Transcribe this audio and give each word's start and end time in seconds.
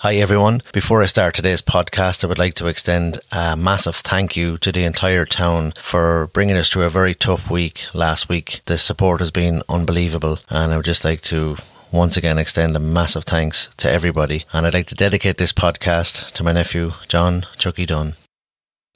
Hi, 0.00 0.16
everyone. 0.16 0.60
Before 0.74 1.02
I 1.02 1.06
start 1.06 1.34
today's 1.34 1.62
podcast, 1.62 2.22
I 2.22 2.26
would 2.26 2.36
like 2.36 2.52
to 2.56 2.66
extend 2.66 3.18
a 3.32 3.56
massive 3.56 3.96
thank 3.96 4.36
you 4.36 4.58
to 4.58 4.70
the 4.70 4.84
entire 4.84 5.24
town 5.24 5.72
for 5.80 6.26
bringing 6.34 6.58
us 6.58 6.68
through 6.68 6.82
a 6.82 6.90
very 6.90 7.14
tough 7.14 7.50
week 7.50 7.86
last 7.94 8.28
week. 8.28 8.60
The 8.66 8.76
support 8.76 9.20
has 9.20 9.30
been 9.30 9.62
unbelievable, 9.70 10.38
and 10.50 10.70
I 10.70 10.76
would 10.76 10.84
just 10.84 11.02
like 11.06 11.22
to 11.22 11.56
once 11.90 12.18
again 12.18 12.36
extend 12.36 12.76
a 12.76 12.78
massive 12.78 13.24
thanks 13.24 13.74
to 13.76 13.90
everybody. 13.90 14.44
And 14.52 14.66
I'd 14.66 14.74
like 14.74 14.86
to 14.88 14.94
dedicate 14.94 15.38
this 15.38 15.54
podcast 15.54 16.30
to 16.32 16.44
my 16.44 16.52
nephew, 16.52 16.92
John 17.08 17.46
Chucky 17.56 17.86
Dunn. 17.86 18.16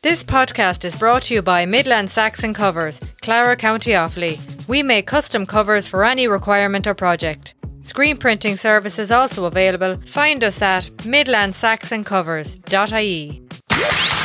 This 0.02 0.22
podcast 0.22 0.84
is 0.84 0.98
brought 0.98 1.22
to 1.24 1.34
you 1.34 1.40
by 1.40 1.64
Midland 1.64 2.10
Saxon 2.10 2.52
Covers, 2.52 3.00
Clara 3.22 3.56
County 3.56 3.92
Offaly. 3.92 4.68
We 4.68 4.82
make 4.82 5.06
custom 5.06 5.46
covers 5.46 5.86
for 5.86 6.04
any 6.04 6.28
requirement 6.28 6.86
or 6.86 6.92
project. 6.92 7.54
Screen 7.90 8.16
printing 8.16 8.56
service 8.56 8.98
is 9.00 9.10
also 9.10 9.46
available. 9.46 9.96
Find 10.06 10.44
us 10.44 10.62
at 10.62 10.84
midlandsaxoncovers.ie. 10.98 13.42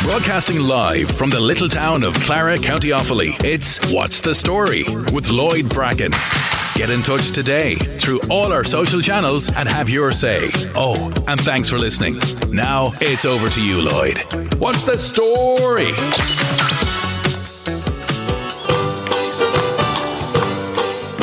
Broadcasting 0.03 0.59
live 0.59 1.09
from 1.09 1.31
the 1.31 1.39
little 1.39 1.67
town 1.67 2.03
of 2.03 2.13
Clara, 2.13 2.59
County 2.59 2.89
Offaly, 2.89 3.33
it's 3.43 3.91
What's 3.91 4.19
the 4.19 4.35
Story 4.35 4.83
with 5.11 5.31
Lloyd 5.31 5.67
Bracken. 5.67 6.11
Get 6.75 6.91
in 6.91 7.01
touch 7.01 7.31
today 7.31 7.73
through 7.73 8.19
all 8.29 8.53
our 8.53 8.63
social 8.63 9.01
channels 9.01 9.51
and 9.55 9.67
have 9.67 9.89
your 9.89 10.11
say. 10.11 10.49
Oh, 10.75 11.11
and 11.27 11.41
thanks 11.41 11.67
for 11.67 11.79
listening. 11.79 12.19
Now 12.51 12.91
it's 13.01 13.25
over 13.25 13.49
to 13.49 13.59
you, 13.59 13.81
Lloyd. 13.81 14.19
What's 14.59 14.83
the 14.83 14.99
story? 14.99 15.95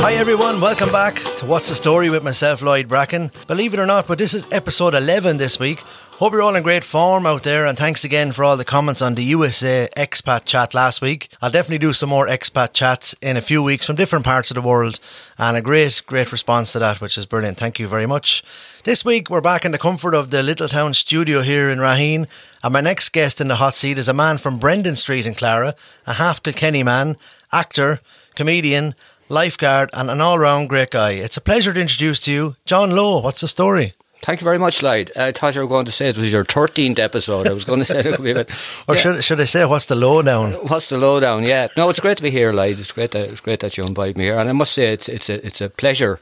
Hi 0.03 0.15
everyone, 0.15 0.61
welcome 0.61 0.91
back 0.91 1.15
to 1.37 1.47
What's 1.47 1.69
the 1.69 1.77
Story 1.77 2.11
with 2.11 2.25
myself, 2.25 2.61
Lloyd 2.61 2.89
Bracken. 2.89 3.31
Believe 3.47 3.73
it 3.73 3.79
or 3.79 3.87
not, 3.87 4.09
but 4.09 4.19
this 4.19 4.35
is 4.35 4.49
episode 4.51 4.97
11 4.97 5.37
this 5.37 5.61
week. 5.61 5.79
Hope 5.79 6.33
you're 6.33 6.43
all 6.43 6.57
in 6.57 6.65
great 6.65 6.83
form 6.83 7.25
out 7.25 7.45
there, 7.45 7.67
and 7.67 7.79
thanks 7.79 8.03
again 8.03 8.33
for 8.33 8.43
all 8.43 8.57
the 8.57 8.65
comments 8.65 9.01
on 9.01 9.15
the 9.15 9.23
USA 9.23 9.89
expat 9.97 10.45
chat 10.45 10.75
last 10.75 11.03
week. 11.03 11.29
I'll 11.41 11.53
definitely 11.53 11.79
do 11.79 11.93
some 11.93 12.09
more 12.09 12.27
expat 12.27 12.73
chats 12.73 13.15
in 13.23 13.37
a 13.37 13.41
few 13.41 13.63
weeks 13.63 13.87
from 13.87 13.95
different 13.95 14.25
parts 14.25 14.51
of 14.51 14.57
the 14.57 14.61
world, 14.61 14.99
and 15.39 15.57
a 15.57 15.63
great, 15.63 16.03
great 16.05 16.33
response 16.33 16.73
to 16.73 16.81
that, 16.81 17.01
which 17.01 17.17
is 17.17 17.25
brilliant. 17.25 17.59
Thank 17.59 17.79
you 17.79 17.87
very 17.87 18.07
much. 18.07 18.43
This 18.83 19.05
week, 19.05 19.31
we're 19.31 19.41
back 19.41 19.65
in 19.65 19.71
the 19.71 19.79
comfort 19.79 20.17
of 20.17 20.33
the 20.33 20.43
Little 20.43 20.67
Town 20.67 20.95
studio 20.95 21.43
here 21.43 21.71
in 21.71 21.79
Raheen, 21.79 22.27
and 22.65 22.73
my 22.73 22.81
next 22.81 23.11
guest 23.11 23.41
in 23.41 23.47
the 23.47 23.57
hot 23.57 23.75
seat 23.75 23.99
is 23.99 24.09
a 24.09 24.13
man 24.13 24.39
from 24.39 24.59
Brendan 24.59 24.97
Street 24.97 25.27
in 25.27 25.37
Clara, 25.37 25.77
a 26.09 26.15
half 26.15 26.43
Kilkenny 26.43 26.83
man, 26.83 27.17
actor, 27.53 28.01
comedian, 28.35 28.95
lifeguard, 29.33 29.91
and 29.93 30.11
an 30.11 30.21
all 30.21 30.39
round 30.39 30.69
great 30.69 30.91
guy. 30.91 31.13
It's 31.13 31.37
a 31.37 31.41
pleasure 31.41 31.73
to 31.73 31.81
introduce 31.81 32.21
to 32.21 32.33
you 32.33 32.57
John 32.65 32.95
Lowe. 32.95 33.21
What's 33.21 33.41
the 33.41 33.49
story? 33.49 33.95
Thank 34.23 34.41
you 34.41 34.45
very 34.45 34.59
much, 34.59 34.85
Lloyd. 34.85 35.11
Uh, 35.17 35.25
I 35.25 35.33
thought 35.33 35.57
you 35.57 35.63
were 35.63 35.67
going 35.67 35.87
to 35.87 35.91
say 35.91 36.07
it 36.07 36.17
was 36.17 36.33
your 36.33 36.45
13th 36.45 37.01
episode. 37.01 37.49
I 37.49 37.53
was 37.53 37.65
going 37.65 37.81
to 37.81 37.85
say 37.85 38.01
it. 38.01 38.23
Bit, 38.23 38.51
or 38.89 38.95
yeah. 38.95 39.01
should, 39.01 39.25
should 39.25 39.41
I 39.41 39.47
say, 39.47 39.65
what's 39.65 39.87
the 39.87 39.97
lowdown? 39.97 40.55
Uh, 40.55 40.59
what's 40.59 40.89
the 40.89 40.97
lowdown? 40.97 41.43
Yeah. 41.43 41.67
No, 41.77 41.89
it's 41.89 41.99
great 41.99 42.19
to 42.19 42.23
be 42.23 42.31
here, 42.31 42.53
Lloyd. 42.53 42.79
It's 42.79 42.93
great 42.93 43.11
that, 43.11 43.29
it's 43.31 43.41
great 43.41 43.59
that 43.61 43.77
you 43.77 43.85
invite 43.85 44.17
me 44.17 44.25
here. 44.25 44.39
And 44.39 44.49
I 44.49 44.53
must 44.53 44.73
say, 44.75 44.93
it's, 44.93 45.09
it's, 45.09 45.29
a, 45.29 45.45
it's 45.45 45.61
a 45.61 45.69
pleasure 45.69 46.21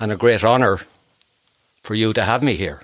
and 0.00 0.10
a 0.10 0.16
great 0.16 0.42
honour 0.42 0.78
for 1.82 1.94
you 1.94 2.14
to 2.14 2.22
have 2.22 2.42
me 2.42 2.54
here. 2.54 2.80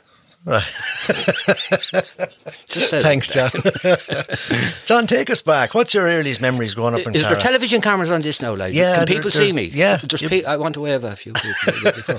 Just 2.69 2.91
Thanks, 2.91 3.31
John. 3.31 3.51
John, 4.87 5.07
take 5.07 5.29
us 5.29 5.43
back. 5.43 5.75
What's 5.75 5.93
your 5.93 6.05
earliest 6.05 6.41
memories 6.41 6.75
growing 6.75 6.95
up 6.95 7.07
in 7.07 7.15
Is 7.15 7.25
Tara? 7.25 7.35
there 7.35 7.43
television 7.43 7.83
cameras 7.83 8.11
on 8.11 8.23
this 8.23 8.41
now? 8.41 8.57
Like, 8.57 8.73
yeah, 8.73 8.97
can 8.97 9.07
people 9.07 9.31
see 9.31 9.53
me? 9.53 9.65
Yeah, 9.65 9.99
pe- 9.99 10.45
I 10.45 10.57
want 10.57 10.75
to 10.75 10.81
wave 10.81 11.05
at 11.05 11.13
a 11.13 11.17
few 11.17 11.35
people. 11.35 12.19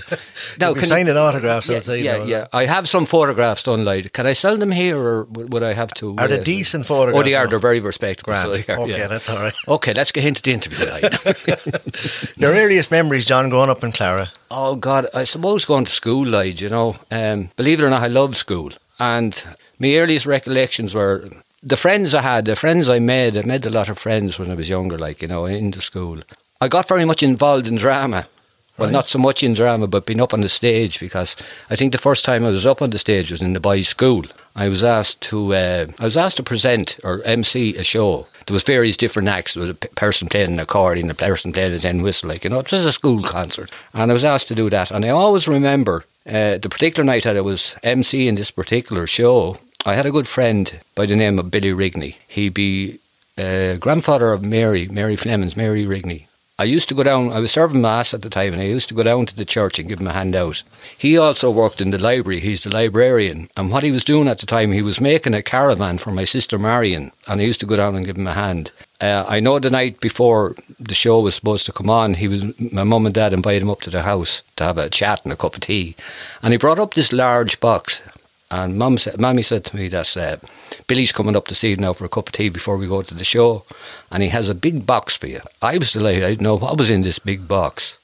now, 0.60 0.76
can 0.76 0.84
signing 0.84 1.18
autographs 1.18 1.68
yeah, 1.68 1.78
outside. 1.78 1.96
Yeah, 1.96 2.24
yeah. 2.24 2.48
I 2.54 2.66
have 2.68 2.88
some 2.88 3.08
photographs 3.08 3.64
done. 3.64 3.86
Like, 3.86 4.14
can 4.14 4.28
I 4.28 4.34
sell 4.34 4.56
them 4.56 4.70
here, 4.70 5.00
or 5.00 5.24
would 5.24 5.64
I 5.64 5.74
have 5.74 5.92
to? 5.96 6.16
Are 6.20 6.28
they 6.28 6.44
decent 6.44 6.86
photographs? 6.86 7.22
Oh, 7.22 7.24
they 7.24 7.34
are. 7.34 7.48
They're 7.48 7.58
very 7.58 7.80
respectable. 7.80 8.36
So 8.36 8.52
are, 8.52 8.80
okay, 8.82 9.00
yeah. 9.00 9.08
that's 9.08 9.30
all 9.32 9.40
right. 9.40 9.54
Okay, 9.68 9.94
let's 9.94 10.12
get 10.12 10.26
into 10.26 10.44
the 10.44 10.54
interview. 10.54 10.86
Like. 10.86 12.38
your 12.38 12.54
earliest 12.54 12.92
memories, 12.92 13.26
John, 13.26 13.50
growing 13.50 13.72
up 13.72 13.84
in 13.84 13.92
Clara. 13.92 14.30
Oh 14.54 14.76
God, 14.76 15.08
I 15.14 15.24
suppose 15.24 15.64
going 15.64 15.86
to 15.86 15.92
school, 15.92 16.28
like 16.28 16.60
you 16.60 16.68
know. 16.68 16.98
Um, 17.10 17.52
believe 17.56 17.80
it 17.80 17.86
or 17.86 17.90
not, 17.90 18.04
I 18.04 18.08
love 18.08 18.36
school. 18.36 18.72
And 19.00 19.42
my 19.80 19.96
earliest 19.96 20.26
recollections 20.26 20.94
were 20.94 21.26
the 21.64 21.78
friends 21.78 22.14
I 22.14 22.22
had, 22.22 22.44
the 22.44 22.58
friends 22.58 22.90
I 22.90 23.00
made. 23.00 23.38
I 23.38 23.44
made 23.44 23.66
a 23.66 23.70
lot 23.70 23.88
of 23.88 23.98
friends 23.98 24.38
when 24.38 24.52
I 24.52 24.56
was 24.56 24.68
younger, 24.68 24.98
like, 24.98 25.22
you 25.22 25.30
know, 25.30 25.46
into 25.46 25.80
school. 25.80 26.20
I 26.60 26.68
got 26.68 26.90
very 26.90 27.06
much 27.06 27.24
involved 27.24 27.70
in 27.70 27.76
drama. 27.76 28.28
Well, 28.78 28.90
right. 28.90 28.94
not 28.94 29.08
so 29.08 29.20
much 29.20 29.42
in 29.42 29.54
drama, 29.54 29.88
but 29.88 30.06
being 30.06 30.20
up 30.20 30.34
on 30.34 30.42
the 30.42 30.50
stage 30.50 31.00
because 31.00 31.38
I 31.70 31.78
think 31.78 31.94
the 31.94 31.98
first 31.98 32.26
time 32.26 32.44
I 32.44 32.50
was 32.50 32.66
up 32.66 32.82
on 32.82 32.90
the 32.90 33.00
stage 33.00 33.32
was 33.32 33.42
in 33.42 33.54
the 33.54 33.60
boys' 33.62 33.88
school. 33.88 34.26
I 34.56 34.70
was 34.70 34.84
asked 34.84 35.22
to 35.22 35.54
uh, 35.54 35.88
I 36.00 36.04
was 36.04 36.18
asked 36.18 36.38
to 36.38 36.44
present 36.44 37.00
or 37.04 37.22
MC 37.24 37.76
a 37.76 37.84
show. 37.84 38.28
There 38.48 38.54
was 38.54 38.64
various 38.64 38.98
different 38.98 39.30
acts. 39.30 39.54
There 39.54 39.62
was 39.62 39.70
a 39.70 39.76
person 39.76 40.28
playing 40.28 40.54
an 40.54 40.60
accordion, 40.60 41.10
a 41.10 41.14
person 41.14 41.54
playing 41.54 41.74
a 41.74 41.80
tin 41.80 42.02
whistle, 42.02 42.30
like 42.30 42.44
you 42.44 42.50
know, 42.50 42.60
it 42.60 42.72
was 42.72 42.86
a 42.86 42.92
school 42.92 43.24
concert. 43.24 43.70
And 43.94 44.12
I 44.12 44.14
was 44.14 44.26
asked 44.26 44.48
to 44.50 44.56
do 44.56 44.70
that. 44.70 44.92
And 44.92 45.06
I 45.06 45.10
always 45.10 45.48
remember 45.48 46.06
uh, 46.28 46.58
the 46.58 46.70
particular 46.70 47.06
night 47.06 47.24
that 47.24 47.38
I 47.38 47.42
was 47.42 47.76
MC 47.84 48.28
in 48.28 48.36
this 48.36 48.52
particular 48.52 49.08
show, 49.08 49.58
I 49.86 49.96
had 49.96 50.06
a 50.06 50.12
good 50.12 50.28
friend 50.28 50.80
by 50.96 51.06
the 51.06 51.16
name 51.16 51.40
of 51.40 51.50
Billy 51.50 51.72
Rigney. 51.72 52.16
He 52.28 52.50
be 52.50 53.00
uh, 53.38 53.78
grandfather 53.78 54.34
of 54.34 54.44
Mary, 54.44 54.88
Mary 54.88 55.16
Flemings, 55.16 55.58
Mary 55.58 55.86
Rigney. 55.86 56.26
I 56.62 56.66
used 56.66 56.90
to 56.90 56.96
go 56.96 57.02
down, 57.02 57.32
I 57.32 57.40
was 57.40 57.50
serving 57.50 57.82
Mass 57.82 58.14
at 58.14 58.22
the 58.22 58.30
time, 58.30 58.54
and 58.54 58.62
I 58.62 58.66
used 58.66 58.88
to 58.90 58.94
go 58.94 59.02
down 59.02 59.26
to 59.26 59.36
the 59.36 59.46
church 59.46 59.80
and 59.80 59.90
give 59.90 60.00
him 60.00 60.06
a 60.06 60.14
hand 60.14 60.36
out. 60.36 60.62
He 60.96 61.18
also 61.18 61.50
worked 61.50 61.82
in 61.82 61.90
the 61.90 61.98
library, 61.98 62.40
he's 62.40 62.64
the 62.64 62.70
librarian. 62.70 63.50
And 63.58 63.72
what 63.72 63.82
he 63.82 63.92
was 63.92 64.04
doing 64.04 64.28
at 64.28 64.38
the 64.38 64.46
time, 64.46 64.72
he 64.72 64.84
was 64.84 65.02
making 65.02 65.34
a 65.34 65.42
caravan 65.42 65.98
for 65.98 66.12
my 66.12 66.24
sister 66.24 66.60
Marion, 66.60 67.14
and 67.28 67.42
I 67.42 67.46
used 67.46 67.62
to 67.62 67.66
go 67.66 67.78
down 67.78 67.96
and 67.96 68.06
give 68.06 68.16
him 68.16 68.28
a 68.28 68.34
hand. 68.34 68.70
Uh, 69.02 69.26
I 69.28 69.40
know 69.40 69.58
the 69.58 69.72
night 69.72 70.02
before 70.02 70.56
the 70.78 70.94
show 70.94 71.20
was 71.22 71.34
supposed 71.34 71.66
to 71.66 71.72
come 71.72 71.90
on, 71.90 72.14
he 72.14 72.28
was 72.28 72.44
my 72.72 72.84
mum 72.84 73.08
and 73.08 73.16
dad 73.16 73.34
invited 73.34 73.64
him 73.64 73.72
up 73.72 73.82
to 73.82 73.90
the 73.90 74.04
house 74.04 74.44
to 74.58 74.64
have 74.64 74.78
a 74.78 74.88
chat 74.88 75.24
and 75.24 75.34
a 75.34 75.38
cup 75.38 75.56
of 75.56 75.62
tea, 75.62 75.96
and 76.44 76.54
he 76.54 76.58
brought 76.60 76.78
up 76.78 76.94
this 76.94 77.12
large 77.12 77.60
box. 77.60 78.04
And 78.52 78.78
mum 78.78 78.98
said, 78.98 79.18
Mammy 79.18 79.44
said 79.44 79.64
to 79.66 79.78
me 79.78 79.88
that 79.88 80.18
uh, 80.18 80.36
Billy's 80.86 81.14
coming 81.14 81.38
up 81.38 81.48
to 81.48 81.56
see 81.56 81.70
you 81.70 81.78
now 81.78 81.94
for 81.94 82.04
a 82.04 82.10
cup 82.10 82.28
of 82.28 82.34
tea 82.34 82.50
before 82.50 82.76
we 82.76 82.86
go 82.86 83.02
to 83.02 83.16
the 83.16 83.24
show, 83.24 83.64
and 84.12 84.22
he 84.22 84.28
has 84.30 84.50
a 84.50 84.54
big 84.54 84.86
box 84.86 85.16
for 85.16 85.28
you. 85.28 85.40
I 85.62 85.78
was 85.78 85.94
delighted. 85.94 86.24
I 86.26 86.30
didn't 86.32 86.42
know 86.42 86.58
what 86.58 86.78
was 86.78 86.90
in 86.90 87.02
this 87.02 87.18
big 87.18 87.48
box. 87.48 87.98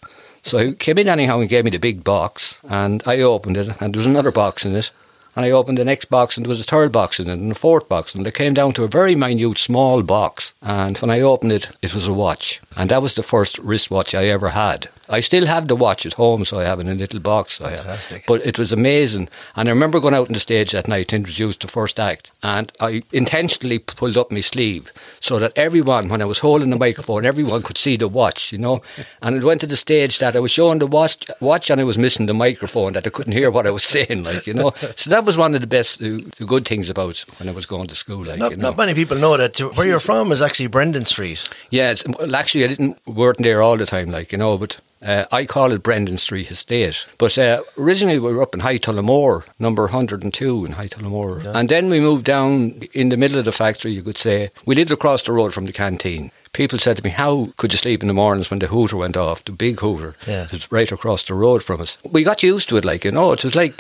So 0.44 0.58
he 0.59 0.74
came 0.74 0.97
in 0.97 1.09
anyhow 1.09 1.41
and 1.41 1.50
gave 1.50 1.66
me 1.66 1.72
the 1.72 1.80
big 1.80 2.06
box, 2.06 2.62
and 2.63 3.03
I 3.06 3.19
opened 3.19 3.58
it, 3.58 3.68
and 3.81 3.94
there 3.94 4.00
was 4.00 4.06
another 4.06 4.31
box 4.31 4.66
in 4.66 4.74
it. 4.74 4.90
And 5.35 5.46
I 5.46 5.52
opened 5.52 5.78
the 5.78 5.85
next 5.85 6.06
box, 6.06 6.38
and 6.38 6.46
there 6.46 6.50
was 6.50 6.62
a 6.62 6.64
third 6.64 6.94
box 6.94 7.19
in 7.19 7.29
it, 7.29 7.34
and 7.34 7.52
a 7.52 7.56
fourth 7.56 7.90
box, 7.90 8.16
and 8.16 8.25
it 8.25 8.34
came 8.34 8.53
down 8.53 8.72
to 8.74 8.85
a 8.85 8.88
very 8.88 9.16
minute, 9.16 9.58
small 9.58 10.02
box. 10.02 10.53
And 10.62 10.97
when 11.00 11.12
I 11.12 11.19
opened 11.19 11.52
it, 11.52 11.69
it 11.81 11.94
was 11.94 12.08
a 12.08 12.14
watch, 12.14 12.62
and 12.78 12.90
that 12.90 13.02
was 13.02 13.16
the 13.16 13.22
first 13.22 13.59
wristwatch 13.59 14.16
I 14.16 14.28
ever 14.28 14.50
had. 14.50 14.88
I 15.09 15.22
still 15.22 15.45
have 15.45 15.68
the 15.68 15.75
watch 15.75 16.06
at 16.06 16.13
home, 16.13 16.44
so 16.45 16.59
I 16.59 16.63
have 16.63 16.79
it 16.79 16.88
in 16.88 16.95
a 16.95 16.95
little 16.95 17.19
box. 17.19 17.59
Fantastic. 17.59 18.25
But 18.28 18.45
it 18.45 18.59
was 18.59 18.73
amazing. 18.73 19.29
And 19.56 19.69
I 19.69 19.72
remember 19.72 20.00
going 20.00 20.13
out 20.13 20.28
on 20.28 20.34
the 20.34 20.40
stage 20.40 20.72
that 20.72 20.88
night 20.88 21.09
to 21.09 21.16
introduce 21.16 21.57
the 21.57 21.68
first 21.68 22.00
act, 22.00 22.31
and 22.44 22.72
I 22.79 23.03
intentionally 23.12 23.79
pulled 23.79 24.17
up 24.17 24.31
my 24.31 24.41
sleeve 24.41 24.91
so 25.19 25.40
that 25.40 25.53
everyone, 25.56 26.09
when 26.09 26.22
I 26.22 26.25
was 26.25 26.40
holding 26.40 26.69
the 26.69 26.78
microphone, 26.78 27.25
everyone 27.25 27.62
could 27.63 27.78
see 27.78 27.96
the 27.96 28.07
watch, 28.07 28.51
you 28.51 28.57
know. 28.57 28.81
And 29.22 29.38
it 29.38 29.44
went 29.44 29.62
to 29.62 29.67
the 29.67 29.78
stage 29.78 30.19
that 30.19 30.35
I 30.35 30.40
was 30.40 30.51
showing 30.51 30.79
the 30.79 30.88
watch, 30.88 31.25
watch 31.40 31.69
and 31.69 31.79
I 31.79 31.84
was 31.84 31.97
missing 31.97 32.25
the 32.25 32.34
microphone, 32.34 32.94
that 32.94 33.07
I 33.07 33.09
couldn't 33.09 33.34
hear 33.34 33.51
what 33.51 33.67
I 33.67 33.72
was 33.72 33.84
saying, 33.96 34.23
like, 34.23 34.46
you 34.47 34.53
know. 34.53 34.72
So 34.96 35.09
that 35.09 35.25
was 35.25 35.38
one 35.38 35.56
of 35.56 35.62
the 35.62 35.67
best, 35.67 36.00
the 36.00 36.19
good 36.46 36.67
things 36.67 36.90
about 36.90 37.23
when 37.38 37.50
I 37.50 37.51
was 37.51 37.66
going 37.66 37.88
to 37.88 37.96
school. 37.96 38.25
Like, 38.25 38.40
not, 38.40 38.51
you 38.51 38.57
know. 38.57 38.69
not 38.69 38.78
many 38.78 38.94
people 38.94 39.17
know 39.17 39.38
that 39.38 39.57
where 39.75 39.88
you're 39.88 40.00
from 40.00 40.31
is 40.31 40.41
actually 40.41 40.67
Brendan 40.67 41.06
Street. 41.06 41.47
Yeah, 41.69 41.94
well, 42.19 42.35
actually, 42.35 42.66
I 42.66 42.67
didn't 42.67 42.97
work 43.07 43.38
there 43.38 43.62
all 43.62 43.78
the 43.78 43.85
time, 43.85 44.12
like, 44.12 44.31
you 44.31 44.38
know, 44.38 44.57
but 44.57 44.78
uh, 45.02 45.25
I 45.31 45.46
call 45.46 45.72
it 45.72 45.84
Brendan 45.84 46.18
Street 46.18 46.52
Estate. 46.52 47.06
But 47.18 47.38
uh, 47.38 47.62
originally 47.78 48.19
we 48.19 48.34
were 48.34 48.41
up 48.41 48.53
in 48.53 48.62
High 48.62 48.78
Tullamore, 48.78 49.44
number 49.59 49.84
102 49.84 50.66
in 50.66 50.72
High 50.74 50.88
Tullamore. 50.88 51.44
Yeah. 51.44 51.53
And 51.56 51.70
then 51.70 51.90
we 51.90 51.99
moved 51.99 52.26
down 52.26 52.82
in 52.94 53.09
the 53.09 53.17
middle 53.17 53.40
of 53.40 53.46
the 53.46 53.52
factory, 53.52 53.91
you 53.91 54.03
could 54.03 54.17
say. 54.17 54.52
We 54.66 54.76
lived 54.76 54.91
across 54.91 55.23
the 55.23 55.32
road 55.34 55.53
from 55.53 55.66
the 55.66 55.73
canteen. 55.73 56.32
People 56.53 56.79
said 56.79 56.97
to 56.97 57.03
me, 57.03 57.11
How 57.11 57.49
could 57.58 57.72
you 57.72 57.78
sleep 57.78 58.02
in 58.02 58.08
the 58.08 58.16
mornings 58.16 58.49
when 58.49 58.58
the 58.59 58.67
hooter 58.67 58.97
went 58.97 59.16
off, 59.16 59.46
the 59.46 59.52
big 59.52 59.79
hooter? 59.79 60.16
Yeah. 60.26 60.46
It 60.46 60.53
was 60.53 60.72
right 60.72 60.91
across 60.91 61.23
the 61.23 61.35
road 61.35 61.64
from 61.64 61.82
us. 61.82 62.00
We 62.09 62.23
got 62.23 62.41
used 62.41 62.70
to 62.70 62.78
it, 62.78 62.85
like, 62.85 63.05
you 63.05 63.11
know, 63.11 63.32
it 63.32 63.43
was 63.43 63.53
like 63.53 63.79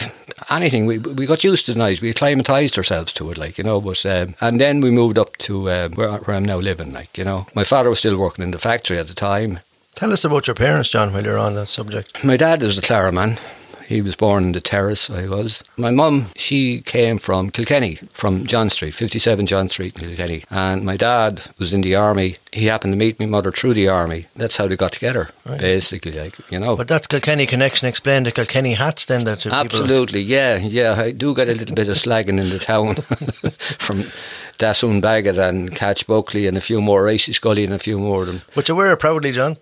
anything. 0.51 0.85
We, 0.85 0.99
we 0.99 1.25
got 1.25 1.43
used 1.43 1.65
to 1.65 1.73
the 1.73 1.79
noise. 1.79 2.01
We 2.01 2.11
acclimatised 2.11 2.77
ourselves 2.77 3.13
to 3.13 3.31
it, 3.31 3.37
like, 3.37 3.57
you 3.57 3.63
know. 3.63 3.81
But, 3.81 4.05
um, 4.05 4.35
and 4.41 4.61
then 4.61 4.81
we 4.81 4.91
moved 4.91 5.17
up 5.17 5.37
to 5.37 5.69
uh, 5.69 5.89
where, 5.89 6.17
where 6.17 6.37
I'm 6.37 6.45
now 6.45 6.59
living, 6.59 6.93
like, 6.93 7.17
you 7.17 7.23
know. 7.23 7.47
My 7.55 7.63
father 7.63 7.89
was 7.89 7.99
still 7.99 8.17
working 8.17 8.43
in 8.43 8.51
the 8.51 8.59
factory 8.59 8.99
at 8.99 9.07
the 9.07 9.15
time. 9.15 9.59
Tell 9.97 10.13
us 10.13 10.23
about 10.23 10.45
your 10.45 10.53
parents, 10.53 10.89
John, 10.89 11.11
while 11.11 11.23
you're 11.23 11.39
on 11.39 11.55
that 11.55 11.69
subject. 11.69 12.23
My 12.23 12.37
dad 12.37 12.61
is 12.61 12.75
the 12.75 12.83
Clara 12.83 13.11
man. 13.11 13.39
He 13.87 13.99
was 13.99 14.15
born 14.15 14.43
in 14.43 14.51
the 14.51 14.61
terrace, 14.61 15.09
I 15.09 15.27
was. 15.27 15.63
My 15.75 15.89
mum, 15.89 16.27
she 16.35 16.81
came 16.81 17.17
from 17.17 17.49
Kilkenny, 17.49 17.95
from 18.13 18.45
John 18.45 18.69
Street, 18.69 18.93
57 18.93 19.47
John 19.47 19.69
Street 19.69 19.97
in 19.97 20.07
Kilkenny. 20.09 20.43
And 20.51 20.83
my 20.83 20.97
dad 20.97 21.41
was 21.57 21.73
in 21.73 21.81
the 21.81 21.95
army. 21.95 22.35
He 22.53 22.67
happened 22.67 22.93
to 22.93 22.97
meet 22.97 23.19
my 23.19 23.25
mother 23.25 23.51
through 23.51 23.73
the 23.73 23.87
army. 23.87 24.27
That's 24.35 24.57
how 24.57 24.67
they 24.67 24.75
got 24.75 24.91
together, 24.91 25.29
basically, 25.45 26.11
like, 26.11 26.35
you 26.51 26.59
know. 26.59 26.75
But 26.75 26.89
that 26.89 27.09
Kilkenny 27.09 27.47
connection 27.47 27.87
explained 27.87 28.27
the 28.27 28.31
Kilkenny 28.31 28.73
hats 28.73 29.05
then 29.05 29.23
that 29.23 29.47
Absolutely, 29.47 30.21
yeah, 30.21 30.57
yeah. 30.57 30.93
I 30.95 31.09
do 31.09 31.33
get 31.33 31.49
a 31.49 31.55
little 31.55 31.73
bit 31.73 31.89
of 31.89 31.95
slagging 31.95 32.39
in 32.39 32.49
the 32.49 32.59
town 32.59 32.95
from 33.79 34.03
Dasun 34.59 35.01
Baggett 35.01 35.37
and 35.37 35.73
Catch 35.73 36.07
Buckley 36.07 36.45
and 36.45 36.57
a 36.57 36.61
few 36.61 36.81
more, 36.81 37.03
Racy 37.03 37.33
Scully 37.33 37.63
and 37.63 37.73
a 37.73 37.79
few 37.79 37.99
more 37.99 38.21
of 38.21 38.27
them. 38.27 38.41
But 38.53 38.67
you 38.67 38.75
wear 38.75 38.91
it 38.91 38.99
proudly, 38.99 39.31
John. 39.31 39.57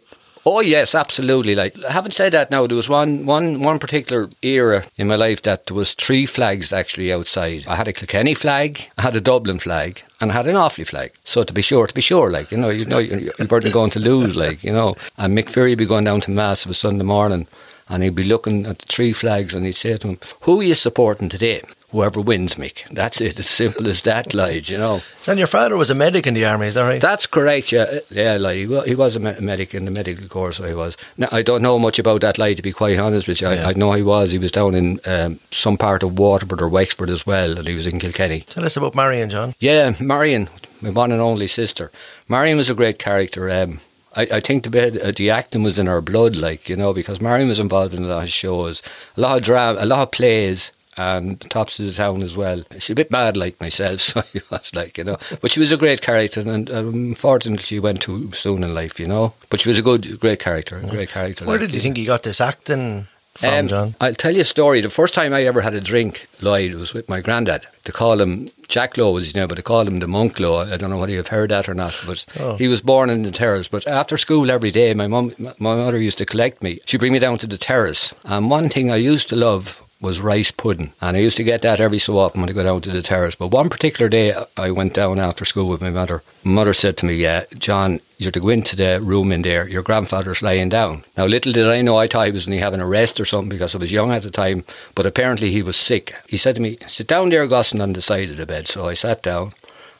Oh 0.48 0.60
yes, 0.60 0.94
absolutely. 0.94 1.56
Like 1.56 1.76
having 1.90 2.12
said 2.12 2.32
that, 2.34 2.52
now 2.52 2.68
there 2.68 2.76
was 2.76 2.88
one 2.88 3.26
one 3.26 3.64
one 3.64 3.80
particular 3.80 4.30
era 4.44 4.84
in 4.96 5.08
my 5.08 5.16
life 5.16 5.42
that 5.42 5.66
there 5.66 5.76
was 5.76 5.96
three 5.96 6.28
flags 6.28 6.72
actually 6.72 7.12
outside. 7.12 7.66
I 7.68 7.76
had 7.76 7.88
a 7.88 7.94
Kilkenny 7.94 8.36
flag, 8.36 8.80
I 8.96 9.02
had 9.02 9.16
a 9.16 9.22
Dublin 9.22 9.58
flag, 9.58 10.04
and 10.22 10.32
I 10.32 10.36
had 10.36 10.46
an 10.46 10.54
Offaly 10.54 10.86
flag. 10.86 11.14
So 11.24 11.44
to 11.44 11.52
be 11.52 11.64
sure, 11.64 11.88
to 11.88 11.94
be 11.96 12.02
sure, 12.02 12.30
like 12.30 12.52
you 12.52 12.60
know, 12.60 12.70
you 12.70 12.86
know, 12.86 13.00
you 13.00 13.32
weren't 13.50 13.74
going 13.74 13.90
to 13.92 14.00
lose, 14.00 14.36
like 14.36 14.64
you 14.64 14.72
know. 14.72 14.96
And 15.18 15.36
Mick 15.36 15.50
Fury 15.50 15.74
be 15.74 15.88
going 15.88 16.04
down 16.04 16.22
to 16.22 16.32
mass 16.32 16.64
of 16.64 16.70
a 16.70 16.76
Sunday 16.76 17.06
morning, 17.06 17.48
and 17.90 18.04
he'd 18.04 18.14
be 18.14 18.24
looking 18.24 18.68
at 18.68 18.78
the 18.78 18.86
three 18.86 19.14
flags, 19.14 19.56
and 19.56 19.66
he'd 19.66 19.72
say 19.72 19.98
to 19.98 20.10
him, 20.10 20.20
"Who 20.42 20.60
are 20.60 20.64
you 20.64 20.76
supporting 20.76 21.28
today?" 21.30 21.64
Whoever 21.96 22.20
wins, 22.20 22.56
Mick. 22.56 22.86
That's 22.90 23.22
it. 23.22 23.40
As 23.40 23.48
simple 23.48 23.88
as 23.88 24.02
that, 24.02 24.34
like 24.34 24.70
you 24.70 24.78
know. 24.78 25.00
And 25.28 25.38
your 25.40 25.48
father 25.48 25.78
was 25.78 25.90
a 25.90 25.96
medic 25.96 26.28
in 26.28 26.34
the 26.34 26.44
army, 26.44 26.68
is 26.68 26.74
that 26.74 26.82
right? 26.84 27.00
That's 27.00 27.26
correct. 27.26 27.72
Yeah, 27.72 28.00
yeah. 28.12 28.36
Like 28.36 28.58
he 28.86 28.96
was, 28.96 29.16
a 29.16 29.20
medic 29.22 29.74
in 29.74 29.86
the 29.86 29.92
medical 29.92 30.28
corps. 30.28 30.52
So 30.52 30.66
he 30.68 30.74
was. 30.74 30.98
Now, 31.16 31.30
I 31.32 31.42
don't 31.42 31.62
know 31.62 31.80
much 31.80 31.98
about 31.98 32.20
that. 32.20 32.38
Like 32.38 32.58
to 32.58 32.62
be 32.62 32.74
quite 32.74 33.00
honest 33.00 33.30
with 33.30 33.40
you, 33.40 33.50
Yeah. 33.50 33.68
I, 33.68 33.70
I 33.70 33.74
know 33.76 33.94
he 33.94 34.02
was. 34.02 34.34
He 34.34 34.38
was 34.38 34.52
down 34.52 34.76
in 34.76 35.00
um, 35.06 35.40
some 35.52 35.78
part 35.78 36.04
of 36.04 36.20
Waterford 36.20 36.62
or 36.62 36.68
Wexford 36.68 37.10
as 37.10 37.26
well, 37.26 37.58
and 37.58 37.66
he 37.66 37.76
was 37.76 37.88
in 37.88 37.98
Kilkenny. 37.98 38.42
Tell 38.42 38.66
us 38.66 38.76
about 38.76 38.94
Marion, 38.94 39.30
John. 39.30 39.56
Yeah, 39.60 39.96
Marion, 39.98 40.50
my 40.82 40.90
one 40.90 41.14
and 41.14 41.22
only 41.22 41.48
sister. 41.48 41.92
Marion 42.28 42.58
was 42.58 42.70
a 42.70 42.76
great 42.76 43.00
character. 43.00 43.50
Um, 43.50 43.80
I, 44.18 44.24
I 44.34 44.40
think 44.42 44.66
the 44.66 44.70
bit, 44.70 45.02
uh, 45.02 45.14
the 45.16 45.30
acting 45.30 45.64
was 45.64 45.80
in 45.80 45.86
her 45.86 46.02
blood, 46.02 46.36
like 46.36 46.68
you 46.68 46.76
know, 46.76 46.94
because 46.94 47.22
Marion 47.22 47.48
was 47.48 47.60
involved 47.60 47.94
in 47.94 48.04
a 48.04 48.08
lot 48.08 48.24
of 48.24 48.30
shows, 48.32 48.82
a 49.16 49.22
lot 49.22 49.38
of 49.38 49.44
drama, 49.44 49.80
a 49.82 49.86
lot 49.86 50.02
of 50.02 50.12
plays. 50.12 50.74
And 50.98 51.42
tops 51.52 51.78
of 51.80 51.88
the 51.88 51.92
town 51.92 52.22
as 52.22 52.38
well. 52.38 52.64
She's 52.74 52.92
a 52.92 52.96
bit 52.96 53.12
mad 53.12 53.36
like 53.36 53.60
myself, 53.60 54.00
so 54.10 54.22
she 54.22 54.40
was 54.50 54.74
like, 54.74 54.98
you 54.98 55.04
know. 55.04 55.18
But 55.42 55.52
she 55.52 55.60
was 55.60 55.72
a 55.74 55.78
great 55.78 56.02
character, 56.02 56.40
and 56.40 56.70
unfortunately, 56.70 57.64
she 57.64 57.80
went 57.80 58.02
too 58.02 58.32
soon 58.32 58.64
in 58.64 58.74
life, 58.74 59.00
you 59.00 59.06
know. 59.06 59.34
But 59.50 59.60
she 59.60 59.70
was 59.70 59.78
a 59.80 59.82
good, 59.82 60.20
great 60.20 60.40
character, 60.40 60.78
a 60.78 60.88
great 60.88 61.10
character. 61.10 61.46
Where 61.46 61.58
like, 61.60 61.68
did 61.68 61.76
you 61.76 61.82
think 61.82 61.98
he 61.98 62.06
got 62.06 62.24
this 62.24 62.40
acting 62.40 63.08
from, 63.36 63.50
um, 63.54 63.68
John? 63.68 63.96
I'll 64.00 64.16
tell 64.16 64.34
you 64.34 64.42
a 64.42 64.46
story. 64.46 64.80
The 64.80 64.90
first 64.90 65.14
time 65.14 65.34
I 65.34 65.44
ever 65.44 65.60
had 65.62 65.74
a 65.76 65.82
drink, 65.82 66.28
Lloyd, 66.42 66.76
was 66.76 66.94
with 66.94 67.10
my 67.10 67.20
granddad. 67.20 67.66
They 67.84 67.92
call 67.92 68.22
him 68.22 68.48
Jack 68.70 68.98
Lowe 68.98 69.12
was 69.12 69.26
his 69.26 69.36
name, 69.36 69.48
but 69.48 69.58
they 69.58 69.62
called 69.64 69.88
him 69.88 70.00
the 70.00 70.08
Monk 70.08 70.40
Lowe. 70.40 70.60
I 70.62 70.78
don't 70.78 70.90
know 70.90 70.98
whether 70.98 71.12
you've 71.12 71.28
heard 71.28 71.52
that 71.52 71.68
or 71.70 71.74
not, 71.76 72.02
but 72.08 72.26
Oh. 72.40 72.56
he 72.56 72.68
was 72.70 72.82
born 72.82 73.10
in 73.10 73.24
the 73.24 73.32
terrace. 73.32 73.68
But 73.68 73.86
after 73.86 74.18
school 74.18 74.50
every 74.50 74.72
day, 74.72 74.94
my 74.94 75.08
mum, 75.08 75.34
my 75.60 75.76
mother 75.76 76.00
used 76.00 76.18
to 76.20 76.26
collect 76.26 76.64
me. 76.64 76.80
She'd 76.86 77.00
bring 77.00 77.14
me 77.14 77.20
down 77.20 77.38
to 77.40 77.48
the 77.48 77.58
terrace, 77.58 78.14
and 78.24 78.50
one 78.50 78.70
thing 78.70 78.90
I 78.92 78.96
used 78.96 79.28
to 79.30 79.36
love 79.36 79.82
was 80.02 80.20
rice 80.20 80.52
pudding, 80.52 80.92
and 81.02 81.16
I 81.16 81.22
used 81.22 81.38
to 81.38 81.44
get 81.44 81.62
that 81.62 81.80
every 81.80 82.00
so 82.00 82.18
often 82.20 82.42
when 82.42 82.50
I 82.50 82.54
go 82.54 82.64
down 82.64 82.82
to 82.82 82.92
the 82.92 83.02
terrace. 83.02 83.36
But 83.36 83.48
one 83.48 83.70
particular 83.70 84.10
day, 84.10 84.36
I 84.58 84.70
went 84.72 84.94
down 84.94 85.20
after 85.20 85.46
school 85.46 85.70
with 85.70 85.82
my 85.82 85.90
mother. 85.90 86.22
My 86.44 86.52
mother 86.52 86.74
said 86.74 86.98
to 86.98 87.06
me, 87.06 87.16
"Yeah, 87.16 87.46
John, 87.58 88.02
you're 88.18 88.32
to 88.32 88.40
go 88.40 88.50
into 88.50 88.76
the 88.76 89.00
room 89.02 89.32
in 89.32 89.42
there. 89.42 89.68
Your 89.68 89.84
grandfather's 89.84 90.42
lying 90.42 90.70
down." 90.70 91.06
Now, 91.18 91.26
little 91.26 91.54
did 91.54 91.68
I 91.68 91.82
know, 91.82 91.98
I 91.98 92.08
thought 92.08 92.28
he 92.28 92.32
was 92.34 92.48
only 92.48 92.60
having 92.60 92.82
a 92.82 92.88
rest 92.88 93.20
or 93.20 93.26
something 93.26 93.50
because 93.50 93.74
I 93.74 93.80
was 93.80 93.92
young 93.92 94.12
at 94.12 94.24
the 94.24 94.32
time. 94.32 94.64
But 94.96 95.06
apparently, 95.06 95.52
he 95.52 95.64
was 95.64 95.78
sick. 95.78 96.14
He 96.28 96.38
said 96.38 96.56
to 96.56 96.62
me, 96.62 96.78
"Sit 96.88 97.08
down 97.08 97.30
there, 97.30 97.48
Gosson, 97.48 97.82
on 97.82 97.94
the 97.94 98.02
side 98.02 98.30
of 98.30 98.38
the 98.38 98.46
bed." 98.46 98.68
So 98.68 98.88
I 98.88 98.94
sat 98.96 99.24
down. 99.24 99.54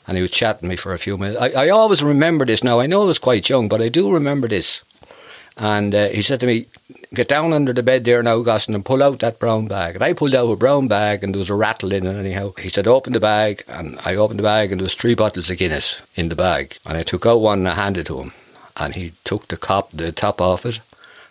And 0.08 0.16
he 0.16 0.22
was 0.22 0.30
chatting 0.30 0.68
me 0.68 0.76
for 0.76 0.94
a 0.94 1.00
few 1.00 1.18
minutes. 1.18 1.40
I, 1.40 1.64
I 1.64 1.68
always 1.70 2.00
remember 2.04 2.44
this 2.46 2.62
now. 2.62 2.78
I 2.78 2.86
know 2.86 3.02
I 3.02 3.06
was 3.06 3.18
quite 3.18 3.48
young, 3.48 3.68
but 3.68 3.82
I 3.82 3.88
do 3.88 4.12
remember 4.12 4.46
this. 4.46 4.84
And 5.56 5.92
uh, 5.96 6.08
he 6.10 6.22
said 6.22 6.38
to 6.40 6.46
me, 6.46 6.66
Get 7.16 7.28
down 7.28 7.54
under 7.54 7.72
the 7.72 7.82
bed 7.82 8.04
there 8.04 8.22
now, 8.22 8.42
Gosson, 8.42 8.74
and 8.74 8.84
pull 8.84 9.02
out 9.02 9.20
that 9.20 9.38
brown 9.38 9.68
bag. 9.68 9.94
And 9.94 10.04
I 10.04 10.12
pulled 10.12 10.34
out 10.34 10.50
a 10.50 10.54
brown 10.54 10.86
bag, 10.86 11.24
and 11.24 11.32
there 11.32 11.38
was 11.38 11.48
a 11.48 11.54
rattle 11.54 11.94
in 11.94 12.06
it, 12.06 12.14
anyhow. 12.14 12.52
He 12.58 12.68
said, 12.68 12.86
Open 12.86 13.14
the 13.14 13.20
bag. 13.20 13.62
And 13.68 13.98
I 14.04 14.16
opened 14.16 14.38
the 14.38 14.42
bag, 14.42 14.70
and 14.70 14.78
there 14.78 14.84
was 14.84 14.94
three 14.94 15.14
bottles 15.14 15.48
of 15.48 15.56
Guinness 15.56 16.02
in 16.14 16.28
the 16.28 16.36
bag. 16.36 16.76
And 16.84 16.98
I 16.98 17.02
took 17.02 17.24
out 17.24 17.40
one 17.40 17.60
and 17.60 17.68
I 17.68 17.74
handed 17.74 18.00
it 18.00 18.06
to 18.08 18.20
him. 18.20 18.32
And 18.76 18.94
he 18.94 19.14
took 19.24 19.48
the, 19.48 19.56
cop, 19.56 19.92
the 19.92 20.12
top 20.12 20.42
off 20.42 20.66
it. 20.66 20.80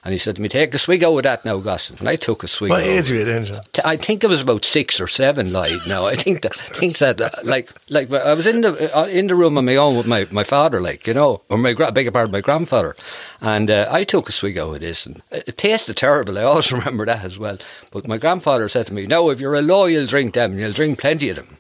And 0.06 0.12
he 0.14 0.20
said 0.20 0.36
to 0.36 0.42
me, 0.44 0.50
Take 0.50 0.76
a 0.76 0.78
swig 0.78 1.04
out 1.04 1.18
of 1.18 1.24
that 1.24 1.44
now, 1.46 1.58
Gosson. 1.58 1.96
And 2.00 2.08
I 2.08 2.16
took 2.16 2.44
a 2.44 2.48
swig 2.48 2.70
What 2.70 2.84
out. 2.84 2.88
age 2.88 3.10
were 3.10 3.16
you 3.16 3.26
then, 3.26 3.44
John? 3.46 3.62
T- 3.74 3.82
I 3.84 3.98
think 3.98 4.24
it 4.24 4.28
was 4.28 4.44
about 4.44 4.64
six 4.64 5.02
or 5.02 5.08
seven. 5.08 5.52
Like 5.52 5.72
now, 5.88 6.06
I 6.06 6.14
think 6.14 6.42
that 6.44 6.54
think 6.54 7.00
that 7.00 7.20
uh, 7.20 7.30
like 7.44 7.72
like 7.90 8.14
I 8.14 8.36
was 8.36 8.46
in 8.46 8.62
the 8.62 8.96
uh, 8.96 9.08
in 9.08 9.26
the 9.26 9.36
room 9.36 9.58
on 9.58 9.66
my 9.66 9.76
own 9.78 9.98
with 9.98 10.06
my, 10.06 10.28
my 10.30 10.44
father, 10.44 10.80
like 10.80 11.08
you 11.08 11.16
know, 11.16 11.42
or 11.50 11.58
my 11.58 11.74
gra- 11.74 11.92
your 12.00 12.12
pardon, 12.12 12.32
my 12.32 12.42
grandfather, 12.42 12.96
and 13.42 13.72
uh, 13.72 13.88
I 13.90 14.04
took 14.04 14.30
a 14.30 14.32
swig 14.32 14.60
out 14.60 14.76
of 14.76 14.82
this, 14.82 15.08
and 15.08 15.24
it, 15.32 15.46
it 15.48 15.58
tasted 15.58 15.98
terrible. 15.98 16.38
I 16.38 16.44
always 16.44 16.72
remember 16.80 17.08
that 17.08 17.26
as 17.26 17.40
well. 17.40 17.58
But 17.90 18.08
my 18.08 18.18
grandfather 18.20 18.70
said 18.70 18.86
to 18.88 18.94
me, 18.94 19.08
"No, 19.08 19.32
if 19.32 19.40
you're 19.40 19.56
a 19.56 19.64
law, 19.64 19.88
you'll 19.88 20.06
drink 20.06 20.36
them. 20.36 20.60
You'll 20.60 20.72
drink 20.72 21.00
plenty 21.00 21.30
of 21.30 21.38
them." 21.38 21.58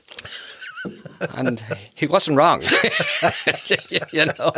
and 1.36 1.64
he 1.96 2.08
wasn't 2.08 2.38
wrong, 2.38 2.62
you 4.12 4.26
know. 4.38 4.52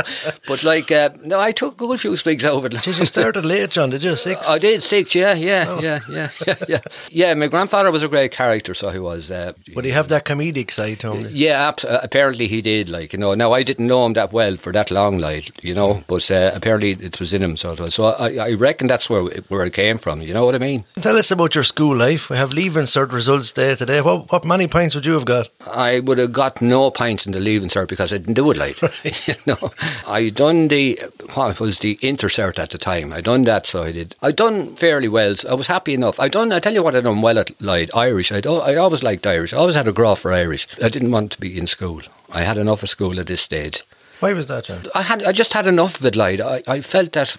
But 0.48 0.64
like, 0.64 0.92
uh, 0.92 1.10
no, 1.24 1.40
I 1.40 1.52
took 1.52 1.74
a 1.74 1.78
good 1.78 2.00
few 2.00 2.16
swigs 2.18 2.44
out 2.46 2.56
of 2.56 2.66
it. 2.66 2.82
Did 2.84 2.98
you 2.98 3.06
started 3.06 3.46
late, 3.46 3.70
John? 3.70 3.90
Did 3.92 4.04
you? 4.04 4.16
Six? 4.16 4.50
I 4.50 4.58
did 4.60 4.84
six, 4.84 5.14
yeah, 5.16 5.34
yeah, 5.34 5.80
yeah, 5.80 6.00
yeah, 6.10 6.30
yeah, 6.46 6.56
yeah. 6.68 6.80
Yeah, 7.12 7.34
my 7.36 7.48
grandfather 7.48 7.92
was 7.92 8.04
a 8.04 8.08
great 8.08 8.32
character, 8.32 8.74
so 8.74 8.90
he 8.90 9.00
was. 9.00 9.32
Uh, 9.32 9.54
Would 9.76 9.86
he 9.86 9.92
have 9.92 10.10
that 10.10 10.26
comedic 10.26 10.72
side 10.72 11.00
to 11.02 11.14
him? 11.14 11.28
yeah, 11.32 11.72
uh, 11.88 12.00
apparently 12.04 12.48
he 12.48 12.62
did. 12.62 12.90
Like 12.90 13.14
you 13.14 13.20
know, 13.20 13.34
now 13.36 13.54
I 13.54 13.64
didn't 13.64 13.88
know 13.88 14.06
him 14.06 14.14
that 14.14 14.34
well 14.34 14.56
for 14.58 14.72
that 14.74 14.90
long, 14.92 15.20
like 15.20 15.64
you 15.64 15.74
know, 15.76 16.02
but 16.08 16.30
uh, 16.32 16.52
apparently 16.56 16.92
it 16.92 17.20
was 17.20 17.34
in 17.34 17.44
him. 17.44 17.56
So 17.56 17.76
was. 17.76 17.94
So 17.94 18.06
I, 18.06 18.36
I 18.38 18.52
reckon 18.54 18.88
that's 18.88 19.10
where 19.10 19.28
it, 19.32 19.46
where 19.50 19.66
it 19.66 19.74
came 19.74 19.98
from. 19.98 20.22
You 20.22 20.34
know 20.34 20.46
what 20.46 20.56
I 20.56 20.60
mean? 20.60 20.86
Tell 21.02 21.18
us 21.18 21.32
about 21.32 21.54
your 21.56 21.64
school 21.64 21.96
life. 21.96 22.30
We 22.30 22.38
have 22.38 22.52
leaving 22.54 22.84
cert 22.84 23.12
results 23.12 23.52
day 23.52 23.76
today. 23.76 24.02
What 24.02 24.32
what 24.32 24.46
many 24.46 24.68
points 24.68 24.96
would 24.96 25.06
you 25.06 25.14
have 25.14 25.26
got? 25.26 25.50
I 25.72 26.00
would 26.00 26.18
have 26.18 26.32
got 26.34 26.62
no 26.62 26.90
points 26.92 27.27
in 27.28 27.34
the 27.34 27.40
leaving 27.40 27.70
cert 27.70 27.90
because 27.90 28.12
I 28.12 28.18
didn't 28.18 28.34
do 28.34 28.50
it 28.52 28.58
like. 28.58 28.82
you 29.04 29.34
know, 29.46 29.72
I 30.08 30.30
done 30.30 30.70
the 30.70 31.00
what 31.36 31.60
was 31.60 31.80
the 31.80 31.98
intercert 31.98 32.58
at 32.58 32.72
the 32.72 32.78
time. 32.78 33.14
I 33.14 33.22
done 33.22 33.44
that, 33.44 33.66
so 33.66 33.84
I 33.84 33.92
did. 33.92 34.16
I 34.22 34.32
done 34.32 34.76
fairly 34.76 35.08
well. 35.08 35.36
So 35.36 35.50
I 35.50 35.54
was 35.54 35.68
happy 35.68 35.94
enough. 35.94 36.20
I 36.20 36.28
done. 36.28 36.52
I 36.52 36.60
tell 36.60 36.74
you 36.74 36.84
what, 36.84 36.96
I 36.96 37.02
done 37.02 37.22
well 37.22 37.38
at 37.38 37.52
Lloyd 37.62 37.92
Irish. 37.94 38.32
I 38.32 38.38
I 38.38 38.76
always 38.76 39.04
liked 39.04 39.28
Irish. 39.28 39.54
I 39.54 39.58
always 39.58 39.76
had 39.76 39.88
a 39.88 39.94
grá 39.94 40.18
for 40.18 40.34
Irish. 40.34 40.68
I 40.84 40.90
didn't 40.90 41.12
want 41.12 41.32
to 41.34 41.40
be 41.40 41.58
in 41.58 41.68
school. 41.68 42.02
I 42.32 42.42
had 42.42 42.58
enough 42.58 42.84
of 42.84 42.90
school 42.90 43.20
at 43.20 43.28
this 43.28 43.42
stage. 43.42 43.84
Why 44.20 44.34
was 44.34 44.48
that, 44.48 44.66
John? 44.66 44.84
I 44.96 45.04
had 45.04 45.24
I 45.24 45.32
just 45.32 45.54
had 45.54 45.68
enough 45.68 46.00
of 46.00 46.06
it, 46.06 46.16
like 46.16 46.40
I, 46.40 46.64
I 46.68 46.82
felt 46.82 47.12
that 47.14 47.38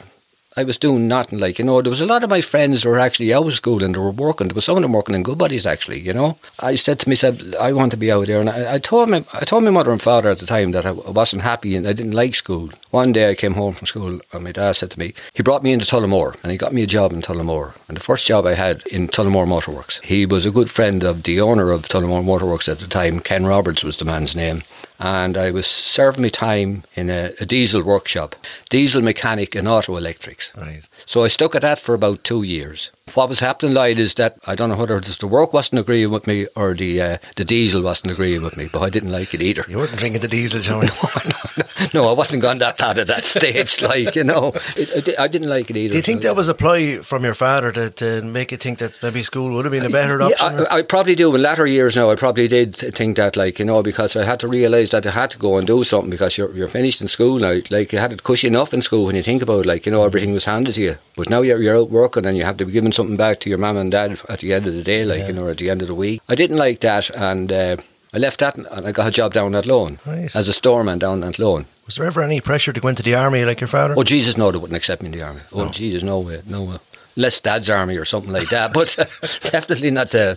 I 0.59 0.65
was 0.65 0.77
doing 0.77 1.07
nothing. 1.07 1.39
Like 1.39 1.61
you 1.61 1.65
know, 1.65 1.81
there 1.81 1.91
was 1.91 2.01
a 2.01 2.07
lot 2.07 2.25
of 2.25 2.31
my 2.31 2.41
friends 2.41 2.83
who 2.83 2.91
were 2.91 2.99
actually 2.99 3.33
out 3.33 3.47
of 3.47 3.55
school 3.55 3.85
and 3.85 3.95
they 3.95 4.01
were 4.01 4.11
working. 4.11 4.49
There 4.49 4.57
was 4.57 4.65
some 4.65 4.77
of 4.77 4.83
them 4.83 4.93
working 4.93 5.15
in 5.15 5.23
Goodbody's 5.23 5.67
actually. 5.67 6.01
You 6.01 6.13
know, 6.13 6.37
I 6.59 6.75
said 6.75 6.99
to 7.01 7.09
myself, 7.09 7.41
I 7.61 7.73
want 7.73 7.93
to 7.93 7.97
be 7.97 8.11
out 8.11 8.27
there, 8.27 8.41
and 8.41 8.51
I, 8.51 8.75
I 8.75 8.79
told 8.79 9.09
my 9.09 9.25
I 9.33 9.45
told 9.45 9.63
my 9.63 9.71
mother 9.71 9.93
and 9.93 10.03
father 10.03 10.31
at 10.31 10.39
the 10.39 10.47
time 10.47 10.73
that 10.73 10.85
I 10.85 10.91
wasn't 10.91 11.43
happy 11.43 11.77
and 11.77 11.87
I 11.87 11.93
didn't 11.93 12.21
like 12.23 12.35
school. 12.35 12.71
One 12.91 13.13
day 13.13 13.31
I 13.31 13.37
came 13.37 13.55
home 13.55 13.75
from 13.75 13.87
school 13.87 14.21
and 14.33 14.45
my 14.45 14.51
dad 14.51 14.73
said 14.73 14.91
to 14.93 14.99
me, 14.99 15.15
he 15.35 15.45
brought 15.45 15.63
me 15.63 15.73
into 15.73 15.87
Tullamore 15.87 16.43
and 16.43 16.51
he 16.51 16.59
got 16.59 16.73
me 16.73 16.83
a 16.83 16.87
job 16.87 17.13
in 17.13 17.23
Tullamore. 17.23 17.75
And 17.87 17.97
the 17.97 18.03
first 18.09 18.27
job 18.27 18.47
I 18.47 18.55
had 18.55 18.85
in 18.87 19.09
Tullamore 19.09 19.47
Motorworks. 19.47 20.03
He 20.03 20.27
was 20.27 20.45
a 20.45 20.51
good 20.51 20.71
friend 20.71 21.05
of 21.05 21.23
the 21.23 21.41
owner 21.41 21.71
of 21.71 21.83
Tullamore 21.83 22.25
Motorworks 22.25 22.69
at 22.69 22.81
the 22.81 22.89
time. 22.89 23.21
Ken 23.21 23.47
Roberts 23.47 23.85
was 23.85 23.99
the 23.99 24.05
man's 24.05 24.35
name 24.35 24.63
and 24.99 25.37
I 25.37 25.51
was 25.51 25.67
serving 25.67 26.23
my 26.23 26.29
time 26.29 26.85
in 26.95 27.11
a, 27.11 27.33
a 27.41 27.47
diesel 27.47 27.83
workshop, 27.83 28.35
diesel 28.69 29.03
mechanic 29.03 29.55
and 29.55 29.69
auto 29.69 29.97
electrics. 29.97 30.53
Right. 30.57 30.83
So 31.07 31.25
I 31.25 31.29
stuck 31.29 31.55
at 31.55 31.63
that 31.63 31.79
for 31.79 31.95
about 31.95 32.25
two 32.25 32.43
years. 32.43 32.91
What 33.15 33.29
was 33.29 33.41
happening, 33.41 33.75
Lloyd, 33.75 33.99
is 33.99 34.15
that 34.15 34.39
I 34.47 34.55
don't 34.55 34.69
know 34.69 34.77
whether 34.77 34.97
it's 34.97 35.19
the 35.19 35.27
work 35.27 35.53
wasn't 35.53 35.81
agreeing 35.81 36.11
with 36.11 36.27
me 36.27 36.47
or 36.55 36.75
the 36.75 37.01
uh, 37.01 37.19
the 37.37 37.45
diesel 37.45 37.83
wasn't 37.83 38.13
agreeing 38.13 38.43
with 38.43 38.57
me, 38.57 38.69
but 38.73 38.83
I 38.83 38.91
didn't 38.91 39.13
like 39.13 39.35
it 39.35 39.43
either. 39.43 39.65
You 39.69 39.79
weren't 39.79 39.97
drinking 39.97 40.23
the 40.23 40.29
diesel, 40.29 40.61
John. 40.61 40.87
no, 41.95 42.09
I 42.09 42.13
wasn't 42.13 42.43
gone 42.43 42.59
that 42.59 42.79
bad 42.79 42.99
at 42.99 43.07
that 43.07 43.25
stage. 43.37 43.83
Like 43.83 44.15
you 44.15 44.25
know, 44.25 44.53
it, 44.77 45.09
I, 45.19 45.25
I 45.25 45.29
didn't 45.29 45.49
like 45.49 45.71
it 45.71 45.77
either. 45.77 45.93
Do 45.93 45.97
you 45.99 46.03
think 46.03 46.23
that 46.23 46.37
was 46.37 46.49
a 46.49 46.55
ploy 46.55 47.03
from 47.03 47.25
your 47.25 47.35
father 47.35 47.73
to, 47.73 47.91
to 47.91 48.23
make 48.23 48.53
you 48.53 48.59
think 48.59 48.79
that 48.79 48.99
maybe 49.03 49.23
school 49.23 49.55
would 49.55 49.65
have 49.65 49.73
been 49.73 49.85
a 49.85 49.91
better 49.91 50.21
option? 50.23 50.67
I, 50.71 50.77
I 50.77 50.83
probably 50.83 51.15
do. 51.15 51.35
In 51.35 51.43
latter 51.43 51.67
years 51.67 51.97
now, 51.97 52.11
I 52.11 52.17
probably 52.17 52.49
did 52.49 52.77
think 52.77 53.17
that, 53.17 53.37
like 53.37 53.59
you 53.59 53.65
know, 53.65 53.83
because 53.83 54.17
I 54.17 54.25
had 54.25 54.41
to 54.41 54.49
realise 54.49 54.91
that 54.91 55.07
I 55.07 55.11
had 55.11 55.31
to 55.31 55.39
go 55.39 55.59
and 55.59 55.67
do 55.67 55.85
something 55.85 56.11
because 56.11 56.39
you're 56.39 56.53
you're 56.55 56.69
finished 56.69 57.01
in 57.01 57.09
school 57.09 57.39
now. 57.39 57.59
Like 57.71 57.93
you 57.93 57.99
had 57.99 58.13
it 58.13 58.23
cushy 58.23 58.47
enough 58.47 58.75
in 58.75 58.83
school 58.83 59.07
when 59.07 59.17
you 59.17 59.23
think 59.23 59.43
about 59.43 59.61
it. 59.61 59.67
Like 59.67 59.87
you 59.87 59.93
know, 59.93 60.05
everything 60.05 60.33
was 60.33 60.45
handed 60.45 60.75
to 60.75 60.83
you, 60.83 60.97
but 61.17 61.31
now 61.31 61.43
you're 61.43 61.61
you're 61.61 61.79
out 61.79 61.91
working 61.91 62.27
and 62.27 62.37
you 62.37 62.45
have 62.45 62.57
to 62.59 62.67
be 62.67 62.73
giving 62.73 62.93
something 62.99 63.17
back 63.17 63.41
to 63.41 63.49
your 63.49 63.59
mum 63.59 63.77
and 63.77 63.91
dad 63.91 64.21
at 64.29 64.41
the 64.41 64.53
end 64.53 64.67
of 64.67 64.75
the 64.75 64.83
day, 64.83 65.05
like 65.05 65.27
you 65.29 65.33
know, 65.35 65.45
or 65.47 65.51
at 65.51 65.59
the 65.59 65.71
end 65.71 65.83
of 65.83 65.89
the 65.89 65.95
week. 65.95 66.21
I 66.29 66.35
didn't 66.35 66.59
like 66.59 66.81
that, 66.81 67.11
and 67.17 67.51
uh, 67.51 67.77
I 68.13 68.19
left 68.19 68.39
that 68.41 68.57
and 68.59 68.67
I 68.89 68.93
got 68.93 69.09
a 69.09 69.11
job 69.21 69.33
down 69.33 69.55
at 69.55 69.67
Loan 69.67 69.99
Right. 70.07 70.31
as 70.35 70.49
a 70.49 70.53
storeman 70.53 70.99
down 70.99 71.23
at 71.25 71.39
Loan. 71.39 71.65
Was 71.87 71.95
there 71.97 72.07
ever 72.07 72.23
any 72.23 72.41
pressure 72.41 72.73
to 72.73 72.81
go 72.81 72.89
into 72.89 73.03
the 73.03 73.15
army 73.15 73.45
like 73.45 73.61
your 73.61 73.69
father? 73.69 73.95
Oh 73.97 74.05
Jesus, 74.05 74.37
no, 74.37 74.51
they 74.51 74.59
wouldn't 74.59 74.77
accept 74.77 75.03
me 75.03 75.07
in 75.07 75.13
the 75.19 75.23
army. 75.23 75.41
Oh 75.53 75.65
No. 75.65 75.71
Jesus, 75.71 76.03
no 76.03 76.21
way, 76.21 76.41
no 76.47 76.63
way. 76.65 76.77
less 77.17 77.41
Dad's 77.41 77.69
Army 77.71 77.97
or 77.99 78.05
something 78.05 78.33
like 78.33 78.49
that, 78.51 78.73
but 78.73 78.95
definitely 79.51 79.91
not 79.91 80.11
the, 80.11 80.37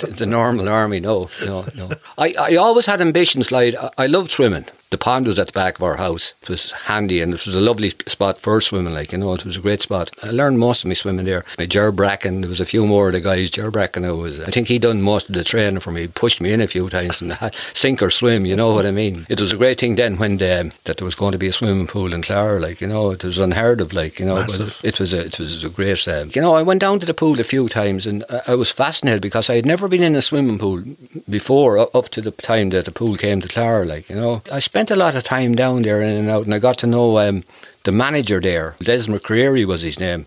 the, 0.00 0.06
the 0.08 0.26
normal 0.26 0.68
army. 0.68 0.98
No, 1.00 1.28
no, 1.44 1.64
no. 1.76 1.90
I, 2.18 2.34
I 2.38 2.56
always 2.56 2.86
had 2.86 3.00
ambitions. 3.00 3.50
Like 3.52 3.74
I, 3.76 3.90
I 4.04 4.06
loved 4.06 4.30
swimming. 4.30 4.64
The 4.94 4.98
pond 4.98 5.26
was 5.26 5.40
at 5.40 5.48
the 5.48 5.52
back 5.52 5.74
of 5.76 5.82
our 5.82 5.96
house. 5.96 6.34
It 6.40 6.48
was 6.48 6.70
handy 6.70 7.20
and 7.20 7.34
it 7.34 7.44
was 7.44 7.56
a 7.56 7.60
lovely 7.60 7.88
spot 8.06 8.40
for 8.40 8.60
swimming. 8.60 8.94
Like 8.94 9.10
you 9.10 9.18
know, 9.18 9.34
it 9.34 9.44
was 9.44 9.56
a 9.56 9.60
great 9.60 9.82
spot. 9.82 10.08
I 10.22 10.30
learned 10.30 10.60
most 10.60 10.84
of 10.84 10.88
my 10.88 10.94
swimming 10.94 11.26
there. 11.26 11.44
My 11.58 11.66
Ger 11.66 11.90
Bracken, 11.90 12.42
there 12.42 12.48
was 12.48 12.60
a 12.60 12.64
few 12.64 12.86
more 12.86 13.08
of 13.08 13.14
the 13.14 13.20
guys. 13.20 13.50
Ger 13.50 13.72
Bracken, 13.72 14.04
I 14.04 14.12
was. 14.12 14.38
I 14.38 14.52
think 14.52 14.68
he 14.68 14.78
done 14.78 15.02
most 15.02 15.28
of 15.28 15.34
the 15.34 15.42
training 15.42 15.80
for 15.80 15.90
me. 15.90 16.06
Pushed 16.06 16.40
me 16.40 16.52
in 16.52 16.60
a 16.60 16.68
few 16.68 16.88
times 16.88 17.20
and 17.20 17.32
sink 17.74 18.02
or 18.02 18.10
swim. 18.10 18.46
You 18.46 18.54
know 18.54 18.72
what 18.72 18.86
I 18.86 18.92
mean? 18.92 19.26
It 19.28 19.40
was 19.40 19.52
a 19.52 19.56
great 19.56 19.80
thing 19.80 19.96
then 19.96 20.16
when 20.16 20.36
the, 20.36 20.72
that 20.84 20.98
there 20.98 21.04
was 21.04 21.16
going 21.16 21.32
to 21.32 21.38
be 21.38 21.48
a 21.48 21.52
swimming 21.52 21.88
pool 21.88 22.12
in 22.12 22.22
Clara. 22.22 22.60
Like 22.60 22.80
you 22.80 22.86
know, 22.86 23.10
it 23.10 23.24
was 23.24 23.40
unheard 23.40 23.80
of. 23.80 23.92
Like 23.92 24.20
you 24.20 24.26
know, 24.26 24.36
Massive. 24.36 24.80
it 24.84 25.00
was 25.00 25.12
a 25.12 25.24
it 25.26 25.40
was 25.40 25.64
a 25.64 25.70
great. 25.70 26.06
Um, 26.06 26.30
you 26.36 26.40
know, 26.40 26.54
I 26.54 26.62
went 26.62 26.80
down 26.80 27.00
to 27.00 27.06
the 27.06 27.14
pool 27.14 27.40
a 27.40 27.44
few 27.44 27.68
times 27.68 28.06
and 28.06 28.22
I, 28.30 28.52
I 28.52 28.54
was 28.54 28.70
fascinated 28.70 29.22
because 29.22 29.50
I 29.50 29.56
had 29.56 29.66
never 29.66 29.88
been 29.88 30.04
in 30.04 30.14
a 30.14 30.22
swimming 30.22 30.60
pool 30.60 30.84
before 31.28 31.78
up 31.80 32.08
to 32.10 32.20
the 32.20 32.30
time 32.30 32.70
that 32.70 32.84
the 32.84 32.92
pool 32.92 33.16
came 33.16 33.40
to 33.40 33.48
Clara. 33.48 33.84
Like 33.84 34.08
you 34.08 34.14
know, 34.14 34.42
I 34.52 34.60
spent 34.60 34.83
a 34.90 34.96
lot 34.96 35.16
of 35.16 35.22
time 35.22 35.54
down 35.54 35.82
there 35.82 36.00
in 36.02 36.16
and 36.16 36.30
out, 36.30 36.44
and 36.44 36.54
I 36.54 36.58
got 36.58 36.78
to 36.78 36.86
know 36.86 37.18
um, 37.18 37.44
the 37.84 37.92
manager 37.92 38.40
there. 38.40 38.76
Des 38.80 39.06
McCreary 39.06 39.64
was 39.64 39.82
his 39.82 40.00
name. 40.00 40.26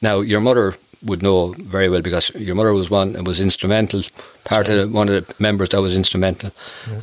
Now 0.00 0.20
your 0.20 0.40
mother 0.40 0.74
would 1.02 1.22
know 1.22 1.54
very 1.58 1.88
well 1.88 2.02
because 2.02 2.30
your 2.34 2.54
mother 2.54 2.72
was 2.72 2.90
one 2.90 3.14
and 3.16 3.26
was 3.26 3.40
instrumental, 3.40 4.02
part 4.44 4.68
of 4.68 4.76
the, 4.76 4.88
one 4.88 5.08
of 5.08 5.26
the 5.26 5.34
members 5.42 5.70
that 5.70 5.80
was 5.80 5.96
instrumental. 5.96 6.50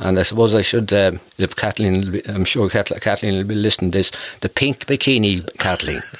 And 0.00 0.18
I 0.18 0.22
suppose 0.22 0.54
I 0.54 0.62
should, 0.62 0.92
um, 0.92 1.20
if 1.38 1.54
Kathleen, 1.56 2.10
be, 2.12 2.22
I'm 2.28 2.44
sure 2.44 2.68
Kath- 2.68 3.00
Kathleen 3.00 3.34
will 3.36 3.44
be 3.44 3.54
listening 3.54 3.90
to 3.92 3.98
this, 3.98 4.12
the 4.40 4.48
pink 4.48 4.86
bikini 4.86 5.46
Kathleen. 5.58 6.00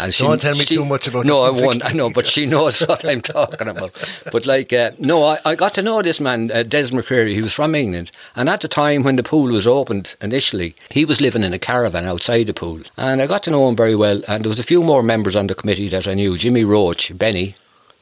And 0.00 0.14
she, 0.14 0.24
Don't 0.24 0.40
tell 0.40 0.56
me 0.56 0.64
too 0.64 0.86
much 0.86 1.06
about 1.06 1.26
No, 1.26 1.42
I 1.42 1.50
won't. 1.50 1.84
I 1.84 1.92
know, 1.92 2.08
but 2.08 2.24
she 2.24 2.46
knows 2.46 2.80
what 2.80 3.04
I'm 3.04 3.20
talking 3.20 3.68
about. 3.68 3.92
But 4.32 4.46
like, 4.46 4.72
uh, 4.72 4.92
no, 4.98 5.22
I, 5.22 5.38
I 5.44 5.54
got 5.54 5.74
to 5.74 5.82
know 5.82 6.00
this 6.00 6.18
man, 6.18 6.50
uh, 6.50 6.62
Des 6.62 6.84
McCreary. 6.92 7.34
He 7.34 7.42
was 7.42 7.52
from 7.52 7.74
England, 7.74 8.10
and 8.34 8.48
at 8.48 8.62
the 8.62 8.68
time 8.68 9.02
when 9.02 9.16
the 9.16 9.22
pool 9.22 9.52
was 9.52 9.66
opened 9.66 10.16
initially, 10.22 10.74
he 10.88 11.04
was 11.04 11.20
living 11.20 11.44
in 11.44 11.52
a 11.52 11.58
caravan 11.58 12.06
outside 12.06 12.44
the 12.44 12.54
pool, 12.54 12.80
and 12.96 13.20
I 13.20 13.26
got 13.26 13.42
to 13.44 13.50
know 13.50 13.68
him 13.68 13.76
very 13.76 13.94
well. 13.94 14.22
And 14.26 14.44
there 14.44 14.48
was 14.48 14.58
a 14.58 14.62
few 14.64 14.82
more 14.82 15.02
members 15.02 15.36
on 15.36 15.46
the 15.46 15.54
committee 15.54 15.88
that 15.90 16.08
I 16.08 16.14
knew: 16.14 16.38
Jimmy 16.38 16.64
Roach, 16.64 17.16
Benny, 17.16 17.54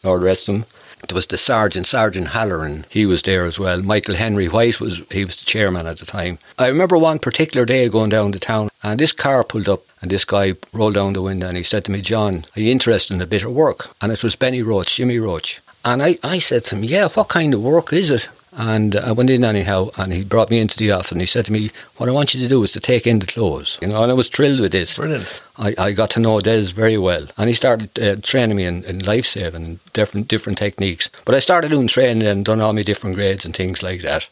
all 0.04 0.18
the 0.18 0.24
rest 0.24 0.48
of 0.48 0.54
them. 0.54 0.64
There 1.08 1.14
was 1.16 1.26
the 1.26 1.38
sergeant, 1.38 1.86
Sergeant 1.86 2.28
Halloran. 2.28 2.86
He 2.88 3.04
was 3.04 3.22
there 3.22 3.44
as 3.44 3.58
well. 3.58 3.82
Michael 3.82 4.14
Henry 4.14 4.48
White 4.48 4.80
was 4.80 5.02
he 5.10 5.24
was 5.24 5.36
the 5.38 5.46
chairman 5.46 5.86
at 5.86 5.98
the 5.98 6.06
time. 6.06 6.38
I 6.58 6.68
remember 6.68 6.96
one 6.96 7.18
particular 7.18 7.66
day 7.66 7.88
going 7.88 8.10
down 8.10 8.32
to 8.32 8.38
town, 8.38 8.68
and 8.82 9.00
this 9.00 9.12
car 9.12 9.42
pulled 9.42 9.68
up, 9.68 9.82
and 10.00 10.10
this 10.10 10.24
guy 10.24 10.54
rolled 10.72 10.94
down 10.94 11.14
the 11.14 11.22
window, 11.22 11.48
and 11.48 11.56
he 11.56 11.62
said 11.64 11.84
to 11.84 11.92
me, 11.92 12.00
"John, 12.00 12.44
are 12.54 12.60
you 12.60 12.70
interested 12.70 13.14
in 13.14 13.20
a 13.22 13.26
bit 13.26 13.44
of 13.44 13.52
work?" 13.52 13.90
And 14.00 14.12
it 14.12 14.22
was 14.22 14.36
Benny 14.36 14.62
Roach, 14.62 14.96
Jimmy 14.96 15.18
Roach. 15.18 15.60
And 15.84 16.02
I, 16.02 16.18
I 16.22 16.38
said 16.38 16.64
to 16.64 16.76
him, 16.76 16.84
"Yeah, 16.84 17.08
what 17.08 17.28
kind 17.28 17.54
of 17.54 17.62
work 17.62 17.92
is 17.92 18.10
it?" 18.10 18.28
And 18.60 18.94
I 18.94 19.12
went 19.12 19.30
in 19.30 19.42
anyhow, 19.42 19.88
and 19.96 20.12
he 20.12 20.22
brought 20.22 20.50
me 20.50 20.58
into 20.58 20.76
the 20.76 20.90
office, 20.90 21.12
and 21.12 21.20
he 21.22 21.26
said 21.26 21.46
to 21.46 21.52
me, 21.52 21.70
"What 21.96 22.10
I 22.10 22.12
want 22.12 22.34
you 22.34 22.40
to 22.40 22.48
do 22.48 22.62
is 22.62 22.70
to 22.72 22.80
take 22.80 23.06
in 23.06 23.18
the 23.18 23.26
clothes." 23.26 23.78
You 23.80 23.88
know, 23.88 24.02
and 24.02 24.12
I 24.12 24.14
was 24.14 24.28
thrilled 24.28 24.60
with 24.60 24.72
this. 24.72 24.98
Brilliant. 24.98 25.40
I, 25.56 25.74
I 25.78 25.92
got 25.92 26.10
to 26.10 26.20
know 26.20 26.38
Des 26.40 26.72
very 26.74 26.98
well, 26.98 27.26
and 27.38 27.48
he 27.48 27.54
started 27.54 27.98
uh, 27.98 28.16
training 28.16 28.58
me 28.58 28.66
in, 28.66 28.84
in 28.84 28.98
life 28.98 29.24
saving 29.24 29.64
and 29.64 29.92
different 29.94 30.28
different 30.28 30.58
techniques. 30.58 31.08
But 31.24 31.34
I 31.34 31.38
started 31.38 31.70
doing 31.70 31.86
training 31.86 32.28
and 32.28 32.44
done 32.44 32.60
all 32.60 32.74
my 32.74 32.82
different 32.82 33.16
grades 33.16 33.46
and 33.46 33.56
things 33.56 33.82
like 33.82 34.02
that. 34.02 34.28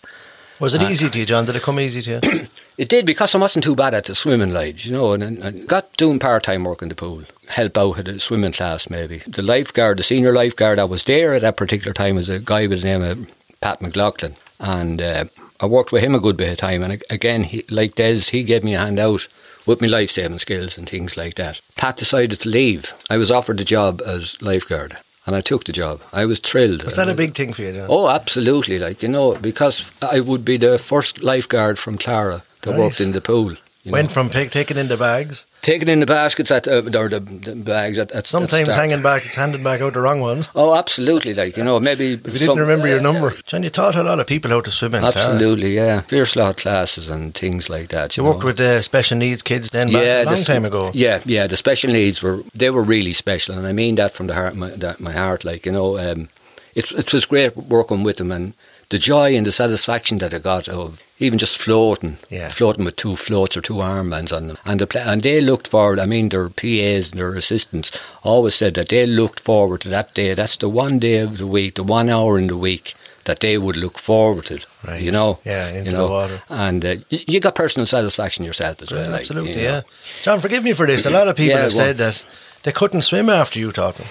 Was 0.61 0.75
it 0.75 0.82
easy 0.82 1.08
to 1.08 1.18
you, 1.18 1.25
John? 1.25 1.47
Did 1.47 1.56
it 1.56 1.62
come 1.62 1.80
easy 1.80 2.02
to 2.02 2.11
you? 2.11 2.47
It 2.78 2.88
did 2.88 3.06
because 3.06 3.35
I 3.35 3.38
wasn't 3.38 3.64
too 3.64 3.75
bad 3.75 3.92
at 3.92 4.04
the 4.04 4.14
swimming, 4.14 4.52
like 4.52 4.87
you 4.87 4.92
know, 4.92 5.12
and, 5.12 5.20
and 5.20 5.42
I 5.42 5.50
got 5.50 5.97
doing 5.97 6.20
part 6.20 6.44
time 6.44 6.62
work 6.62 6.80
in 6.80 6.88
the 6.88 6.94
pool, 6.94 7.25
help 7.49 7.76
out 7.76 7.99
at 7.99 8.06
a 8.06 8.20
swimming 8.20 8.52
class 8.52 8.88
maybe. 8.88 9.18
The 9.26 9.42
lifeguard, 9.42 9.99
the 9.99 10.04
senior 10.04 10.32
lifeguard 10.32 10.78
that 10.78 10.88
was 10.88 11.02
there 11.02 11.35
at 11.35 11.40
that 11.40 11.56
particular 11.56 11.92
time 11.92 12.14
was 12.14 12.28
a 12.28 12.38
guy 12.38 12.68
by 12.68 12.76
the 12.76 12.85
name 12.85 13.02
of 13.02 13.26
Pat 13.61 13.81
McLaughlin, 13.83 14.35
and 14.61 15.03
uh, 15.03 15.25
I 15.61 15.67
worked 15.67 15.93
with 15.93 16.03
him 16.03 16.15
a 16.15 16.21
good 16.21 16.37
bit 16.37 16.50
of 16.53 16.57
time. 16.59 16.83
And 16.83 17.03
again, 17.11 17.45
he, 17.45 17.65
like 17.71 17.95
Des, 17.97 18.31
he 18.31 18.43
gave 18.45 18.62
me 18.65 18.75
a 18.75 18.79
hand 18.79 18.99
out 18.99 19.27
with 19.67 19.81
my 19.81 19.87
life 19.88 20.11
saving 20.11 20.38
skills 20.38 20.79
and 20.79 20.88
things 20.88 21.17
like 21.17 21.35
that. 21.35 21.61
Pat 21.77 21.97
decided 21.97 22.41
to 22.41 22.49
leave. 22.49 22.95
I 23.11 23.17
was 23.19 23.31
offered 23.31 23.59
the 23.59 23.65
job 23.65 24.00
as 24.07 24.41
lifeguard. 24.41 24.97
And 25.27 25.37
I 25.37 25.43
took 25.43 25.65
the 25.65 25.73
job. 25.73 26.00
I 26.11 26.25
was 26.25 26.38
thrilled. 26.41 26.85
Was 26.85 26.97
that 26.97 27.11
a 27.11 27.15
big 27.15 27.35
thing 27.35 27.53
for 27.53 27.61
you, 27.61 27.73
John? 27.75 27.87
Oh, 27.91 28.09
absolutely. 28.09 28.79
Like, 28.79 29.03
you 29.03 29.11
know, 29.11 29.35
because 29.35 29.85
I 30.00 30.21
would 30.21 30.43
be 30.43 30.57
the 30.57 30.79
first 30.79 31.23
lifeguard 31.23 31.79
from 31.79 31.99
Clara 31.99 32.45
that 32.62 32.71
Right. 32.71 32.79
worked 32.81 32.99
in 33.00 33.12
the 33.12 33.21
pool. 33.21 33.57
you 33.83 33.93
Went 33.93 34.09
know. 34.09 34.15
from 34.15 34.31
pick, 34.31 34.50
taking 34.50 34.79
in 34.79 34.88
the 34.88 34.97
bags, 34.97 35.45
Taking 35.61 35.88
in 35.88 36.00
the 36.00 36.07
baskets 36.07 36.50
at, 36.50 36.69
uh, 36.69 36.83
or 36.95 37.09
the, 37.09 37.21
the 37.21 37.57
bags 37.57 37.99
at, 37.99 38.11
at 38.12 38.19
at 38.19 38.27
sometimes 38.27 38.69
start. 38.73 38.75
hanging 38.79 39.03
back, 39.03 39.23
handing 39.23 39.62
back 39.62 39.81
out 39.81 39.93
the 39.95 40.00
wrong 40.00 40.21
ones. 40.21 40.49
Oh, 40.55 40.75
absolutely. 40.75 41.35
Like, 41.35 41.57
you 41.57 41.65
know, 41.65 41.81
maybe. 41.81 42.12
If 42.12 42.27
you 42.33 42.38
didn't 42.38 42.59
remember 42.59 42.87
your 42.88 43.00
number. 43.00 43.33
John, 43.45 43.62
you 43.65 43.71
taught 43.71 43.97
a 43.97 44.03
lot 44.03 44.21
of 44.21 44.27
people 44.27 44.50
how 44.50 44.61
to 44.61 44.71
swim 44.71 44.95
in. 44.95 45.05
Absolutely, 45.05 45.75
yeah. 45.75 46.03
Fierce 46.03 46.37
law 46.37 46.53
classes 46.53 47.11
and 47.11 47.35
things 47.35 47.69
like 47.69 47.88
that. 47.88 48.17
You 48.17 48.23
You, 48.23 48.31
worked 48.31 48.45
with 48.45 48.61
uh, 48.61 48.83
special 48.83 49.19
needs 49.19 49.43
kids 49.43 49.71
then 49.71 49.93
back 49.93 50.03
a 50.03 50.25
long 50.25 50.35
s- 50.35 50.45
time 50.47 50.65
ago. 50.65 50.91
Yeah, 50.95 51.21
yeah. 51.27 51.47
The 51.49 51.57
special 51.57 51.91
needs 51.93 52.23
were 52.23 52.43
they 52.55 52.71
were 52.71 52.83
really 52.85 53.12
special, 53.12 53.57
and 53.59 53.67
I 53.67 53.73
mean 53.73 53.97
that 53.97 54.12
from 54.12 54.29
the 54.29 54.35
heart, 54.35 54.55
my, 54.55 54.71
that, 54.71 55.00
my 55.00 55.12
heart. 55.12 55.45
Like 55.45 55.67
you 55.67 55.73
know, 55.73 55.99
um, 55.99 56.29
it 56.75 56.93
it 56.93 57.12
was 57.12 57.27
great 57.27 57.57
working 57.57 58.05
with 58.05 58.17
them, 58.19 58.31
and 58.33 58.55
the 58.91 58.99
joy 58.99 59.37
and 59.37 59.45
the 59.45 59.53
satisfaction 59.53 60.19
that 60.19 60.33
I 60.33 60.38
got 60.38 60.69
of 60.69 61.03
even 61.20 61.38
just 61.38 61.58
floating, 61.58 62.16
Yeah. 62.30 62.48
floating 62.48 62.84
with 62.84 62.96
two 62.96 63.16
floats 63.16 63.56
or 63.56 63.60
two 63.60 63.75
armbands 63.82 64.32
on 64.37 64.46
them, 64.48 64.58
and 64.64 64.80
the 64.80 65.08
and 65.08 65.22
they 65.22 65.40
looked 65.40 65.68
forward. 65.68 65.98
I 65.98 66.06
mean, 66.06 66.28
their 66.28 66.48
PAs 66.48 67.10
and 67.10 67.20
their 67.20 67.34
assistants 67.34 67.90
always 68.22 68.54
said 68.54 68.75
that 68.75 68.88
they 68.88 69.06
looked 69.06 69.40
forward 69.40 69.80
to 69.82 69.88
that 69.88 70.14
day. 70.14 70.34
That's 70.34 70.56
the 70.56 70.68
one 70.68 70.98
day 70.98 71.18
of 71.18 71.38
the 71.38 71.46
week, 71.46 71.75
the 71.75 71.82
one 71.82 72.08
hour 72.08 72.38
in 72.38 72.46
the 72.48 72.56
week. 72.56 72.94
That 73.25 73.40
they 73.40 73.58
would 73.58 73.76
look 73.76 73.98
forward 73.98 74.46
to, 74.46 74.58
Right. 74.87 75.02
you 75.02 75.10
know, 75.12 75.38
Yeah, 75.44 75.68
into 75.68 75.90
you 75.90 75.96
know, 75.96 76.06
the 76.06 76.12
water. 76.12 76.40
and 76.48 76.82
uh, 76.84 76.94
you 77.10 77.40
got 77.40 77.54
personal 77.54 77.87
satisfaction 77.87 78.46
yourself 78.46 78.80
as 78.80 78.90
well. 78.90 79.10
Like, 79.10 79.20
absolutely, 79.20 79.56
know. 79.56 79.62
yeah. 79.62 79.80
John, 80.22 80.40
forgive 80.40 80.64
me 80.64 80.72
for 80.72 80.87
this. 80.87 81.04
A 81.04 81.10
lot 81.10 81.28
of 81.28 81.37
people 81.37 81.56
Yeah, 81.56 81.64
have 81.64 81.72
said 81.75 81.98
that 81.98 82.25
they 82.62 82.72
couldn't 82.72 83.02
swim 83.02 83.28
after 83.28 83.58
you 83.58 83.70
taught 83.70 83.96
them 83.96 84.06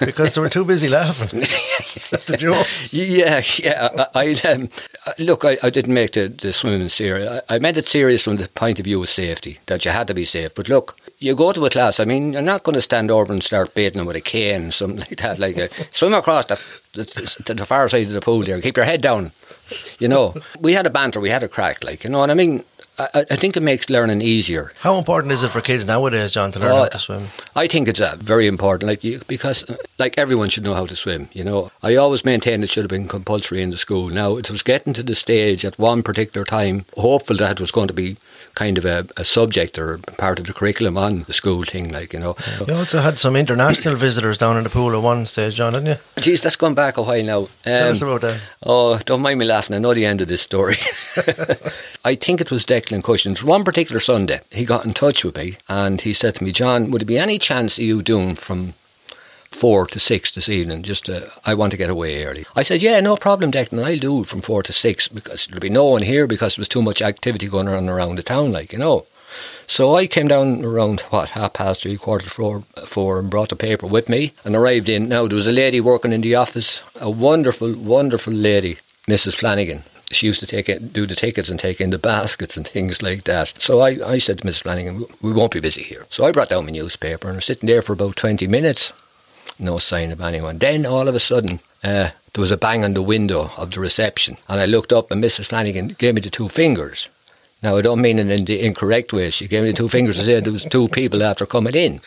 because 0.00 0.34
they 0.34 0.40
were 0.40 0.48
too 0.48 0.64
busy 0.64 0.88
laughing 0.88 1.40
at 2.12 2.26
the 2.26 2.36
jokes. 2.36 2.94
Yeah, 2.94 3.42
yeah. 3.58 4.06
I, 4.14 4.36
I 4.44 4.48
um, 4.48 4.68
look. 5.18 5.44
I, 5.44 5.58
I 5.62 5.70
didn't 5.70 5.94
make 5.94 6.12
the, 6.12 6.28
the 6.28 6.52
swimming 6.52 6.88
serious. 6.88 7.42
I, 7.48 7.56
I 7.56 7.58
meant 7.58 7.78
it 7.78 7.86
serious 7.86 8.22
from 8.22 8.36
the 8.36 8.48
point 8.48 8.78
of 8.78 8.84
view 8.84 9.00
of 9.02 9.08
safety, 9.08 9.58
that 9.66 9.84
you 9.84 9.90
had 9.90 10.06
to 10.08 10.14
be 10.14 10.24
safe. 10.24 10.54
But 10.54 10.68
look, 10.68 10.96
you 11.18 11.34
go 11.34 11.52
to 11.52 11.66
a 11.66 11.70
class. 11.70 12.00
I 12.00 12.04
mean, 12.04 12.32
you're 12.32 12.42
not 12.42 12.62
going 12.62 12.74
to 12.74 12.82
stand 12.82 13.10
over 13.10 13.32
and 13.32 13.42
start 13.42 13.74
baiting 13.74 13.98
them 13.98 14.06
with 14.06 14.16
a 14.16 14.20
cane 14.20 14.62
and 14.62 14.74
something 14.74 14.98
like 15.08 15.16
that. 15.16 15.38
Like 15.38 15.56
a, 15.56 15.68
swim 15.92 16.14
across 16.14 16.46
the, 16.46 16.60
the, 16.92 17.42
the, 17.46 17.54
the 17.54 17.66
far 17.66 17.88
side 17.88 18.06
of 18.06 18.12
the 18.12 18.20
pool 18.20 18.42
there. 18.42 18.60
Keep 18.60 18.76
your 18.76 18.86
head 18.86 19.02
down. 19.02 19.32
You 19.98 20.08
know, 20.08 20.34
we 20.60 20.72
had 20.72 20.86
a 20.86 20.90
banter. 20.90 21.20
We 21.20 21.30
had 21.30 21.42
a 21.42 21.48
crack. 21.48 21.84
Like 21.84 22.04
you 22.04 22.10
know, 22.10 22.22
and 22.22 22.32
I 22.32 22.34
mean, 22.34 22.64
I, 22.98 23.24
I 23.30 23.36
think 23.36 23.56
it 23.56 23.62
makes 23.62 23.88
learning 23.88 24.22
easier. 24.22 24.72
How 24.80 24.96
important 24.98 25.32
is 25.32 25.44
it 25.44 25.50
for 25.50 25.60
kids 25.60 25.84
nowadays, 25.84 26.32
John, 26.32 26.50
to 26.52 26.58
learn 26.58 26.72
Oh, 26.72 26.76
how 26.76 26.86
to 26.86 26.98
swim? 26.98 27.22
I 27.54 27.66
think 27.68 27.86
it's 27.88 28.00
uh, 28.00 28.16
very 28.18 28.46
important, 28.46 28.88
like 28.88 29.04
you, 29.04 29.20
because 29.28 29.68
uh, 29.70 29.76
like 29.98 30.18
everyone 30.18 30.48
should 30.48 30.64
know 30.64 30.74
how 30.74 30.86
to 30.86 30.96
swim. 30.96 31.28
You 31.32 31.44
know, 31.44 31.70
I 31.82 31.94
always 31.96 32.24
maintained 32.24 32.64
it 32.64 32.70
should 32.70 32.82
have 32.84 32.90
been 32.90 33.08
compulsory 33.08 33.62
in 33.62 33.70
the 33.70 33.78
school. 33.78 34.08
Now 34.10 34.36
it 34.36 34.50
was 34.50 34.62
getting 34.62 34.94
to 34.94 35.02
the 35.02 35.14
stage 35.14 35.64
at 35.64 35.78
one 35.78 36.02
particular 36.02 36.44
time, 36.44 36.84
hopeful 36.96 37.36
that 37.36 37.52
it 37.52 37.60
was 37.60 37.70
going 37.72 37.88
to 37.88 37.94
be 37.94 38.16
kind 38.58 38.78
of 38.78 38.84
a, 38.84 39.06
a 39.16 39.24
subject 39.24 39.78
or 39.78 39.98
part 40.18 40.38
of 40.40 40.46
the 40.46 40.52
curriculum 40.52 40.98
on 40.98 41.22
the 41.28 41.32
school 41.32 41.62
thing. 41.64 41.88
Like 41.92 42.12
you 42.12 42.18
know, 42.18 42.34
You 42.66 42.74
also 42.74 42.98
had 42.98 43.18
some 43.18 43.36
international 43.38 43.94
visitors 44.06 44.38
down 44.38 44.56
in 44.56 44.64
the 44.64 44.70
pool 44.70 44.94
at 44.96 45.02
one 45.02 45.26
stage, 45.26 45.54
John, 45.56 45.72
didn't 45.74 45.86
you? 45.86 45.96
geez, 46.22 46.42
that's 46.42 46.56
gone 46.56 46.74
back 46.74 46.96
a 46.96 47.02
while 47.02 47.24
now. 47.24 47.48
Tell 47.62 47.86
Um, 47.86 47.92
us 47.92 48.02
about 48.02 48.20
that. 48.22 48.40
Oh, 48.62 48.98
don't 49.04 49.22
mind 49.22 49.38
me 49.38 49.44
laughing. 49.46 49.76
I 49.76 49.78
know 49.78 49.94
the 49.94 50.06
end 50.06 50.20
of 50.20 50.28
this 50.28 50.42
story. 50.42 50.76
I 52.04 52.14
think 52.14 52.40
it 52.40 52.50
was 52.50 52.64
Declan 52.66 53.02
Cushions. 53.02 53.42
One 53.44 53.64
particular 53.64 54.00
Sunday, 54.00 54.40
he 54.50 54.64
got 54.64 54.84
in 54.84 54.92
touch 54.94 55.24
with 55.24 55.36
me 55.36 55.56
and 55.68 56.00
he 56.00 56.12
said 56.12 56.34
to 56.36 56.44
me, 56.44 56.52
John, 56.52 56.90
would 56.90 57.02
there 57.02 57.06
be 57.06 57.18
any 57.18 57.38
chance 57.38 57.78
of 57.78 57.84
you 57.84 58.02
doing 58.02 58.34
from 58.34 58.74
four 59.50 59.86
to 59.88 59.98
six 59.98 60.30
this 60.32 60.48
evening? 60.48 60.82
Just 60.82 61.08
uh, 61.08 61.20
I 61.44 61.54
want 61.54 61.72
to 61.72 61.78
get 61.78 61.90
away 61.90 62.24
early. 62.24 62.46
I 62.54 62.62
said, 62.62 62.82
Yeah, 62.82 63.00
no 63.00 63.16
problem, 63.16 63.50
Declan. 63.50 63.84
I'll 63.84 63.98
do 63.98 64.22
it 64.22 64.28
from 64.28 64.40
four 64.42 64.62
to 64.62 64.72
six 64.72 65.08
because 65.08 65.46
there'll 65.46 65.60
be 65.60 65.68
no 65.68 65.86
one 65.86 66.02
here 66.02 66.26
because 66.26 66.56
there 66.56 66.62
was 66.62 66.68
too 66.68 66.82
much 66.82 67.02
activity 67.02 67.48
going 67.48 67.68
on 67.68 67.88
around 67.88 68.16
the 68.16 68.22
town, 68.22 68.52
like 68.52 68.72
you 68.72 68.78
know. 68.78 69.06
So 69.66 69.94
I 69.96 70.06
came 70.06 70.28
down 70.28 70.64
around 70.64 71.00
what 71.10 71.30
half 71.30 71.52
past 71.52 71.82
three, 71.82 71.96
quarter 71.96 72.24
to 72.24 72.30
four, 72.30 72.60
four, 72.86 73.18
and 73.18 73.30
brought 73.30 73.50
the 73.50 73.56
paper 73.56 73.86
with 73.86 74.08
me 74.08 74.32
and 74.44 74.56
arrived 74.56 74.88
in. 74.88 75.08
Now 75.08 75.26
there 75.26 75.36
was 75.36 75.46
a 75.46 75.52
lady 75.52 75.80
working 75.80 76.12
in 76.12 76.22
the 76.22 76.34
office, 76.34 76.82
a 77.00 77.10
wonderful, 77.10 77.74
wonderful 77.74 78.32
lady, 78.32 78.78
Mrs. 79.06 79.36
Flanagan. 79.36 79.82
She 80.10 80.26
used 80.26 80.40
to 80.40 80.46
take 80.46 80.70
it, 80.70 80.94
do 80.94 81.04
the 81.04 81.14
tickets 81.14 81.50
and 81.50 81.60
take 81.60 81.82
in 81.82 81.90
the 81.90 81.98
baskets 82.12 82.56
and 82.56 82.66
things 82.66 83.02
like 83.02 83.24
that. 83.24 83.52
So 83.58 83.80
I, 83.80 83.98
I 84.14 84.18
said 84.18 84.38
to 84.38 84.46
Mrs. 84.46 84.62
Flanagan, 84.62 85.04
"We 85.20 85.32
won't 85.32 85.52
be 85.52 85.60
busy 85.60 85.82
here." 85.82 86.06
So 86.08 86.24
I 86.24 86.32
brought 86.32 86.48
down 86.48 86.64
my 86.64 86.70
newspaper 86.70 87.28
and 87.28 87.36
was 87.36 87.44
sitting 87.44 87.66
there 87.66 87.82
for 87.82 87.92
about 87.92 88.16
twenty 88.16 88.46
minutes. 88.46 88.92
No 89.58 89.78
sign 89.78 90.12
of 90.12 90.20
anyone. 90.20 90.58
Then 90.58 90.86
all 90.86 91.08
of 91.08 91.14
a 91.14 91.20
sudden, 91.20 91.60
uh, 91.82 92.10
there 92.32 92.40
was 92.40 92.50
a 92.50 92.56
bang 92.56 92.84
on 92.84 92.94
the 92.94 93.02
window 93.02 93.50
of 93.56 93.72
the 93.72 93.80
reception, 93.80 94.36
and 94.48 94.60
I 94.60 94.66
looked 94.66 94.92
up, 94.92 95.10
and 95.10 95.22
Mrs. 95.22 95.46
Flanagan 95.46 95.88
gave 95.98 96.14
me 96.14 96.20
the 96.20 96.30
two 96.30 96.48
fingers. 96.48 97.08
Now, 97.62 97.76
I 97.76 97.82
don't 97.82 98.00
mean 98.00 98.20
it 98.20 98.30
in 98.30 98.44
the 98.44 98.60
incorrect 98.60 99.12
way. 99.12 99.30
She 99.30 99.48
gave 99.48 99.64
me 99.64 99.70
the 99.70 99.76
two 99.76 99.88
fingers 99.88 100.16
to 100.16 100.22
say 100.22 100.38
there 100.38 100.52
was 100.52 100.64
two 100.64 100.88
people 100.88 101.24
after 101.24 101.44
coming 101.44 101.74
in. 101.74 102.00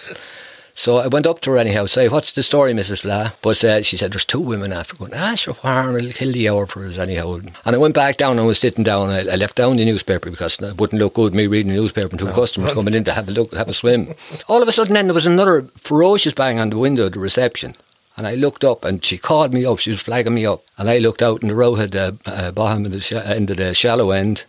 So 0.73 0.97
I 0.97 1.07
went 1.07 1.27
up 1.27 1.41
to 1.41 1.51
her 1.51 1.57
anyhow, 1.57 1.85
say, 1.85 2.07
what's 2.07 2.31
the 2.31 2.41
story, 2.41 2.73
Mrs. 2.73 3.03
Blah? 3.03 3.31
But 3.41 3.63
uh, 3.63 3.81
she 3.83 3.97
said, 3.97 4.13
there's 4.13 4.25
two 4.25 4.39
women 4.39 4.71
after 4.71 4.95
going, 4.95 5.11
ah, 5.13 5.35
sure, 5.35 5.53
whar, 5.55 5.91
will 5.91 6.11
kill 6.11 6.31
the 6.31 6.49
hour 6.49 6.65
for 6.65 6.85
us 6.85 6.97
anyhow. 6.97 7.39
And 7.65 7.75
I 7.75 7.77
went 7.77 7.93
back 7.93 8.17
down 8.17 8.37
and 8.39 8.47
was 8.47 8.59
sitting 8.59 8.83
down. 8.83 9.09
I, 9.09 9.19
I 9.19 9.35
left 9.35 9.55
down 9.57 9.77
the 9.77 9.85
newspaper 9.85 10.31
because 10.31 10.59
it 10.61 10.77
wouldn't 10.77 11.01
look 11.01 11.15
good 11.15 11.35
me 11.35 11.47
reading 11.47 11.71
the 11.73 11.77
newspaper 11.79 12.09
and 12.09 12.19
two 12.19 12.27
customers 12.27 12.73
coming 12.73 12.93
in 12.93 13.03
to 13.03 13.11
have 13.11 13.27
a 13.27 13.31
look, 13.31 13.53
have 13.53 13.69
a 13.69 13.73
swim. 13.73 14.13
All 14.47 14.61
of 14.61 14.67
a 14.67 14.71
sudden 14.71 14.93
then 14.93 15.07
there 15.07 15.13
was 15.13 15.27
another 15.27 15.63
ferocious 15.77 16.33
bang 16.33 16.59
on 16.59 16.69
the 16.69 16.77
window 16.77 17.05
of 17.05 17.11
the 17.11 17.19
reception. 17.19 17.75
And 18.17 18.25
I 18.25 18.35
looked 18.35 18.63
up 18.63 18.83
and 18.85 19.03
she 19.03 19.17
called 19.17 19.53
me 19.53 19.65
up. 19.65 19.79
She 19.79 19.91
was 19.91 20.01
flagging 20.01 20.33
me 20.35 20.45
up. 20.45 20.61
And 20.77 20.89
I 20.89 20.97
looked 20.99 21.21
out 21.21 21.41
and 21.41 21.49
the 21.49 21.55
row 21.55 21.75
had 21.75 21.95
uh, 21.95 22.13
uh, 22.25 22.51
bottom 22.51 22.85
of 22.85 22.91
the 22.91 22.99
sh- 22.99 23.13
end 23.13 23.51
of 23.51 23.57
the 23.57 23.73
shallow 23.73 24.11
end. 24.11 24.45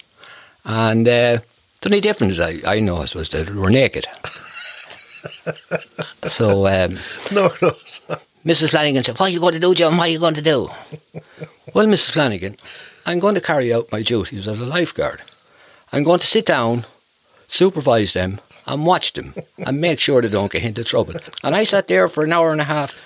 And 0.65 1.07
uh, 1.07 1.39
the 1.81 1.89
only 1.89 2.01
difference 2.01 2.39
I, 2.39 2.61
I 2.67 2.81
noticed 2.81 3.15
was 3.15 3.29
that 3.31 3.51
we 3.51 3.59
were 3.59 3.71
naked. 3.71 4.07
so 6.25 6.67
um, 6.67 6.95
No, 7.33 7.51
no. 7.63 7.71
Mrs. 8.45 8.71
Flanagan 8.71 9.03
said, 9.03 9.19
What 9.19 9.31
are 9.31 9.33
you 9.33 9.41
going 9.41 9.55
to 9.55 9.61
do, 9.61 9.75
John? 9.75 9.97
What 9.97 10.09
are 10.09 10.13
you 10.13 10.19
going 10.19 10.35
to 10.35 10.43
do? 10.43 10.71
well, 11.75 11.87
Mrs. 11.87 12.13
Flanagan, 12.13 12.57
I'm 13.07 13.19
going 13.19 13.35
to 13.35 13.41
carry 13.41 13.73
out 13.73 13.93
my 13.93 14.03
duties 14.03 14.49
as 14.49 14.61
a 14.61 14.65
lifeguard. 14.65 15.23
I'm 15.93 16.03
going 16.03 16.21
to 16.21 16.27
sit 16.27 16.47
down, 16.47 16.85
supervise 17.47 18.15
them, 18.15 18.41
and 18.67 18.87
watch 18.87 19.13
them 19.13 19.35
and 19.59 19.81
make 19.81 19.99
sure 19.99 20.23
they 20.23 20.29
don't 20.29 20.53
get 20.53 20.63
into 20.63 20.85
trouble. 20.85 21.15
And 21.43 21.55
I 21.55 21.65
sat 21.65 21.89
there 21.89 22.09
for 22.09 22.25
an 22.25 22.33
hour 22.33 22.53
and 22.53 22.61
a 22.61 22.65
half. 22.65 23.01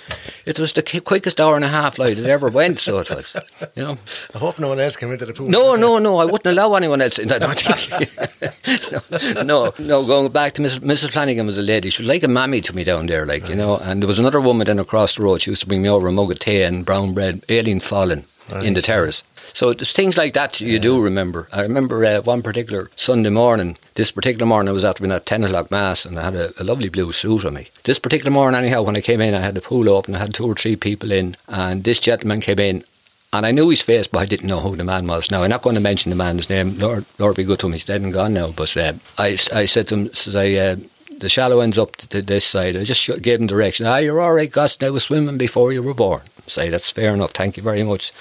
It 0.44 0.58
was 0.58 0.72
the 0.72 0.82
quickest 1.04 1.40
hour 1.40 1.56
and 1.56 1.64
a 1.64 1.68
half 1.68 1.98
like 1.98 2.16
it 2.16 2.26
ever 2.26 2.48
went, 2.48 2.78
so 2.78 2.98
it 2.98 3.10
was, 3.10 3.36
you 3.74 3.82
know. 3.82 3.98
I 4.34 4.38
hope 4.38 4.58
no 4.58 4.68
one 4.68 4.78
else 4.78 4.96
came 4.96 5.10
into 5.10 5.26
the 5.26 5.32
pool. 5.32 5.48
No, 5.48 5.74
no, 5.74 5.98
no. 5.98 6.18
I 6.18 6.24
wouldn't 6.24 6.46
allow 6.46 6.74
anyone 6.74 7.00
else 7.00 7.18
in. 7.18 7.32
I 7.32 7.38
don't 7.38 7.58
think. 7.58 9.34
no, 9.36 9.42
no, 9.42 9.74
no. 9.78 10.06
Going 10.06 10.30
back 10.30 10.52
to 10.54 10.62
Mrs. 10.62 10.80
Mrs. 10.80 11.10
Flanagan 11.10 11.46
was 11.46 11.58
a 11.58 11.62
lady. 11.62 11.90
She 11.90 12.02
was 12.02 12.08
like 12.08 12.22
a 12.22 12.28
mammy 12.28 12.60
to 12.60 12.76
me 12.76 12.84
down 12.84 13.06
there, 13.06 13.26
like 13.26 13.48
you 13.48 13.56
know. 13.56 13.78
And 13.78 14.02
there 14.02 14.08
was 14.08 14.18
another 14.18 14.40
woman 14.40 14.66
then 14.66 14.78
across 14.78 15.16
the 15.16 15.22
road. 15.24 15.42
She 15.42 15.50
used 15.50 15.62
to 15.62 15.68
bring 15.68 15.82
me 15.82 15.88
over 15.88 16.06
a 16.06 16.12
mug 16.12 16.30
of 16.30 16.38
tea 16.38 16.62
and 16.62 16.84
brown 16.86 17.12
bread, 17.12 17.44
Aileen 17.50 17.80
Fallon, 17.80 18.24
in 18.62 18.74
the 18.74 18.82
terrace. 18.82 19.22
So 19.52 19.72
there's 19.72 19.92
things 19.92 20.16
like 20.16 20.32
that 20.34 20.60
you 20.60 20.78
do 20.78 21.00
remember. 21.00 21.48
I 21.52 21.62
remember 21.62 22.04
uh, 22.04 22.20
one 22.22 22.42
particular 22.42 22.90
Sunday 22.96 23.30
morning. 23.30 23.78
This 23.94 24.10
particular 24.10 24.46
morning 24.46 24.68
I 24.68 24.72
was 24.72 24.84
after 24.84 25.02
being 25.02 25.12
at 25.12 25.26
ten 25.26 25.44
o'clock 25.44 25.70
mass, 25.70 26.04
and 26.04 26.18
I 26.18 26.24
had 26.24 26.34
a, 26.34 26.52
a 26.60 26.64
lovely 26.64 26.88
blue 26.88 27.12
suit 27.12 27.44
on 27.44 27.54
me. 27.54 27.68
This 27.84 27.98
particular 27.98 28.30
morning, 28.30 28.58
anyhow, 28.60 28.82
when 28.82 28.96
I 28.96 29.00
came 29.00 29.20
in, 29.20 29.34
I 29.34 29.40
had 29.40 29.54
the 29.54 29.60
pool 29.60 29.88
open. 29.88 30.14
I 30.14 30.18
had 30.18 30.34
two 30.34 30.46
or 30.46 30.54
three 30.54 30.76
people 30.76 31.12
in, 31.12 31.36
and 31.48 31.84
this 31.84 32.00
gentleman 32.00 32.40
came 32.40 32.58
in 32.58 32.84
and 33.32 33.44
I 33.44 33.50
knew 33.50 33.68
his 33.68 33.82
face, 33.82 34.06
but 34.06 34.20
I 34.20 34.26
didn't 34.26 34.48
know 34.48 34.60
who 34.60 34.76
the 34.76 34.84
man 34.84 35.06
was. 35.06 35.30
Now, 35.30 35.42
I'm 35.42 35.50
not 35.50 35.62
going 35.62 35.74
to 35.74 35.80
mention 35.80 36.10
the 36.10 36.16
man's 36.16 36.48
name. 36.48 36.78
Lord, 36.78 37.04
Lord 37.18 37.36
be 37.36 37.44
good 37.44 37.58
to 37.60 37.66
him. 37.66 37.72
He's 37.72 37.84
dead 37.84 38.00
and 38.00 38.12
gone 38.12 38.32
now. 38.32 38.52
But 38.52 38.74
uh, 38.76 38.94
I, 39.18 39.36
I 39.52 39.66
said 39.66 39.88
to 39.88 39.94
him, 39.96 40.12
says 40.14 40.36
I, 40.36 40.52
uh, 40.52 40.76
the 41.18 41.28
shallow 41.28 41.60
ends 41.60 41.76
up 41.78 41.96
to 41.96 42.22
this 42.22 42.44
side. 42.44 42.76
I 42.76 42.84
just 42.84 43.22
gave 43.22 43.40
him 43.40 43.46
direction. 43.46 43.86
Ah, 43.86 43.98
you're 43.98 44.20
all 44.20 44.32
right, 44.32 44.50
Gus. 44.50 44.80
I 44.80 44.90
was 44.90 45.04
swimming 45.04 45.38
before 45.38 45.72
you 45.72 45.82
were 45.82 45.94
born. 45.94 46.22
Say, 46.46 46.68
that's 46.68 46.90
fair 46.90 47.14
enough. 47.14 47.32
Thank 47.32 47.56
you 47.56 47.62
very 47.62 47.82
much. 47.82 48.12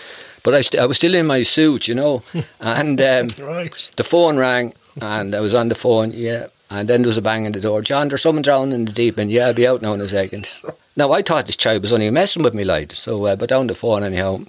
But 0.44 0.54
I, 0.54 0.62
st- 0.62 0.82
I 0.82 0.86
was 0.86 0.98
still 0.98 1.16
in 1.16 1.28
my 1.28 1.44
suit, 1.44 1.88
you 1.88 1.96
know. 1.96 2.24
and 2.60 3.00
um, 3.02 3.28
Right. 3.40 3.90
the 3.96 4.04
phone 4.04 4.38
rang, 4.38 4.74
and 5.02 5.34
I 5.36 5.40
was 5.40 5.54
on 5.54 5.70
the 5.70 5.76
phone, 5.76 6.12
yeah. 6.14 6.48
And 6.70 6.88
then 6.90 7.02
there 7.04 7.08
was 7.10 7.18
a 7.18 7.22
bang 7.22 7.46
in 7.46 7.52
the 7.52 7.60
door. 7.62 7.82
John, 7.82 8.08
there's 8.08 8.24
someone 8.24 8.42
drowning 8.42 8.74
in 8.74 8.86
the 8.86 8.92
deep 8.92 9.20
end. 9.20 9.32
Yeah, 9.32 9.48
I'll 9.48 9.54
be 9.54 9.68
out 9.68 9.82
now 9.82 9.94
in 9.94 10.02
a 10.02 10.08
second. 10.08 10.48
Now, 10.98 11.12
I 11.12 11.24
thought 11.24 11.46
this 11.46 11.58
child 11.58 11.82
was 11.82 11.92
only 11.92 12.10
messing 12.10 12.42
with 12.42 12.54
me, 12.54 12.64
like. 12.64 12.94
So, 12.94 13.26
uh, 13.26 13.36
but 13.36 13.50
down 13.50 13.68
the 13.68 13.76
phone, 13.76 14.02
anyhow. 14.02 14.40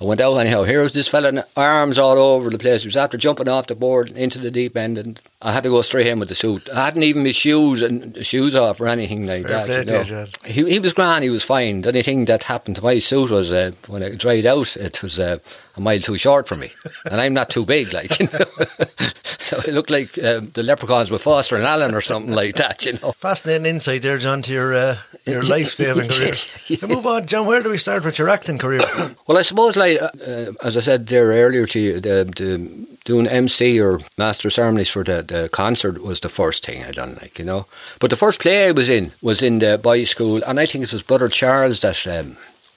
I 0.00 0.04
went 0.04 0.20
out 0.20 0.36
anyhow. 0.36 0.62
Here 0.62 0.80
was 0.80 0.92
this 0.92 1.08
fella, 1.08 1.30
in 1.30 1.42
arms 1.56 1.98
all 1.98 2.16
over 2.18 2.50
the 2.50 2.56
place. 2.58 2.82
He 2.82 2.86
was 2.86 2.94
after 2.96 3.18
jumping 3.18 3.48
off 3.48 3.66
the 3.66 3.74
board 3.74 4.10
into 4.10 4.38
the 4.38 4.52
deep 4.52 4.76
end, 4.76 4.96
and 4.96 5.20
I 5.40 5.52
had 5.52 5.62
to 5.62 5.68
go 5.68 5.82
straight 5.82 6.08
in 6.08 6.18
with 6.18 6.28
the 6.28 6.34
suit. 6.34 6.68
I 6.74 6.86
hadn't 6.86 7.04
even 7.04 7.22
my 7.22 7.30
shoes 7.30 7.80
and 7.80 8.26
shoes 8.26 8.56
off 8.56 8.80
or 8.80 8.88
anything 8.88 9.24
like 9.24 9.46
Fair 9.46 9.84
that. 9.84 10.08
you 10.08 10.14
know. 10.14 10.26
He, 10.44 10.68
he 10.72 10.78
was 10.80 10.92
grand. 10.92 11.22
He 11.22 11.30
was 11.30 11.44
fine. 11.44 11.82
The 11.82 11.90
only 11.90 12.02
thing 12.02 12.24
that 12.24 12.42
happened 12.42 12.74
to 12.76 12.82
my 12.82 12.98
suit 12.98 13.30
was 13.30 13.52
uh, 13.52 13.70
when 13.86 14.02
it 14.02 14.18
dried 14.18 14.46
out, 14.46 14.76
it 14.76 15.00
was 15.00 15.20
uh, 15.20 15.38
a 15.76 15.80
mile 15.80 16.00
too 16.00 16.18
short 16.18 16.48
for 16.48 16.56
me, 16.56 16.72
and 17.10 17.20
I'm 17.20 17.34
not 17.34 17.50
too 17.50 17.64
big, 17.64 17.92
like 17.92 18.18
you 18.18 18.26
know. 18.32 18.44
so 19.22 19.58
it 19.60 19.72
looked 19.72 19.90
like 19.90 20.18
uh, 20.18 20.40
the 20.54 20.64
leprechauns 20.64 21.08
were 21.08 21.18
Foster 21.18 21.54
and 21.54 21.64
Allen 21.64 21.94
or 21.94 22.00
something 22.00 22.34
like 22.34 22.56
that, 22.56 22.84
you 22.84 22.94
know. 22.94 23.12
Fascinating 23.12 23.66
insight 23.66 24.02
there, 24.02 24.18
John, 24.18 24.42
to 24.42 24.52
your 24.52 24.74
uh, 24.74 24.96
your 25.24 25.42
life 25.54 25.68
saving 25.68 26.08
career. 26.08 26.34
Yeah. 26.66 26.88
Move 26.88 27.06
on, 27.06 27.26
John. 27.26 27.46
Where 27.46 27.62
do 27.62 27.70
we 27.70 27.78
start 27.78 28.04
with 28.04 28.18
your 28.18 28.28
acting 28.28 28.58
career? 28.58 28.80
Well, 29.28 29.36
I 29.36 29.42
suppose, 29.42 29.76
like 29.76 30.00
uh, 30.00 30.52
as 30.62 30.74
I 30.78 30.80
said 30.80 31.06
there 31.06 31.26
earlier 31.26 31.66
to 31.66 31.78
you, 31.78 32.00
the, 32.00 32.24
the 32.24 32.97
doing 33.08 33.26
MC 33.26 33.80
or 33.80 34.00
master 34.18 34.50
ceremonies 34.50 34.90
for 34.90 35.02
the, 35.02 35.22
the 35.22 35.48
concert 35.48 36.02
was 36.02 36.20
the 36.20 36.28
first 36.28 36.66
thing 36.66 36.84
I 36.84 36.92
done, 36.92 37.16
like 37.22 37.38
you 37.38 37.44
know. 37.46 37.64
But 38.00 38.10
the 38.10 38.16
first 38.16 38.38
play 38.38 38.68
I 38.68 38.72
was 38.72 38.90
in 38.90 39.12
was 39.22 39.42
in 39.42 39.60
the 39.60 39.78
boys' 39.82 40.10
school, 40.10 40.42
and 40.46 40.60
I 40.60 40.66
think 40.66 40.84
it 40.84 40.92
was 40.92 41.02
Brother 41.02 41.28
Charles 41.28 41.80
that 41.80 42.06
um, 42.06 42.36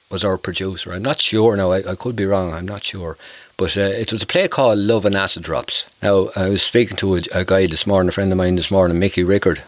was 0.09 0.23
our 0.23 0.37
producer. 0.37 0.93
I'm 0.93 1.03
not 1.03 1.19
sure 1.19 1.57
now. 1.57 1.71
I, 1.71 1.79
I 1.91 1.95
could 1.95 2.15
be 2.15 2.25
wrong. 2.25 2.53
I'm 2.53 2.65
not 2.65 2.85
sure. 2.85 3.17
But 3.57 3.75
uh, 3.75 3.81
it 3.81 4.13
was 4.13 4.23
a 4.23 4.25
play 4.25 4.47
called 4.47 4.79
Love 4.79 5.05
and 5.05 5.15
Acid 5.15 5.43
Drops. 5.43 5.85
Now, 6.01 6.29
I 6.33 6.47
was 6.47 6.63
speaking 6.63 6.95
to 6.97 7.17
a, 7.17 7.21
a 7.35 7.45
guy 7.45 7.67
this 7.67 7.85
morning, 7.85 8.07
a 8.07 8.11
friend 8.13 8.31
of 8.31 8.37
mine 8.37 8.55
this 8.55 8.71
morning, 8.71 8.99
Mickey 8.99 9.25
Rickard. 9.25 9.61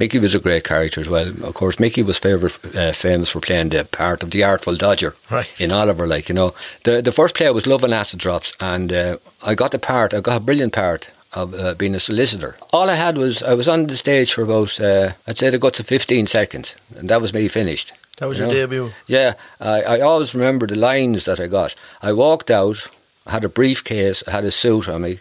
Mickey 0.00 0.18
was 0.18 0.34
a 0.34 0.38
great 0.40 0.64
character 0.64 1.00
as 1.02 1.08
well. 1.08 1.28
Of 1.44 1.52
course, 1.54 1.78
Mickey 1.78 2.02
was 2.02 2.18
favourite, 2.18 2.56
uh, 2.74 2.92
famous 2.92 3.28
for 3.30 3.40
playing 3.40 3.68
the 3.68 3.84
part 3.84 4.22
of 4.22 4.30
the 4.30 4.42
Artful 4.42 4.76
Dodger 4.76 5.14
Right. 5.30 5.48
in 5.58 5.70
Oliver. 5.70 6.06
Like 6.06 6.28
you 6.30 6.34
know, 6.34 6.54
the 6.84 7.02
the 7.02 7.12
first 7.12 7.34
play 7.36 7.50
was 7.50 7.66
Love 7.66 7.84
and 7.84 7.92
Acid 7.94 8.18
Drops, 8.18 8.52
and 8.58 8.90
uh, 8.92 9.16
I 9.42 9.54
got 9.54 9.70
the 9.72 9.78
part. 9.78 10.14
I 10.14 10.20
got 10.20 10.40
a 10.42 10.44
brilliant 10.44 10.72
part 10.72 11.10
of 11.34 11.54
uh, 11.54 11.74
being 11.74 11.94
a 11.94 12.00
solicitor. 12.00 12.56
All 12.72 12.88
I 12.90 12.94
had 12.94 13.18
was 13.18 13.42
I 13.42 13.54
was 13.54 13.68
on 13.68 13.86
the 13.86 13.96
stage 13.96 14.32
for 14.32 14.42
about 14.42 14.80
uh, 14.80 15.12
I'd 15.28 15.38
say 15.38 15.50
the 15.50 15.58
guts 15.58 15.80
of 15.80 15.86
fifteen 15.86 16.26
seconds, 16.26 16.76
and 16.98 17.08
that 17.10 17.20
was 17.20 17.32
me 17.34 17.48
finished. 17.48 17.92
That 18.16 18.28
was 18.28 18.38
you 18.38 18.44
your 18.46 18.54
know? 18.54 18.60
debut. 18.60 18.90
Yeah, 19.06 19.34
I, 19.60 19.82
I 19.82 20.00
always 20.00 20.34
remember 20.34 20.66
the 20.66 20.78
lines 20.92 21.24
that 21.24 21.40
I 21.40 21.46
got. 21.48 21.74
I 22.02 22.12
walked 22.12 22.50
out, 22.50 22.88
I 23.26 23.30
had 23.32 23.44
a 23.44 23.48
briefcase, 23.48 24.22
I 24.26 24.30
had 24.30 24.44
a 24.44 24.50
suit 24.50 24.88
on 24.88 25.00
me, 25.02 25.20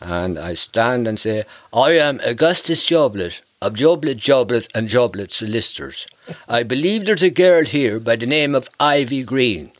and 0.00 0.38
I 0.38 0.54
stand 0.54 1.08
and 1.08 1.18
say, 1.18 1.42
I 1.72 1.98
am 1.98 2.20
Augustus 2.24 2.86
Joblet 2.90 3.40
of 3.62 3.74
Joblet, 3.74 4.16
Joblet 4.16 4.68
and 4.74 4.88
Joblet 4.88 5.30
Solicitors. 5.32 6.06
I 6.48 6.62
believe 6.62 7.06
there's 7.06 7.22
a 7.22 7.30
girl 7.30 7.64
here 7.64 7.98
by 7.98 8.16
the 8.16 8.26
name 8.26 8.54
of 8.54 8.68
Ivy 8.78 9.22
Green. 9.22 9.72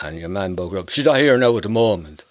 And 0.00 0.18
your 0.18 0.28
man 0.28 0.54
spoke 0.54 0.74
up, 0.74 0.88
she's 0.88 1.04
not 1.04 1.18
here 1.18 1.36
now 1.36 1.56
at 1.56 1.64
the 1.64 1.68
moment. 1.68 2.24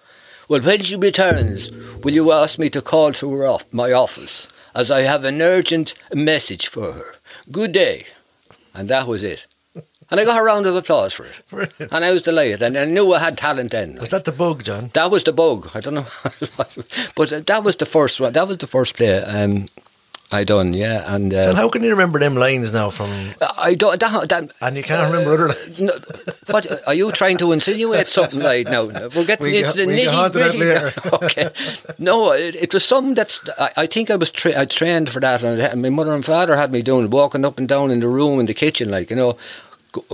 Well, 0.48 0.62
when 0.62 0.82
she 0.82 0.96
returns, 0.96 1.72
will 2.04 2.14
you 2.14 2.32
ask 2.32 2.58
me 2.58 2.70
to 2.70 2.82
call 2.82 3.12
to 3.14 3.34
her 3.34 3.46
off 3.46 3.72
my 3.74 3.92
office, 3.92 4.48
as 4.74 4.90
I 4.90 5.02
have 5.02 5.26
an 5.26 5.42
urgent 5.42 5.94
message 6.14 6.68
for 6.68 6.94
her. 6.94 7.16
Good 7.52 7.72
day. 7.72 8.06
And 8.74 8.88
that 8.90 9.08
was 9.08 9.24
it. 9.24 9.46
And 10.10 10.20
I 10.20 10.24
got 10.24 10.40
a 10.40 10.44
round 10.44 10.66
of 10.66 10.76
applause 10.76 11.14
for 11.14 11.26
it. 11.26 11.42
Brilliant. 11.50 11.92
And 11.92 12.06
I 12.06 12.12
was 12.12 12.22
delighted. 12.22 12.62
And 12.62 12.78
I 12.78 12.86
knew 12.86 13.14
I 13.14 13.20
had 13.20 13.38
talent 13.38 13.72
then. 13.72 13.98
Was 14.00 14.12
that 14.12 14.24
the 14.24 14.32
bug, 14.32 14.64
John? 14.64 14.90
That 14.94 15.12
was 15.12 15.24
the 15.26 15.34
bug. 15.34 15.70
I 15.76 15.82
don't 15.82 15.96
know, 15.96 16.02
what 16.22 16.42
it 16.42 16.58
was. 16.58 17.12
but 17.16 17.34
uh, 17.34 17.42
that 17.48 17.64
was 17.64 17.76
the 17.76 17.86
first 17.86 18.20
one. 18.22 18.32
That 18.34 18.48
was 18.48 18.58
the 18.58 18.68
first 18.68 18.96
play 18.96 19.22
um, 19.22 19.68
I 20.30 20.44
done. 20.44 20.74
Yeah, 20.74 21.16
and 21.16 21.34
uh, 21.34 21.56
how 21.56 21.70
can 21.70 21.84
you 21.84 21.92
remember 21.92 22.20
them 22.20 22.36
lines 22.36 22.74
now 22.74 22.90
from? 22.90 23.10
I 23.58 23.76
don't. 23.76 23.98
That, 24.00 24.28
that, 24.28 24.52
And 24.60 24.76
you 24.76 24.84
can't 24.84 25.10
remember 25.10 25.34
other 25.34 25.48
lines. 25.48 25.82
no, 25.82 25.94
what 26.48 26.68
are 26.86 26.94
you 26.94 27.12
trying 27.14 27.38
to 27.38 27.54
insinuate 27.54 28.10
something 28.10 28.42
like 28.42 28.68
now? 28.68 28.88
We'll 28.88 29.26
get 29.26 29.40
We 29.40 29.64
into 29.64 29.78
the 29.78 29.88
we 29.88 29.96
get 29.96 30.14
on 30.14 30.32
to 30.32 30.40
that 30.40 30.52
nitty 30.52 31.02
gritty. 31.02 31.26
okay, 31.26 31.50
no, 31.98 32.34
it, 32.34 32.56
it 32.56 32.74
was 32.74 32.84
something 32.84 33.14
that's. 33.14 33.40
I, 33.58 33.72
I 33.78 33.86
think 33.86 34.12
I 34.12 34.18
was 34.18 34.30
tra- 34.30 34.60
I 34.60 34.66
trained 34.66 35.10
for 35.10 35.22
that, 35.22 35.44
and 35.44 35.82
my 35.82 35.90
mother 35.90 36.14
and 36.14 36.26
father 36.26 36.58
had 36.58 36.74
me 36.74 36.82
doing 36.82 37.10
walking 37.10 37.46
up 37.46 37.58
and 37.58 37.68
down 37.68 37.90
in 37.90 38.02
the 38.02 38.10
room 38.10 38.42
in 38.42 38.48
the 38.48 38.54
kitchen, 38.54 38.92
like 38.92 39.10
you 39.10 39.16
know. 39.16 39.38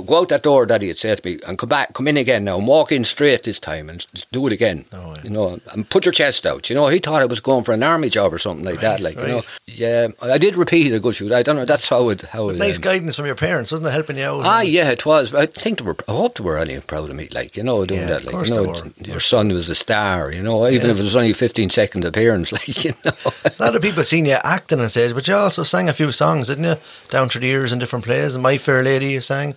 Go, 0.06 0.18
out 0.20 0.30
that 0.30 0.44
door, 0.44 0.66
Daddy. 0.66 0.88
He'd 0.88 0.98
say 0.98 1.16
to 1.16 1.22
me, 1.30 1.40
and 1.48 1.58
come 1.58 1.70
back, 1.70 1.94
come 1.94 2.08
in 2.08 2.18
again 2.18 2.44
now, 2.44 2.58
and 2.58 2.68
walk 2.68 2.92
in 2.92 3.04
straight 3.04 3.44
this 3.44 3.60
time, 3.60 3.90
and 3.90 4.06
do 4.32 4.46
it 4.48 4.54
again. 4.54 4.86
Oh, 4.94 5.14
yeah. 5.18 5.24
You 5.24 5.30
know, 5.30 5.60
and 5.72 5.90
put 5.90 6.06
your 6.06 6.12
chest 6.14 6.46
out. 6.46 6.70
You 6.70 6.76
know, 6.76 6.88
he 6.88 7.00
thought 7.00 7.22
I 7.22 7.26
was 7.26 7.40
going 7.40 7.64
for 7.64 7.74
an 7.74 7.84
army 7.84 8.10
job 8.10 8.34
or 8.34 8.38
something 8.38 8.66
like 8.66 8.80
that. 8.82 9.00
Like 9.00 9.20
you 9.20 9.28
know, 9.28 9.42
yeah, 9.66 10.08
I 10.22 10.38
did 10.38 10.56
repeat 10.56 10.94
a 10.94 11.00
good 11.00 11.16
few. 11.16 11.34
I 11.34 11.44
don't 11.44 11.56
know. 11.56 11.66
That's 11.66 11.90
how 11.90 12.10
it. 12.10 12.22
How 12.24 12.50
it. 12.50 12.58
Nice 12.58 12.78
um, 12.78 12.82
guidance 12.84 13.16
from 13.16 13.26
your 13.26 13.36
parents, 13.36 13.72
wasn't 13.72 13.90
it? 13.90 13.94
Helping 13.94 14.18
you 14.18 14.24
out. 14.26 14.46
Ah, 14.46 14.62
yeah, 14.62 14.90
it 14.92 15.06
was. 15.06 15.34
I 15.34 15.46
think 15.46 15.80
they 15.80 15.86
were. 15.86 15.96
I 16.08 16.12
hope 16.12 16.38
they 16.38 16.44
were 16.44 16.58
any 16.58 16.80
proud 16.80 17.10
of 17.10 17.16
me, 17.16 17.28
like 17.32 17.58
you 17.58 17.64
know, 17.64 17.86
doing 17.86 18.02
Yeah, 18.02 18.08
that. 18.08 18.24
Like 18.26 18.48
you 18.48 18.56
know, 18.56 18.76
your 19.00 19.20
son 19.20 19.50
was 19.50 19.70
a 19.70 19.76
star. 19.76 20.32
You 20.32 20.44
know, 20.44 20.68
even 20.68 20.88
Yeah. 20.88 20.94
if 20.94 21.00
it 21.00 21.04
was 21.04 21.16
only 21.16 21.32
a 21.32 21.36
fifteen 21.36 21.70
second 21.70 22.06
appearance, 22.06 22.52
like 22.52 22.84
you 22.84 22.92
know. 23.06 23.12
A 23.46 23.52
lot 23.64 23.76
of 23.76 23.82
people 23.82 24.04
seen 24.04 24.26
you 24.26 24.38
acting 24.44 24.80
on 24.80 24.90
stage, 24.90 25.14
but 25.14 25.28
you 25.28 25.36
also 25.36 25.64
sang 25.64 25.90
a 25.90 25.94
few 25.94 26.12
songs, 26.12 26.48
didn't 26.48 26.64
you? 26.66 26.76
Down 27.10 27.30
through 27.30 27.42
the 27.42 27.48
years 27.48 27.72
in 27.74 27.80
different 27.80 28.06
plays. 28.06 28.36
And 28.36 28.44
My 28.44 28.58
Fair 28.58 28.84
Lady, 28.84 29.12
you 29.12 29.22
sang. 29.22 29.56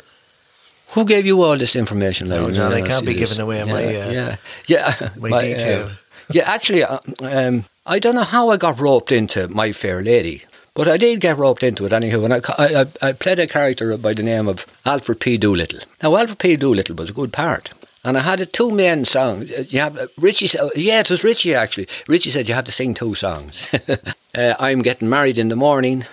Who 0.90 1.05
gave 1.05 1.27
you 1.27 1.42
all 1.42 1.57
this 1.57 1.77
information? 1.77 2.29
No, 2.29 2.44
like, 2.46 2.55
John, 2.55 2.72
I 2.72 2.77
you 2.79 2.83
know, 2.83 2.88
can't 2.88 3.07
be 3.07 3.14
giving 3.14 3.40
away 3.40 3.59
yeah, 3.59 3.64
my, 3.64 3.85
uh, 3.85 4.11
yeah, 4.11 4.37
yeah, 4.66 5.09
my 5.18 5.40
detail. 5.42 5.90
yeah, 6.31 6.44
actually, 6.51 6.85
uh, 6.85 6.99
um, 7.20 7.64
I 7.85 7.99
don't 7.99 8.14
know 8.14 8.22
how 8.25 8.51
I 8.51 8.57
got 8.57 8.81
roped 8.81 9.12
into 9.12 9.49
My 9.49 9.72
Fair 9.72 10.03
Lady. 10.03 10.44
But 10.75 10.88
I 10.88 10.99
did 10.99 11.20
get 11.20 11.38
roped 11.38 11.62
into 11.62 11.87
it 11.87 11.92
anyhow, 11.94 12.22
and 12.25 12.35
I, 12.35 12.40
I, 12.59 12.87
I- 13.01 13.12
played 13.14 13.38
a 13.38 13.46
character 13.46 13.96
by 13.96 14.12
the 14.12 14.22
name 14.22 14.46
of 14.46 14.66
Alfred 14.85 15.20
P. 15.20 15.38
Doolittle. 15.38 15.81
Now, 16.03 16.14
Alfred 16.16 16.38
P. 16.38 16.57
Doolittle 16.57 16.96
was 16.96 17.09
a 17.09 17.14
good 17.14 17.33
part. 17.33 17.72
And 18.05 18.16
I 18.18 18.20
had 18.20 18.40
a 18.42 18.46
two 18.46 18.70
men 18.70 19.05
song. 19.07 19.42
Uh, 19.44 19.62
You 19.68 19.81
have 19.81 19.96
uh, 19.99 20.07
Richie. 20.18 20.46
Said, 20.49 20.70
yeah, 20.77 21.01
it 21.01 21.09
was 21.11 21.25
Richie 21.25 21.55
actually. 21.55 21.88
Richie 22.09 22.31
said 22.31 22.46
you 22.49 22.55
have 22.55 22.66
to 22.66 22.72
sing 22.72 22.94
two 22.94 23.14
songs. 23.14 23.75
uh, 24.35 24.55
I'm 24.61 24.83
getting 24.83 25.09
married 25.09 25.38
in 25.38 25.49
the 25.49 25.57
morning, 25.57 26.05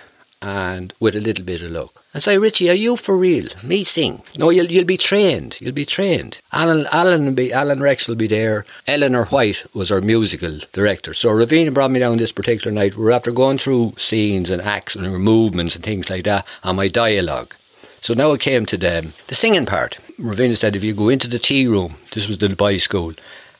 and 0.44 0.92
with 1.00 1.16
a 1.16 1.20
little 1.20 1.44
bit 1.44 1.62
of 1.62 1.70
luck. 1.70 2.04
I 2.14 2.18
say, 2.18 2.36
Richie, 2.36 2.68
are 2.68 2.74
you 2.74 2.96
for 2.96 3.16
real? 3.16 3.48
Me 3.66 3.82
sing? 3.82 4.22
No, 4.36 4.50
you'll 4.50 4.70
you'll 4.70 4.84
be 4.84 4.98
trained. 4.98 5.56
You'll 5.60 5.72
be 5.72 5.86
trained. 5.86 6.40
Alan 6.52 6.86
Alan 6.92 7.34
be 7.34 7.50
Alan 7.50 7.80
Rex 7.80 8.06
will 8.06 8.14
be 8.14 8.26
there. 8.26 8.66
Eleanor 8.86 9.24
White 9.26 9.64
was 9.74 9.90
our 9.90 10.02
musical 10.02 10.58
director. 10.72 11.14
So 11.14 11.30
Ravina 11.30 11.72
brought 11.72 11.90
me 11.90 12.00
down 12.00 12.18
this 12.18 12.32
particular 12.32 12.72
night. 12.72 12.96
We're 12.96 13.10
after 13.10 13.32
going 13.32 13.56
through 13.56 13.94
scenes 13.96 14.50
and 14.50 14.60
acts 14.60 14.94
and 14.94 15.10
movements 15.18 15.76
and 15.76 15.84
things 15.84 16.10
like 16.10 16.24
that, 16.24 16.46
and 16.62 16.76
my 16.76 16.88
dialogue. 16.88 17.54
So 18.02 18.12
now 18.12 18.32
it 18.32 18.42
came 18.42 18.66
to 18.66 18.76
the, 18.76 19.10
the 19.28 19.34
singing 19.34 19.64
part. 19.64 19.98
Ravina 20.20 20.58
said, 20.58 20.76
if 20.76 20.84
you 20.84 20.92
go 20.94 21.08
into 21.08 21.26
the 21.26 21.38
tea 21.38 21.66
room, 21.66 21.94
this 22.12 22.28
was 22.28 22.36
the 22.36 22.50
boys' 22.50 22.82
school, 22.82 23.14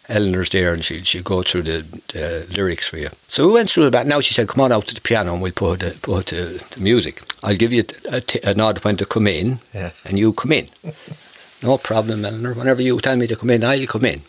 Eleanor's 0.09 0.51
there 0.51 0.73
and 0.75 0.85
she, 0.85 1.03
she'll 1.03 1.23
go 1.23 1.43
through 1.43 1.62
the, 1.62 1.81
the 2.12 2.47
lyrics 2.55 2.88
for 2.88 2.99
you. 2.99 3.09
So 3.29 3.47
we 3.47 3.53
went 3.55 3.71
through 3.71 3.90
that. 3.90 4.07
Now 4.07 4.21
she 4.21 4.35
said, 4.35 4.49
come 4.49 4.62
on 4.64 4.73
out 4.73 4.87
to 4.88 4.95
the 4.95 5.01
piano 5.01 5.33
and 5.33 5.43
we'll 5.43 5.53
put, 5.53 5.81
the, 5.81 5.97
put 6.03 6.27
the, 6.27 6.64
the 6.73 6.81
music. 6.81 7.23
I'll 7.43 7.57
give 7.57 7.73
you 7.73 7.85
a, 8.11 8.21
t- 8.21 8.40
a 8.45 8.55
nod 8.55 8.85
when 8.85 8.97
to 8.99 9.07
come 9.07 9.27
in 9.27 9.61
Yeah. 9.73 9.90
and 10.05 10.19
you 10.19 10.33
come 10.35 10.53
in. 10.53 10.69
no 11.62 11.79
problem, 11.79 12.25
Eleanor. 12.25 12.53
Whenever 12.55 12.83
you 12.83 13.01
tell 13.01 13.17
me 13.17 13.27
to 13.27 13.37
come 13.37 13.51
in, 13.51 13.64
I'll 13.64 13.87
come 13.87 14.05
in. 14.05 14.21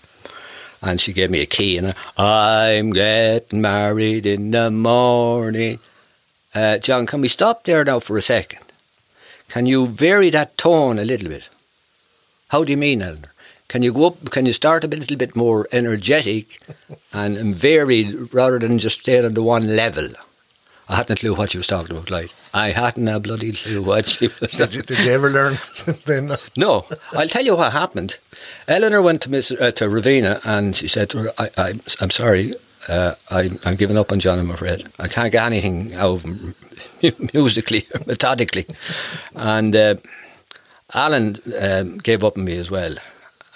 And 0.81 1.01
she 1.01 1.13
gave 1.13 1.29
me 1.31 1.41
a 1.41 1.45
key 1.45 1.77
and 1.77 1.93
I, 2.17 2.77
I'm 2.77 2.91
getting 2.91 3.61
married 3.61 4.25
in 4.25 4.51
the 4.51 4.69
morning. 4.71 5.79
Uh, 6.53 6.77
John, 6.77 7.05
can 7.05 7.19
we 7.21 7.27
stop 7.27 7.65
there 7.65 7.83
now 7.83 7.99
for 7.99 8.17
a 8.17 8.21
second? 8.21 8.61
Can 9.49 9.65
you 9.65 9.87
vary 9.87 10.29
that 10.29 10.57
tone 10.57 10.99
a 10.99 11.03
little 11.05 11.27
bit? 11.29 11.49
How 12.49 12.63
do 12.63 12.71
you 12.71 12.77
mean, 12.77 13.01
Eleanor? 13.01 13.31
Can 13.67 13.81
you 13.81 13.91
go 13.93 14.07
up? 14.07 14.31
Can 14.31 14.45
you 14.45 14.53
start 14.53 14.83
a 14.83 14.87
bit- 14.87 14.99
little 14.99 15.17
bit 15.17 15.35
more 15.35 15.67
energetic 15.71 16.59
and, 17.13 17.37
and 17.37 17.55
varied 17.55 18.33
rather 18.33 18.59
than 18.59 18.77
just 18.79 18.99
staying 19.01 19.25
on 19.25 19.33
the 19.33 19.43
one 19.43 19.75
level? 19.75 20.09
I 20.87 20.97
hadn't 20.97 21.17
a 21.17 21.19
clue 21.19 21.33
what 21.33 21.51
she 21.51 21.57
was 21.57 21.65
talking 21.65 21.95
about. 21.97 22.11
Like 22.11 22.31
I 22.53 22.69
hadn't 22.69 23.07
a 23.07 23.19
bloody 23.19 23.53
clue 23.53 23.81
what 23.81 24.07
she 24.07 24.27
was. 24.41 24.51
Did 24.51 24.75
you, 24.75 24.81
did 24.83 24.99
you 25.03 25.11
ever 25.11 25.31
learn 25.31 25.55
since 25.73 26.03
then? 26.03 26.31
No, 26.55 26.85
I'll 27.13 27.27
tell 27.27 27.43
you 27.43 27.55
what 27.55 27.71
happened. 27.73 28.17
Eleanor 28.67 29.01
went 29.01 29.21
to 29.23 29.31
Miss 29.31 29.51
uh, 29.51 29.71
to 29.71 29.85
Ravina 29.85 30.39
and 30.45 30.75
she 30.75 30.87
said 30.87 31.11
her, 31.13 31.29
I, 31.39 31.49
I, 31.57 31.73
"I'm 32.01 32.11
sorry, 32.11 32.53
uh, 32.87 33.15
I, 33.31 33.49
I'm 33.65 33.75
giving 33.77 33.97
up 33.97 34.11
on 34.11 34.19
John. 34.19 34.37
I'm 34.37 34.51
afraid 34.51 34.85
I 34.99 35.07
can't 35.07 35.31
get 35.31 35.43
anything 35.47 35.95
out 35.95 36.13
of 36.13 36.21
him 36.23 36.53
musically, 37.33 37.87
methodically." 38.05 38.67
And 39.35 39.75
uh, 39.75 39.95
Alan 40.93 41.37
um, 41.59 41.97
gave 41.97 42.23
up 42.23 42.37
on 42.37 42.45
me 42.45 42.57
as 42.57 42.69
well, 42.69 42.95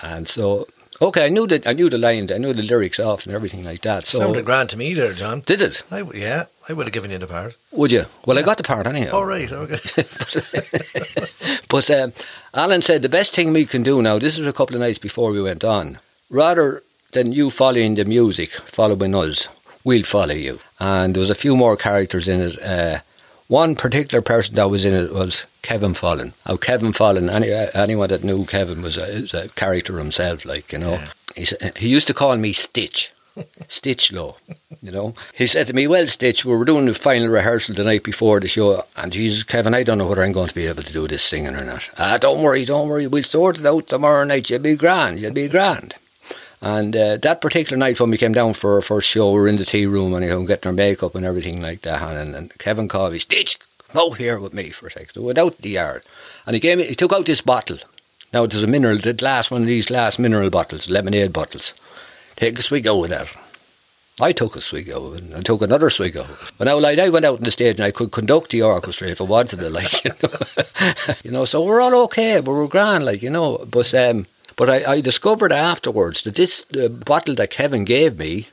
and 0.01 0.27
so 0.27 0.67
okay, 1.01 1.25
I 1.25 1.29
knew 1.29 1.47
that 1.47 1.67
I 1.67 1.73
knew 1.73 1.89
the 1.89 1.97
lines, 1.97 2.31
I 2.31 2.37
knew 2.37 2.53
the 2.53 2.63
lyrics 2.63 2.99
off 2.99 3.25
and 3.25 3.33
everything 3.33 3.63
like 3.63 3.81
that. 3.81 4.05
So 4.05 4.19
Sounded 4.19 4.45
grand 4.45 4.69
to 4.71 4.77
me 4.77 4.93
there, 4.93 5.13
John. 5.13 5.41
did 5.45 5.61
it? 5.61 5.83
I 5.91 6.01
yeah, 6.13 6.45
I 6.67 6.73
would 6.73 6.85
have 6.87 6.93
given 6.93 7.11
you 7.11 7.17
the 7.17 7.27
part. 7.27 7.55
Would 7.71 7.91
you? 7.91 8.05
Well, 8.25 8.37
I 8.37 8.41
got 8.41 8.57
the 8.57 8.63
part 8.63 8.87
anyhow. 8.87 9.11
All 9.13 9.25
right, 9.25 9.51
okay. 9.51 9.77
But 11.69 11.89
um, 11.91 12.13
Alan 12.53 12.81
said 12.81 13.03
the 13.03 13.09
best 13.09 13.35
thing 13.35 13.53
we 13.53 13.65
can 13.65 13.83
do 13.83 14.01
now, 14.01 14.17
this 14.17 14.39
was 14.39 14.47
a 14.47 14.53
couple 14.53 14.75
of 14.75 14.81
nights 14.81 14.97
before 14.97 15.31
we 15.31 15.41
went 15.41 15.63
on, 15.63 15.99
rather 16.29 16.81
than 17.11 17.31
you 17.31 17.51
following 17.51 17.93
the 17.95 18.05
music, 18.05 18.49
following 18.49 19.15
us, 19.15 19.47
we'll 19.83 20.03
follow 20.03 20.33
you. 20.33 20.59
And 20.79 21.13
there 21.13 21.19
was 21.19 21.29
a 21.29 21.35
few 21.35 21.55
more 21.55 21.77
characters 21.77 22.27
in 22.27 22.41
it. 22.41 22.59
Uh, 22.61 22.99
one 23.49 23.73
particular 23.73 24.21
person 24.21 24.55
that 24.55 24.69
was 24.69 24.85
in 24.85 24.93
it 24.93 25.11
was 25.11 25.45
Kevin 25.63 25.93
Follen. 25.93 26.33
Now, 26.47 26.55
Kevin 26.55 26.93
Follen, 26.93 27.29
any, 27.29 27.51
anyone 27.51 28.07
that 28.09 28.23
knew 28.23 28.45
Kevin 28.45 28.81
was 28.81 28.97
a, 28.97 29.03
is 29.03 29.33
a 29.33 29.49
character 29.49 29.97
himself, 29.97 30.45
like, 30.45 30.71
you 30.71 30.77
know. 30.77 30.91
Yeah. 30.93 31.07
He's, 31.35 31.53
he 31.75 31.89
used 31.89 32.07
to 32.07 32.13
call 32.13 32.37
me 32.37 32.53
Stitch. 32.53 33.11
Stitch 33.67 34.11
Lowe, 34.11 34.37
you 34.81 34.91
know. 34.91 35.15
He 35.33 35.47
said 35.47 35.65
to 35.67 35.73
me, 35.73 35.87
Well, 35.87 36.05
Stitch, 36.05 36.45
we 36.45 36.55
were 36.55 36.65
doing 36.65 36.85
the 36.85 36.93
final 36.93 37.27
rehearsal 37.27 37.73
the 37.73 37.83
night 37.83 38.03
before 38.03 38.39
the 38.39 38.47
show, 38.47 38.85
and 38.95 39.11
Jesus, 39.11 39.43
Kevin, 39.43 39.73
I 39.73 39.83
don't 39.83 39.97
know 39.97 40.07
whether 40.07 40.23
I'm 40.23 40.31
going 40.31 40.47
to 40.47 40.55
be 40.55 40.67
able 40.67 40.83
to 40.83 40.93
do 40.93 41.07
this 41.07 41.23
singing 41.23 41.55
or 41.55 41.65
not. 41.65 41.89
Ah, 41.97 42.17
don't 42.17 42.43
worry, 42.43 42.65
don't 42.65 42.87
worry, 42.87 43.07
we'll 43.07 43.23
sort 43.23 43.59
it 43.59 43.65
out 43.65 43.87
tomorrow 43.87 44.23
night. 44.25 44.49
You'll 44.49 44.59
be 44.59 44.75
grand, 44.75 45.19
you'll 45.19 45.33
be 45.33 45.47
grand. 45.47 45.95
And 46.61 46.95
uh, 46.95 47.17
that 47.17 47.41
particular 47.41 47.77
night 47.77 47.99
when 47.99 48.09
we 48.09 48.17
came 48.17 48.33
down 48.33 48.53
for 48.53 48.75
our 48.75 48.81
first 48.81 49.07
show, 49.07 49.31
we 49.31 49.39
were 49.39 49.47
in 49.47 49.57
the 49.57 49.65
tea 49.65 49.85
room 49.85 50.13
and 50.13 50.23
you 50.25 50.31
know, 50.31 50.45
getting 50.45 50.69
our 50.69 50.73
makeup 50.73 51.15
and 51.15 51.25
everything 51.25 51.61
like 51.61 51.81
that. 51.81 52.01
And, 52.01 52.35
and 52.35 52.57
Kevin 52.57 52.89
me, 52.93 53.19
Stitch, 53.19 53.57
come 53.87 54.01
out 54.01 54.17
here 54.17 54.39
with 54.39 54.53
me 54.53 54.69
for 54.69 54.87
a 54.87 54.91
second. 54.91 55.13
So 55.13 55.21
we 55.21 55.27
went 55.27 55.37
out 55.37 55.55
to 55.55 55.61
the 55.61 55.69
yard 55.69 56.03
and 56.45 56.55
he 56.55 56.59
gave 56.59 56.77
me, 56.77 56.85
he 56.85 56.95
took 56.95 57.13
out 57.13 57.25
this 57.25 57.41
bottle. 57.41 57.77
Now 58.33 58.45
there's 58.45 58.63
a 58.63 58.67
mineral, 58.67 58.97
the 58.97 59.13
glass, 59.13 59.49
one 59.49 59.61
of 59.61 59.67
these 59.67 59.85
glass 59.85 60.19
mineral 60.19 60.49
bottles, 60.49 60.89
lemonade 60.89 61.31
bottles. 61.33 61.73
Take 62.35 62.59
a 62.59 62.61
swig 62.61 62.87
out 62.87 63.03
of 63.03 63.09
that. 63.09 63.35
I 64.21 64.33
took 64.33 64.55
a 64.57 64.61
swig 64.61 64.89
out 64.89 65.17
and 65.17 65.33
I 65.33 65.41
took 65.41 65.61
another 65.61 65.89
swig 65.89 66.17
out. 66.17 66.27
But 66.57 66.65
now, 66.65 66.77
like, 66.77 66.99
I 66.99 67.07
went 67.07 67.25
out 67.25 67.37
on 67.37 67.43
the 67.43 67.51
stage 67.51 67.75
and 67.75 67.85
I 67.85 67.91
could 67.91 68.11
conduct 68.11 68.51
the 68.51 68.61
orchestra 68.61 69.07
if 69.07 69.21
I 69.21 69.23
wanted 69.23 69.59
to, 69.59 69.69
like, 69.69 70.03
you 70.05 70.11
know. 70.21 71.13
you 71.23 71.31
know, 71.31 71.45
so 71.45 71.63
we're 71.63 71.79
all 71.79 71.95
okay, 72.03 72.41
but 72.41 72.51
we're 72.51 72.67
grand, 72.67 73.05
like, 73.05 73.21
you 73.21 73.29
know. 73.29 73.65
But 73.69 73.93
um, 73.93 74.25
but 74.59 74.69
I, 74.69 74.95
I 74.95 75.01
discovered 75.01 75.53
afterwards 75.53 76.21
that 76.23 76.35
this 76.35 76.65
bottle 76.65 77.33
that 77.35 77.49
Kevin 77.49 77.85
gave 77.85 78.19
me 78.19 78.49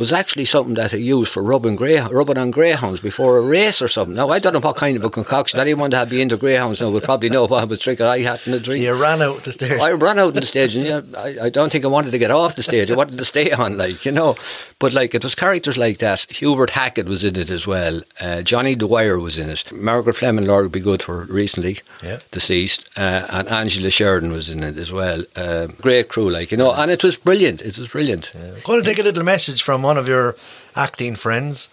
was 0.00 0.12
actually 0.12 0.46
something 0.46 0.74
that 0.74 0.92
I 0.92 0.96
used 0.96 1.32
for 1.32 1.42
rubbing, 1.42 1.76
grey, 1.76 2.00
rubbing 2.00 2.38
on 2.38 2.50
greyhounds 2.50 2.98
before 3.00 3.38
a 3.38 3.42
race 3.42 3.80
or 3.80 3.86
something. 3.86 4.16
Now, 4.16 4.30
I 4.30 4.38
don't 4.40 4.54
know 4.54 4.60
what 4.60 4.76
kind 4.76 4.96
of 4.96 5.04
a 5.04 5.10
concoction. 5.10 5.60
Anyone 5.60 5.90
that 5.90 5.98
had 5.98 6.10
been 6.10 6.20
into 6.22 6.36
greyhounds 6.38 6.80
now 6.82 6.90
would 6.90 7.04
probably 7.04 7.28
know 7.28 7.44
what 7.46 7.68
was 7.68 7.78
drinking. 7.78 8.06
I 8.06 8.20
hadn't 8.20 8.66
a 8.66 8.72
So 8.72 8.72
you 8.76 8.94
ran 9.00 9.22
out 9.22 9.44
the 9.44 9.52
stage. 9.52 9.78
I 9.80 9.92
ran 9.92 10.18
out 10.18 10.34
the 10.34 10.44
stage, 10.46 10.74
and 10.74 10.86
yeah, 10.86 11.02
I, 11.16 11.36
I 11.46 11.48
don't 11.50 11.70
think 11.70 11.84
I 11.84 11.88
wanted 11.88 12.10
to 12.12 12.18
get 12.18 12.30
off 12.30 12.56
the 12.56 12.62
stage. 12.62 12.90
I 12.90 12.96
wanted 12.96 13.18
to 13.18 13.24
stay 13.24 13.52
on, 13.52 13.76
like 13.78 14.04
you 14.06 14.12
know. 14.12 14.34
But 14.78 14.94
like 14.94 15.14
it 15.14 15.22
was 15.22 15.34
characters 15.34 15.76
like 15.76 15.98
that. 15.98 16.20
Hubert 16.30 16.70
Hackett 16.70 17.06
was 17.06 17.22
in 17.22 17.36
it 17.36 17.50
as 17.50 17.66
well. 17.66 18.00
Uh, 18.18 18.40
Johnny 18.40 18.74
Dwyer 18.74 19.18
was 19.20 19.38
in 19.38 19.50
it. 19.50 19.70
Margaret 19.70 20.16
Fleming, 20.16 20.46
Lord 20.46 20.64
would 20.64 20.72
be 20.72 20.80
good 20.80 21.02
for 21.02 21.24
recently 21.26 21.78
Yeah. 22.02 22.20
deceased, 22.30 22.88
uh, 22.96 23.26
and 23.28 23.48
Angela 23.48 23.90
Sheridan 23.90 24.32
was 24.32 24.48
in 24.48 24.62
it 24.62 24.78
as 24.78 24.90
well. 24.90 25.22
Uh, 25.36 25.66
great 25.82 26.08
crew, 26.08 26.30
like 26.30 26.50
you 26.50 26.56
know, 26.56 26.72
and 26.72 26.90
it 26.90 27.04
was 27.04 27.18
brilliant. 27.18 27.60
It 27.60 27.76
was 27.78 27.88
brilliant. 27.88 28.32
I'm 28.34 28.60
going 28.64 28.82
to 28.82 28.88
take 28.88 28.98
a 28.98 29.02
little 29.02 29.24
message 29.24 29.62
from 29.62 29.82
one 29.90 29.98
of 29.98 30.06
your 30.06 30.36
acting 30.76 31.16
friends. 31.16 31.68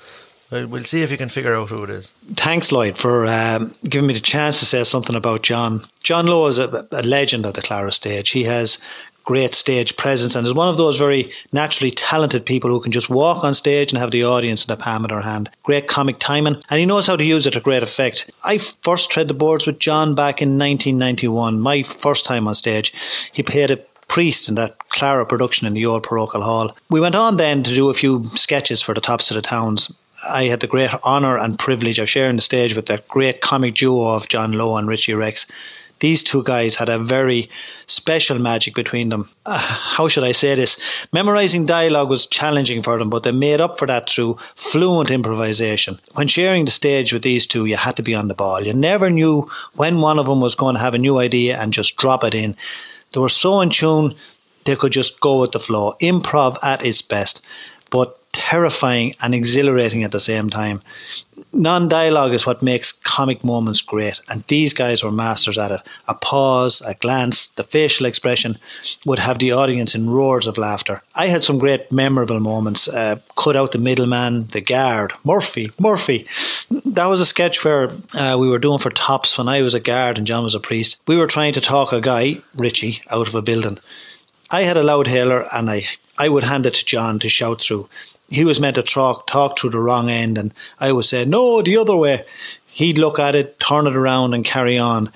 We'll 0.50 0.68
we'll 0.68 0.84
see 0.92 1.04
if 1.04 1.12
you 1.12 1.18
can 1.18 1.30
figure 1.30 1.54
out 1.54 1.70
who 1.70 1.84
it 1.84 1.92
is. 1.92 2.14
Thanks, 2.46 2.72
Lloyd, 2.72 2.98
for 2.98 3.28
um, 3.28 3.76
giving 3.88 4.08
me 4.08 4.16
the 4.16 4.32
chance 4.36 4.60
to 4.60 4.66
say 4.66 4.84
something 4.84 5.16
about 5.16 5.44
John. 5.44 5.86
John 6.00 6.26
Lowe 6.26 6.48
is 6.48 6.58
a, 6.58 6.88
a 6.92 7.04
legend 7.04 7.46
of 7.46 7.54
the 7.54 7.62
Clara 7.62 7.92
stage. 7.92 8.32
He 8.32 8.44
has 8.46 8.80
great 9.28 9.54
stage 9.54 9.98
presence 9.98 10.36
and 10.36 10.48
is 10.48 10.54
one 10.54 10.70
of 10.70 10.78
those 10.78 10.98
very 10.98 11.30
naturally 11.52 11.92
talented 11.92 12.46
people 12.46 12.70
who 12.70 12.80
can 12.80 12.94
just 12.94 13.10
walk 13.10 13.44
on 13.44 13.54
stage 13.54 13.92
and 13.92 14.00
have 14.00 14.12
the 14.12 14.24
audience 14.24 14.66
in 14.66 14.74
the 14.74 14.82
palm 14.82 15.04
of 15.04 15.10
their 15.10 15.22
hand. 15.22 15.50
Great 15.64 15.90
comic 15.90 16.18
timing, 16.18 16.56
and 16.70 16.80
he 16.80 16.86
knows 16.86 17.06
how 17.06 17.18
to 17.18 17.26
use 17.26 17.46
it 17.46 17.52
to 17.52 17.60
great 17.60 17.84
effect. 17.84 18.32
I 18.46 18.58
first 18.58 19.12
tread 19.12 19.28
the 19.28 19.34
boards 19.34 19.68
with 19.68 19.80
John 19.80 20.16
back 20.16 20.42
in 20.42 20.58
1991, 20.58 21.60
my 21.60 21.84
first 21.84 22.24
time 22.24 22.48
on 22.48 22.56
stage. 22.56 22.94
He 23.34 23.44
played 23.44 23.70
a 23.70 23.78
priest 24.08 24.50
in 24.50 24.56
that 24.56 24.78
Clara 24.90 25.26
production 25.26 25.68
in 25.68 25.74
the 25.74 25.86
old 25.86 26.04
parochial 26.04 26.44
hall. 26.44 26.76
We 26.90 27.00
went 27.00 27.16
on 27.16 27.38
then 27.38 27.64
to 27.64 27.76
do 27.76 27.90
a 27.90 27.94
few 27.94 28.32
sketches 28.36 28.82
for 28.82 28.94
the 28.94 29.02
tops 29.02 29.32
of 29.32 29.36
the 29.36 29.42
towns. 29.42 29.94
I 30.28 30.46
had 30.46 30.62
the 30.62 30.68
great 30.68 30.94
honour 31.04 31.38
and 31.38 31.60
privilege 31.60 32.00
of 32.00 32.10
sharing 32.10 32.38
the 32.38 32.42
stage 32.42 32.76
with 32.76 32.88
that 32.88 33.08
great 33.08 33.42
comic 33.42 33.76
duo 33.76 34.08
of 34.16 34.28
John 34.28 34.54
Lowe 34.54 34.76
and 34.76 34.88
Richie 34.88 35.14
Rex. 35.14 35.46
These 36.00 36.24
two 36.24 36.44
guys 36.44 36.76
had 36.76 36.90
a 36.90 37.00
very 37.00 37.50
special 37.88 38.38
magic 38.38 38.76
between 38.76 39.10
them. 39.10 39.30
Uh, 39.46 39.58
how 39.58 40.08
should 40.08 40.24
I 40.24 40.32
say 40.32 40.54
this? 40.54 41.08
Memorising 41.12 41.66
dialogue 41.66 42.10
was 42.10 42.28
challenging 42.28 42.84
for 42.84 43.00
them, 43.00 43.10
but 43.10 43.24
they 43.24 43.32
made 43.32 43.62
up 43.62 43.80
for 43.80 43.88
that 43.88 44.10
through 44.10 44.38
fluent 44.56 45.10
improvisation. 45.10 46.00
When 46.14 46.28
sharing 46.28 46.66
the 46.66 46.72
stage 46.72 47.14
with 47.14 47.24
these 47.24 47.48
two, 47.48 47.66
you 47.66 47.78
had 47.78 47.98
to 47.98 48.04
be 48.04 48.14
on 48.14 48.28
the 48.28 48.36
ball. 48.36 48.62
You 48.62 48.74
never 48.74 49.10
knew 49.10 49.50
when 49.74 50.02
one 50.02 50.20
of 50.20 50.28
them 50.28 50.40
was 50.40 50.54
going 50.54 50.76
to 50.76 50.82
have 50.82 50.94
a 50.94 51.00
new 51.00 51.18
idea 51.18 51.60
and 51.60 51.74
just 51.74 51.98
drop 51.98 52.24
it 52.24 52.36
in. 52.36 52.56
They 53.12 53.20
were 53.20 53.30
so 53.30 53.62
in 53.62 53.70
tune, 53.70 54.16
they 54.66 54.76
could 54.76 54.92
just 54.92 55.20
go 55.22 55.40
with 55.40 55.52
the 55.54 55.60
flow. 55.60 55.96
Improv 56.02 56.58
at 56.64 56.86
its 56.86 57.02
best, 57.02 57.44
but 57.90 58.17
terrifying 58.50 59.14
and 59.22 59.36
exhilarating 59.36 60.06
at 60.06 60.12
the 60.14 60.22
same 60.22 60.50
time. 60.50 60.82
Non 61.52 61.90
dialogue 61.90 62.34
is 62.34 62.46
what 62.46 62.62
makes 62.62 62.94
comic 62.94 63.44
moments 63.44 63.82
great, 63.82 64.22
and 64.30 64.42
these 64.48 64.72
guys 64.74 65.04
were 65.04 65.12
masters 65.12 65.58
at 65.58 65.72
it. 65.72 65.82
A 66.08 66.14
pause, 66.14 66.82
a 66.82 66.94
glance, 66.94 67.48
the 67.48 67.64
facial 67.64 68.06
expression 68.06 68.58
would 69.06 69.20
have 69.20 69.40
the 69.40 69.52
audience 69.52 69.96
in 69.96 70.10
roars 70.10 70.48
of 70.48 70.58
laughter. 70.58 71.02
I 71.16 71.28
had 71.28 71.44
some 71.44 71.60
great 71.60 71.92
memorable 71.92 72.40
moments. 72.40 72.88
Uh, 72.88 73.18
cut 73.36 73.58
out 73.58 73.74
the 73.74 73.80
middleman, 73.80 74.48
the 74.48 74.62
guard, 74.62 75.12
Murphy, 75.26 75.70
Murphy. 75.78 76.26
That 76.86 77.08
was 77.08 77.20
a 77.20 77.26
sketch 77.26 77.66
where 77.66 77.92
uh, 78.14 78.38
we 78.40 78.48
were 78.48 78.60
doing 78.60 78.80
for 78.80 78.92
tops 78.92 79.38
when 79.38 79.50
I 79.50 79.62
was 79.62 79.76
a 79.76 79.82
guard 79.92 80.18
and 80.18 80.28
John 80.28 80.44
was 80.44 80.56
a 80.56 80.62
priest. 80.62 81.02
We 81.06 81.18
were 81.18 81.28
trying 81.28 81.54
to 81.54 81.62
talk 81.62 81.92
a 81.92 82.00
guy, 82.00 82.38
Richie, 82.56 83.02
out 83.10 83.28
of 83.28 83.36
a 83.36 83.42
building. 83.42 83.78
I 84.52 84.62
had 84.62 84.78
a 84.78 84.84
loud 84.84 85.08
hailer 85.08 85.46
and 85.52 85.70
I, 85.70 85.86
I 86.18 86.30
would 86.30 86.46
hand 86.46 86.66
it 86.66 86.76
to 86.76 86.86
John 86.86 87.20
to 87.20 87.30
shout 87.30 87.62
through. 87.62 87.90
He 88.30 88.44
was 88.44 88.60
meant 88.60 88.76
to 88.76 88.84
talk, 88.84 89.28
talk 89.28 89.58
through 89.58 89.70
the 89.72 89.80
wrong 89.80 90.10
end 90.10 90.38
and 90.38 90.54
I 90.80 90.92
would 90.92 91.06
say, 91.06 91.26
no, 91.26 91.62
the 91.62 91.78
other 91.78 91.96
way. 91.96 92.26
He'd 92.68 92.98
look 92.98 93.20
at 93.20 93.36
it, 93.36 93.60
turn 93.60 93.88
it 93.88 93.96
around 93.96 94.34
and 94.34 94.44
carry 94.44 94.78
on. 94.78 95.12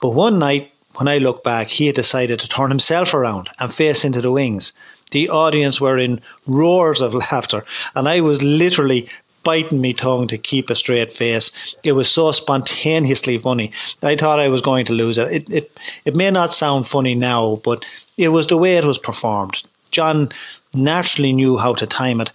But 0.00 0.10
one 0.10 0.38
night, 0.38 0.72
when 0.94 1.08
I 1.08 1.18
look 1.18 1.44
back, 1.44 1.68
he 1.68 1.86
had 1.86 1.96
decided 1.96 2.38
to 2.40 2.48
turn 2.48 2.70
himself 2.70 3.12
around 3.12 3.50
and 3.58 3.74
face 3.74 4.04
into 4.04 4.20
the 4.20 4.30
wings. 4.30 4.72
The 5.10 5.28
audience 5.28 5.80
were 5.80 5.98
in 5.98 6.20
roars 6.46 7.00
of 7.00 7.14
laughter 7.32 7.64
and 7.94 8.08
I 8.08 8.20
was 8.20 8.42
literally 8.42 9.08
biting 9.46 9.80
me 9.80 9.92
tongue 9.92 10.26
to 10.26 10.36
keep 10.36 10.70
a 10.70 10.74
straight 10.74 11.12
face. 11.12 11.76
It 11.84 11.92
was 11.92 12.10
so 12.10 12.32
spontaneously 12.32 13.38
funny. 13.38 13.70
I 14.02 14.16
thought 14.16 14.40
I 14.40 14.48
was 14.48 14.60
going 14.60 14.84
to 14.86 14.92
lose 14.92 15.18
it. 15.18 15.30
It 15.30 15.50
it, 15.50 15.80
it 16.04 16.16
may 16.16 16.32
not 16.32 16.52
sound 16.52 16.88
funny 16.88 17.14
now, 17.14 17.60
but 17.62 17.84
it 18.16 18.30
was 18.30 18.48
the 18.48 18.56
way 18.56 18.76
it 18.76 18.84
was 18.84 18.98
performed. 18.98 19.62
John 19.92 20.30
naturally 20.76 21.32
knew 21.32 21.56
how 21.56 21.74
to 21.74 21.86
time 21.86 22.20
it, 22.20 22.32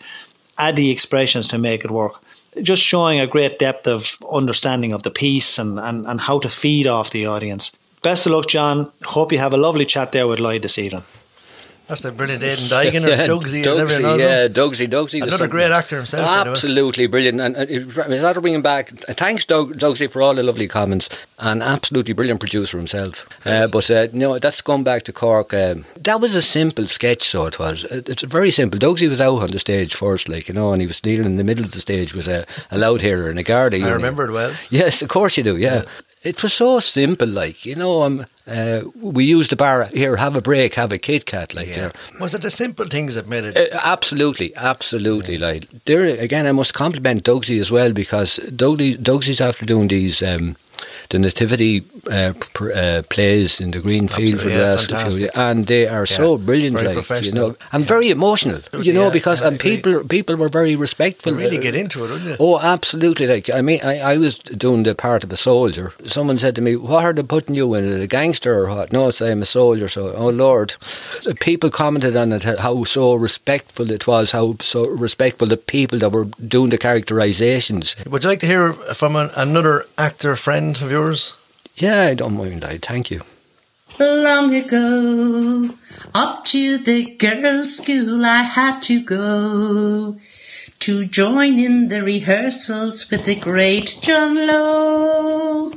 add 0.57 0.75
the 0.75 0.91
expressions 0.91 1.47
to 1.49 1.57
make 1.57 1.85
it 1.85 1.91
work. 1.91 2.13
Just 2.61 2.83
showing 2.83 3.19
a 3.19 3.27
great 3.27 3.59
depth 3.59 3.87
of 3.87 4.17
understanding 4.31 4.91
of 4.93 5.03
the 5.03 5.11
piece 5.11 5.57
and, 5.57 5.79
and, 5.79 6.05
and 6.05 6.19
how 6.19 6.39
to 6.39 6.49
feed 6.49 6.87
off 6.87 7.11
the 7.11 7.25
audience. 7.25 7.77
Best 8.01 8.25
of 8.25 8.33
luck, 8.33 8.47
John. 8.47 8.91
Hope 9.03 9.31
you 9.31 9.37
have 9.37 9.53
a 9.53 9.57
lovely 9.57 9.85
chat 9.85 10.11
there 10.11 10.27
with 10.27 10.39
Lloyd 10.39 10.63
this 10.63 10.77
evening. 10.77 11.03
That's 11.91 12.03
the 12.03 12.13
brilliant 12.13 12.41
Aidan 12.41 12.69
Duggan 12.69 13.03
or 13.03 13.27
Dugsy, 13.27 13.59
as 13.59 13.67
everyone 13.67 14.17
yeah, 14.17 14.45
him. 14.45 14.53
Dugsy, 14.53 14.87
Dugsy. 14.87 15.19
Another 15.19 15.49
great 15.49 15.71
actor 15.71 15.97
himself. 15.97 16.25
Absolutely 16.25 17.05
brilliant. 17.07 17.41
And 17.41 17.57
uh, 17.57 17.65
without 18.07 18.39
bringing 18.41 18.61
back, 18.61 18.93
uh, 19.09 19.13
thanks 19.13 19.43
Doug, 19.43 19.77
Dugsy 19.77 20.07
for 20.07 20.21
all 20.21 20.33
the 20.33 20.41
lovely 20.41 20.69
comments. 20.69 21.09
And 21.37 21.61
absolutely 21.61 22.13
brilliant 22.13 22.39
producer 22.39 22.77
himself. 22.77 23.27
Uh, 23.45 23.67
but 23.67 23.91
uh, 23.91 24.07
no, 24.13 24.39
that's 24.39 24.61
gone 24.61 24.83
back 24.85 25.03
to 25.03 25.11
Cork. 25.11 25.53
Um, 25.53 25.83
that 25.99 26.21
was 26.21 26.33
a 26.33 26.41
simple 26.41 26.85
sketch, 26.85 27.23
so 27.23 27.45
it 27.45 27.59
was. 27.59 27.83
It- 27.83 28.07
It's 28.07 28.23
very 28.23 28.51
simple. 28.51 28.79
Dugsy 28.79 29.09
was 29.09 29.19
out 29.19 29.43
on 29.43 29.51
the 29.51 29.59
stage 29.59 29.93
first, 29.93 30.29
like 30.29 30.47
you 30.47 30.53
know, 30.53 30.71
and 30.71 30.81
he 30.81 30.87
was 30.87 31.03
kneeling 31.03 31.25
in 31.25 31.35
the 31.35 31.43
middle 31.43 31.65
of 31.65 31.71
the 31.73 31.81
stage 31.81 32.13
with 32.13 32.29
a, 32.29 32.45
a 32.71 32.77
loud 32.77 33.01
hailer 33.01 33.27
and 33.29 33.37
a 33.37 33.43
guard. 33.43 33.73
I 33.75 33.91
remember 33.91 34.23
it 34.29 34.31
well. 34.31 34.53
Yes, 34.69 35.01
of 35.01 35.09
course 35.09 35.35
you 35.37 35.43
do. 35.43 35.57
Yeah. 35.57 35.83
It 36.23 36.43
was 36.43 36.53
so 36.53 36.79
simple, 36.79 37.27
like 37.27 37.65
you 37.65 37.75
know. 37.75 38.03
Um, 38.03 38.25
uh, 38.47 38.81
we 38.95 39.25
used 39.25 39.51
the 39.51 39.55
bar 39.55 39.85
here. 39.85 40.17
Have 40.17 40.35
a 40.35 40.41
break. 40.41 40.75
Have 40.75 40.91
a 40.91 40.99
Kit 40.99 41.25
Kat, 41.25 41.55
like 41.55 41.73
there. 41.73 41.91
Was 42.19 42.35
it 42.35 42.43
the 42.43 42.51
simple 42.51 42.85
things 42.85 43.15
that 43.15 43.27
made 43.27 43.43
it? 43.43 43.57
Uh, 43.57 43.79
absolutely, 43.83 44.55
absolutely. 44.55 45.39
Like 45.39 45.67
there 45.85 46.05
again, 46.05 46.45
I 46.45 46.51
must 46.51 46.75
compliment 46.75 47.23
Dugsy 47.23 47.57
as 47.57 47.71
well 47.71 47.91
because 47.91 48.37
Dugsy, 48.55 48.97
Dugsy's 48.97 49.41
after 49.41 49.65
doing 49.65 49.87
these 49.87 50.21
um, 50.21 50.57
the 51.09 51.19
nativity 51.19 51.83
uh, 52.09 52.33
pr- 52.53 52.71
uh, 52.73 53.01
plays 53.09 53.59
in 53.61 53.71
the 53.71 53.79
green 53.79 54.07
field 54.07 54.41
for 54.41 54.49
the 54.49 54.57
last 54.57 54.89
few 54.89 54.97
years, 54.97 55.29
and 55.35 55.65
they 55.67 55.87
are 55.87 56.05
so 56.05 56.37
brilliant. 56.37 56.77
Very 56.77 56.95
like 56.95 57.23
you 57.23 57.31
know, 57.31 57.55
and 57.71 57.83
Yeah. 57.83 57.87
very 57.95 58.09
emotional. 58.09 58.61
You 58.79 58.93
know, 58.93 59.07
yeah, 59.07 59.13
because 59.13 59.41
and 59.41 59.59
people 59.59 60.03
people 60.07 60.35
were 60.35 60.49
very 60.49 60.75
respectful. 60.75 61.33
You 61.33 61.37
really 61.39 61.57
get 61.57 61.75
into 61.75 62.03
it, 62.05 62.09
wouldn't 62.11 62.29
you? 62.29 62.35
Oh, 62.39 62.59
absolutely! 62.59 63.27
Like 63.27 63.49
I 63.49 63.61
mean, 63.61 63.79
I, 63.83 63.99
I 64.13 64.17
was 64.17 64.37
doing 64.39 64.83
the 64.83 64.95
part 64.95 65.23
of 65.23 65.31
a 65.31 65.37
soldier. 65.37 65.93
Someone 66.05 66.37
said 66.39 66.55
to 66.55 66.61
me, 66.61 66.75
"What 66.75 67.03
are 67.05 67.13
they 67.13 67.23
putting 67.23 67.55
you 67.55 67.73
in? 67.75 68.01
A 68.01 68.07
gangster 68.07 68.53
or 68.63 68.69
what?" 68.69 68.91
No, 68.93 69.09
it's 69.09 69.21
I'm 69.21 69.41
a 69.41 69.45
soldier. 69.45 69.87
So, 69.89 70.13
oh 70.15 70.29
Lord, 70.29 70.75
people 71.39 71.69
commented 71.69 72.15
on 72.17 72.31
it 72.31 72.43
how 72.43 72.83
so 72.83 73.13
respectful 73.15 73.91
it 73.91 74.07
was, 74.07 74.31
how 74.31 74.55
so 74.61 74.87
respectful 74.87 75.47
the 75.47 75.57
people 75.57 75.99
that 75.99 76.11
were 76.11 76.25
doing 76.47 76.69
the 76.71 76.77
characterizations. 76.77 77.95
Would 78.09 78.23
you 78.23 78.29
like 78.29 78.39
to 78.41 78.47
hear 78.47 78.73
from 78.73 79.15
an, 79.15 79.29
another 79.35 79.85
actor 79.97 80.35
friend 80.35 80.70
of 80.79 80.91
yours? 80.91 81.35
Yeah, 81.75 82.01
I 82.03 82.13
don't 82.13 82.37
mind. 82.37 82.63
I 82.63 82.77
thank 82.77 83.11
you. 83.11 83.21
Long 83.99 84.55
ago, 84.55 85.71
up 86.13 86.45
to 86.45 86.77
the 86.77 87.15
girls' 87.15 87.77
school 87.77 88.23
I 88.23 88.43
had 88.43 88.79
to 88.83 89.01
go 89.01 90.17
to 90.79 91.05
join 91.05 91.59
in 91.59 91.89
the 91.89 92.01
rehearsals 92.01 93.11
with 93.11 93.25
the 93.25 93.35
great 93.35 93.97
John 94.01 94.47
Lowe. 94.47 95.73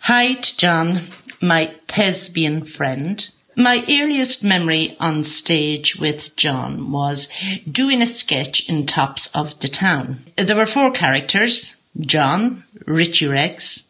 Hi 0.00 0.34
to 0.34 0.56
John, 0.56 1.00
my 1.40 1.74
thespian 1.88 2.62
friend. 2.64 3.28
My 3.56 3.84
earliest 3.88 4.44
memory 4.44 4.96
on 5.00 5.24
stage 5.24 5.96
with 5.96 6.36
John 6.36 6.90
was 6.90 7.28
doing 7.70 8.02
a 8.02 8.06
sketch 8.06 8.68
in 8.68 8.86
Tops 8.86 9.28
of 9.34 9.58
the 9.60 9.68
Town. 9.68 10.24
There 10.36 10.56
were 10.56 10.66
four 10.66 10.90
characters, 10.90 11.76
John, 12.00 12.64
Richie 12.86 13.28
Rex, 13.28 13.84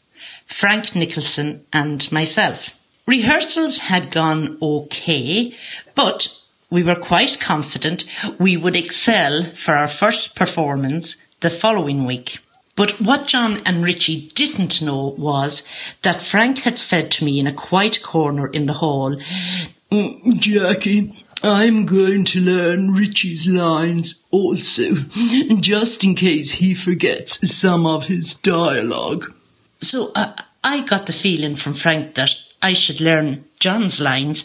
Frank 0.46 0.94
Nicholson 0.94 1.64
and 1.72 2.10
myself. 2.12 2.70
Rehearsals 3.06 3.78
had 3.78 4.10
gone 4.10 4.56
okay, 4.62 5.54
but 5.94 6.40
we 6.70 6.82
were 6.82 6.96
quite 6.96 7.38
confident 7.40 8.04
we 8.38 8.56
would 8.56 8.74
excel 8.76 9.52
for 9.52 9.74
our 9.74 9.88
first 9.88 10.34
performance 10.36 11.16
the 11.40 11.50
following 11.50 12.04
week. 12.04 12.38
But 12.76 13.00
what 13.00 13.26
John 13.26 13.60
and 13.64 13.84
Richie 13.84 14.28
didn't 14.34 14.82
know 14.82 15.14
was 15.16 15.62
that 16.02 16.22
Frank 16.22 16.60
had 16.60 16.78
said 16.78 17.10
to 17.12 17.24
me 17.24 17.38
in 17.38 17.46
a 17.46 17.52
quiet 17.52 18.02
corner 18.02 18.48
in 18.48 18.66
the 18.66 18.72
hall, 18.72 19.16
"Mm, 19.92 20.40
Jackie, 20.40 21.12
I'm 21.44 21.84
going 21.84 22.24
to 22.24 22.40
learn 22.40 22.94
Richie's 22.94 23.46
lines 23.46 24.14
also, 24.30 24.94
just 25.60 26.02
in 26.02 26.14
case 26.14 26.52
he 26.52 26.74
forgets 26.74 27.38
some 27.54 27.86
of 27.86 28.06
his 28.06 28.34
dialogue. 28.34 29.32
So 29.84 30.12
uh, 30.14 30.32
I 30.62 30.80
got 30.80 31.06
the 31.06 31.12
feeling 31.12 31.56
from 31.56 31.74
Frank 31.74 32.14
that 32.14 32.34
I 32.62 32.72
should 32.72 33.00
learn 33.00 33.44
John's 33.60 34.00
lines, 34.00 34.44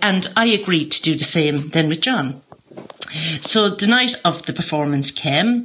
and 0.00 0.28
I 0.36 0.46
agreed 0.46 0.92
to 0.92 1.02
do 1.02 1.16
the 1.16 1.24
same 1.24 1.70
then 1.70 1.88
with 1.88 2.00
John. 2.00 2.42
So 3.40 3.68
the 3.68 3.88
night 3.88 4.14
of 4.24 4.44
the 4.46 4.52
performance 4.52 5.10
came, 5.10 5.64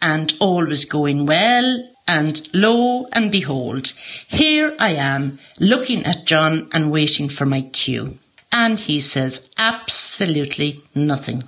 and 0.00 0.32
all 0.40 0.66
was 0.66 0.86
going 0.86 1.26
well, 1.26 1.86
and 2.08 2.48
lo 2.54 3.08
and 3.12 3.30
behold, 3.30 3.92
here 4.28 4.74
I 4.78 4.94
am 4.94 5.38
looking 5.60 6.04
at 6.04 6.24
John 6.24 6.70
and 6.72 6.90
waiting 6.90 7.28
for 7.28 7.44
my 7.44 7.60
cue. 7.60 8.18
And 8.50 8.78
he 8.78 9.00
says 9.00 9.50
absolutely 9.58 10.80
nothing. 10.94 11.44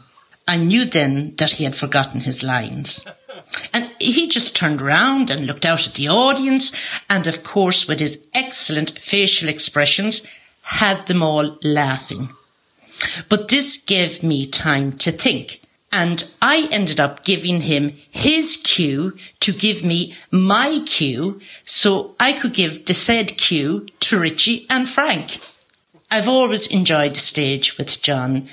I 0.46 0.58
knew 0.58 0.84
then 0.84 1.34
that 1.36 1.52
he 1.52 1.64
had 1.64 1.74
forgotten 1.74 2.20
his 2.20 2.42
lines. 2.42 3.06
And 3.72 3.90
he 4.00 4.28
just 4.28 4.56
turned 4.56 4.82
around 4.82 5.30
and 5.30 5.46
looked 5.46 5.64
out 5.64 5.86
at 5.86 5.94
the 5.94 6.08
audience, 6.08 6.72
and 7.08 7.26
of 7.26 7.44
course, 7.44 7.86
with 7.86 8.00
his 8.00 8.18
excellent 8.34 8.98
facial 8.98 9.48
expressions, 9.48 10.22
had 10.62 11.06
them 11.06 11.22
all 11.22 11.58
laughing. 11.62 12.30
But 13.28 13.48
this 13.48 13.76
gave 13.76 14.22
me 14.22 14.46
time 14.46 14.96
to 14.98 15.12
think, 15.12 15.60
and 15.92 16.24
I 16.40 16.68
ended 16.72 16.98
up 16.98 17.24
giving 17.24 17.60
him 17.60 17.96
his 18.10 18.56
cue 18.56 19.16
to 19.40 19.52
give 19.52 19.84
me 19.84 20.14
my 20.30 20.80
cue 20.86 21.40
so 21.64 22.14
I 22.18 22.32
could 22.32 22.54
give 22.54 22.86
the 22.86 22.94
said 22.94 23.36
cue 23.36 23.86
to 24.00 24.18
Richie 24.18 24.66
and 24.70 24.88
Frank. 24.88 25.38
I've 26.10 26.28
always 26.28 26.66
enjoyed 26.68 27.12
the 27.14 27.20
stage 27.20 27.76
with 27.76 28.02
John, 28.02 28.48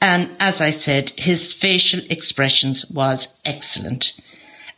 and 0.00 0.30
as 0.38 0.60
I 0.60 0.70
said, 0.70 1.10
his 1.18 1.52
facial 1.52 2.00
expressions 2.10 2.86
was 2.90 3.28
excellent, 3.44 4.12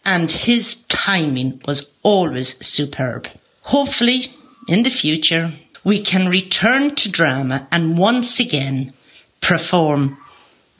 and 0.08 0.30
his 0.30 0.84
timing 0.84 1.60
was 1.66 1.90
always 2.02 2.56
superb. 2.66 3.28
Hopefully, 3.60 4.32
in 4.66 4.82
the 4.82 4.90
future, 4.90 5.52
we 5.84 6.00
can 6.00 6.30
return 6.30 6.94
to 6.94 7.10
drama 7.10 7.68
and 7.70 7.98
once 7.98 8.40
again 8.40 8.94
perform 9.42 10.16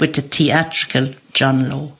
with 0.00 0.14
the 0.14 0.22
theatrical 0.22 1.12
John 1.34 1.68
Lowe. 1.68 1.97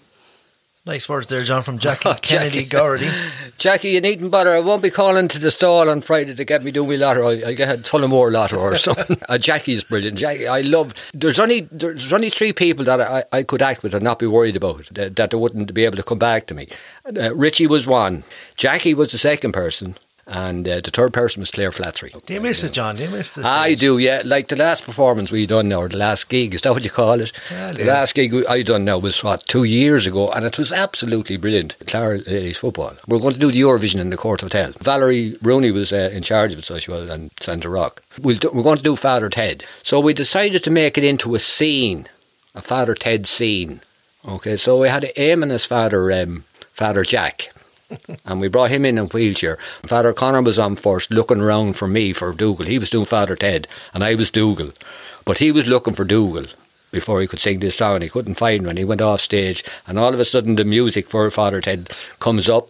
Nice 0.89 1.07
words 1.07 1.27
there, 1.27 1.45
John, 1.45 1.63
from 1.63 1.79
Jackie 1.79 2.09
Oh, 2.09 2.15
Kennedy 2.15 2.61
Jackie. 2.61 2.69
Gordy. 2.71 3.11
Jackie, 3.59 3.91
you 3.91 4.01
needn't 4.01 4.31
bother. 4.31 4.55
I 4.55 4.61
won't 4.61 4.83
be 4.83 4.89
calling 4.89 5.29
to 5.29 5.39
the 5.39 5.51
stall 5.51 5.91
on 5.91 6.01
Friday 6.01 6.35
to 6.35 6.45
get 6.47 6.65
me 6.65 6.71
do 6.71 6.87
me 6.87 6.97
lotto. 6.97 7.29
I, 7.29 7.49
I 7.49 7.53
get 7.53 7.69
a 7.69 7.77
Tullamore 7.79 8.33
lotto 8.33 8.57
or 8.59 8.75
something. 8.75 9.19
uh, 9.29 9.37
Jackie's 9.37 9.85
brilliant. 9.85 10.17
Jackie, 10.17 10.49
I 10.49 10.63
love. 10.63 10.95
There's 11.13 11.39
only 11.39 11.69
there's 11.71 12.11
only 12.11 12.31
three 12.31 12.55
people 12.55 12.87
that 12.87 13.03
I, 13.03 13.25
I 13.31 13.43
could 13.43 13.61
act 13.61 13.83
with 13.83 13.95
and 13.95 14.03
not 14.03 14.19
be 14.19 14.27
worried 14.27 14.57
about 14.57 14.87
that, 14.93 15.17
that 15.17 15.31
they 15.31 15.37
wouldn't 15.37 15.75
be 15.75 15.85
able 15.85 15.99
to 15.99 16.03
come 16.03 16.19
back 16.19 16.47
to 16.47 16.55
me. 16.55 16.69
Uh, 17.05 17.35
Richie 17.35 17.67
was 17.67 17.87
one. 17.87 18.25
Jackie 18.57 18.95
was 18.95 19.13
the 19.13 19.19
second 19.19 19.53
person. 19.53 19.95
And 20.31 20.69
uh, 20.69 20.81
the 20.85 20.91
third 20.91 21.15
person 21.15 21.41
was 21.41 21.51
Claire 21.51 21.73
Flattery. 21.73 22.13
Do 22.27 22.35
you 22.35 22.43
miss 22.43 22.63
it, 22.63 22.73
John? 22.73 22.97
Do 22.97 23.05
you 23.05 23.09
miss 23.09 23.31
this? 23.33 23.47
I 23.47 23.75
do, 23.75 23.97
yeah. 23.97 24.21
Like 24.27 24.49
the 24.49 24.57
last 24.57 24.85
performance 24.85 25.33
we 25.33 25.47
done 25.47 25.69
now, 25.69 25.81
or 25.81 25.89
the 25.89 25.97
last 25.97 26.29
gig, 26.29 26.55
is 26.55 26.61
that 26.63 26.73
what 26.75 26.85
you 26.85 26.91
call 26.91 27.23
it? 27.23 27.33
Well, 27.51 27.73
the 27.73 27.85
yeah. 27.87 27.95
last 27.95 28.15
gig 28.15 28.35
we- 28.35 28.47
I 28.47 28.61
done 28.63 28.85
now 28.85 28.99
was 28.99 29.25
what 29.25 29.47
two 29.47 29.65
years 29.65 30.07
ago, 30.07 30.29
and 30.29 30.45
it 30.45 30.59
was 30.59 30.71
absolutely 30.71 31.39
brilliant. 31.39 31.77
Clara 31.87 32.19
Ladies 32.19 32.59
football. 32.59 32.95
We're 33.07 33.21
going 33.21 33.33
to 33.33 33.39
do 33.41 33.51
the 33.51 33.63
Eurovision 33.63 34.01
in 34.01 34.11
the 34.11 34.19
Court 34.19 34.43
Hotel. 34.43 34.73
Valerie 34.83 35.39
Rooney 35.41 35.71
was 35.71 35.95
uh, 35.95 36.11
in 36.13 36.23
charge 36.23 36.53
of 36.53 36.59
it, 36.59 36.67
so 36.67 36.79
she 36.79 36.91
was, 36.91 37.09
and 37.09 37.31
Sandra 37.41 37.71
Rock. 37.71 38.03
We'll 38.21 38.37
do, 38.37 38.51
we're 38.53 38.63
going 38.63 38.77
to 38.77 38.83
do 38.83 38.97
Father 38.97 39.31
Ted. 39.31 39.65
So 39.83 39.99
we 39.99 40.13
decided 40.13 40.63
to 40.65 40.71
make 40.71 40.99
it 40.99 41.05
into 41.05 41.35
a 41.37 41.39
scene, 41.39 42.07
a 42.55 42.61
Father 42.61 42.95
Ted 42.95 43.27
scene. 43.27 43.81
Okay, 44.27 44.57
so 44.57 44.79
we 44.79 44.89
had 44.91 45.05
Eamon 45.17 45.51
as 45.51 45.65
Father 45.65 46.13
um, 46.13 46.45
Father 46.71 47.03
Jack. 47.03 47.51
And 48.25 48.41
we 48.41 48.49
brought 48.49 48.71
him 48.71 48.85
in 48.85 48.99
in 48.99 49.05
a 49.05 49.09
wheelchair. 49.09 49.57
Father 49.85 50.13
Connor 50.13 50.43
was 50.43 50.59
on 50.59 50.77
first, 50.77 51.11
looking 51.11 51.41
around 51.41 51.75
for 51.75 51.89
me 51.89 52.13
for 52.13 52.33
Dougal. 52.33 52.67
He 52.67 52.79
was 52.79 52.91
doing 52.91 53.07
Father 53.07 53.37
Ted, 53.37 53.67
and 53.95 54.05
I 54.05 54.15
was 54.15 54.31
Dougal, 54.31 54.73
but 55.25 55.39
he 55.39 55.53
was 55.53 55.67
looking 55.67 55.95
for 55.95 56.05
Dougal 56.05 56.47
before 56.91 57.21
he 57.21 57.27
could 57.27 57.41
sing 57.41 57.61
this 57.61 57.77
song. 57.77 58.01
He 58.01 58.09
couldn't 58.09 58.35
find 58.35 58.63
him, 58.63 58.69
and 58.69 58.79
he 58.79 58.85
went 58.85 59.01
off 59.01 59.21
stage. 59.21 59.65
And 59.87 59.99
all 59.99 60.15
of 60.15 60.21
a 60.21 60.25
sudden, 60.25 60.57
the 60.57 60.65
music 60.65 61.07
for 61.07 61.31
Father 61.31 61.61
Ted 61.61 61.91
comes 62.19 62.49
up, 62.49 62.69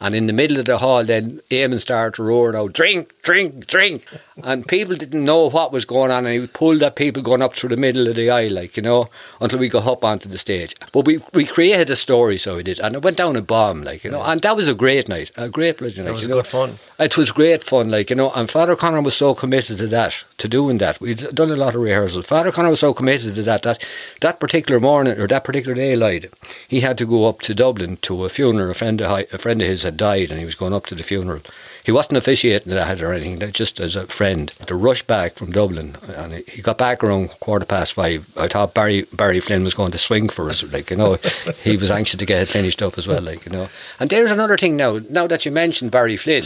and 0.00 0.14
in 0.14 0.26
the 0.26 0.32
middle 0.32 0.58
of 0.58 0.66
the 0.66 0.78
hall, 0.78 1.04
then 1.04 1.40
Eamon 1.50 1.80
starts 1.80 2.18
roaring 2.18 2.56
out, 2.56 2.72
"Drink, 2.72 3.12
drink, 3.22 3.66
drink. 3.66 4.04
And 4.44 4.66
people 4.66 4.96
didn't 4.96 5.24
know 5.24 5.50
what 5.50 5.72
was 5.72 5.84
going 5.84 6.10
on, 6.10 6.26
and 6.26 6.40
he 6.40 6.46
pulled 6.46 6.82
at 6.82 6.96
people 6.96 7.22
going 7.22 7.42
up 7.42 7.54
through 7.54 7.70
the 7.70 7.76
middle 7.76 8.06
of 8.08 8.16
the 8.16 8.30
aisle, 8.30 8.52
like, 8.52 8.76
you 8.76 8.82
know, 8.82 9.08
until 9.40 9.58
we 9.58 9.68
got 9.68 9.86
up 9.86 10.04
onto 10.04 10.28
the 10.28 10.38
stage. 10.38 10.74
But 10.92 11.06
we, 11.06 11.20
we 11.34 11.44
created 11.44 11.90
a 11.90 11.96
story, 11.96 12.38
so 12.38 12.56
we 12.56 12.62
did, 12.62 12.80
and 12.80 12.94
it 12.94 13.02
went 13.02 13.16
down 13.16 13.36
a 13.36 13.42
bomb, 13.42 13.82
like, 13.82 14.04
you 14.04 14.10
know, 14.10 14.22
and 14.22 14.40
that 14.42 14.56
was 14.56 14.68
a 14.68 14.74
great 14.74 15.08
night, 15.08 15.30
a 15.36 15.48
great 15.48 15.80
night. 15.80 15.94
That 15.96 16.12
was 16.12 16.22
you 16.22 16.28
know. 16.28 16.36
good 16.36 16.46
fun. 16.46 16.78
It 16.98 17.16
was 17.16 17.32
great 17.32 17.64
fun, 17.64 17.90
like, 17.90 18.10
you 18.10 18.16
know, 18.16 18.30
and 18.30 18.48
Father 18.48 18.76
Connor 18.76 19.02
was 19.02 19.16
so 19.16 19.34
committed 19.34 19.78
to 19.78 19.86
that, 19.88 20.24
to 20.38 20.48
doing 20.48 20.78
that. 20.78 21.00
We'd 21.00 21.34
done 21.34 21.50
a 21.50 21.56
lot 21.56 21.74
of 21.74 21.82
rehearsals. 21.82 22.26
Father 22.26 22.52
Connor 22.52 22.70
was 22.70 22.80
so 22.80 22.94
committed 22.94 23.34
to 23.34 23.42
that, 23.42 23.62
that 23.62 23.86
that 24.20 24.40
particular 24.40 24.80
morning, 24.80 25.18
or 25.18 25.26
that 25.26 25.44
particular 25.44 25.74
day, 25.74 25.96
lied. 25.96 26.30
He 26.66 26.80
had 26.80 26.98
to 26.98 27.06
go 27.06 27.26
up 27.26 27.40
to 27.42 27.54
Dublin 27.54 27.96
to 27.98 28.24
a 28.24 28.28
funeral. 28.28 28.70
A 28.70 28.74
friend 28.74 29.00
of, 29.00 29.10
a 29.32 29.38
friend 29.38 29.60
of 29.60 29.68
his 29.68 29.82
had 29.82 29.96
died, 29.96 30.30
and 30.30 30.38
he 30.38 30.44
was 30.44 30.54
going 30.54 30.72
up 30.72 30.86
to 30.86 30.94
the 30.94 31.02
funeral. 31.02 31.40
He 31.88 31.92
wasn't 31.92 32.18
officiating 32.18 32.74
that 32.74 33.00
or 33.00 33.14
anything, 33.14 33.50
just 33.50 33.80
as 33.80 33.96
a 33.96 34.06
friend. 34.06 34.50
To 34.66 34.74
rush 34.74 35.02
back 35.04 35.36
from 35.36 35.52
Dublin, 35.52 35.96
and 36.06 36.34
he- 36.34 36.60
got 36.60 36.76
back 36.76 37.02
around 37.02 37.30
quarter 37.40 37.64
past 37.64 37.94
five. 37.94 38.26
I 38.36 38.46
thought 38.46 38.74
Barry 38.74 39.06
Barry 39.14 39.40
Flynn 39.40 39.64
was 39.64 39.72
going 39.72 39.92
to 39.92 39.96
swing 39.96 40.28
for 40.28 40.50
us, 40.50 40.62
like 40.62 40.90
you 40.90 40.98
know. 40.98 41.14
he 41.64 41.78
was 41.78 41.90
anxious 41.90 42.18
to 42.18 42.26
get 42.26 42.42
it 42.42 42.48
finished 42.48 42.82
up 42.82 42.98
as 42.98 43.06
well, 43.08 43.22
like 43.22 43.46
you 43.46 43.52
know. 43.52 43.70
And 43.98 44.10
there's 44.10 44.30
another 44.30 44.58
thing 44.58 44.76
now. 44.76 45.00
Now 45.08 45.26
that 45.28 45.46
you 45.46 45.50
mentioned 45.50 45.90
Barry 45.90 46.18
Flynn, 46.18 46.44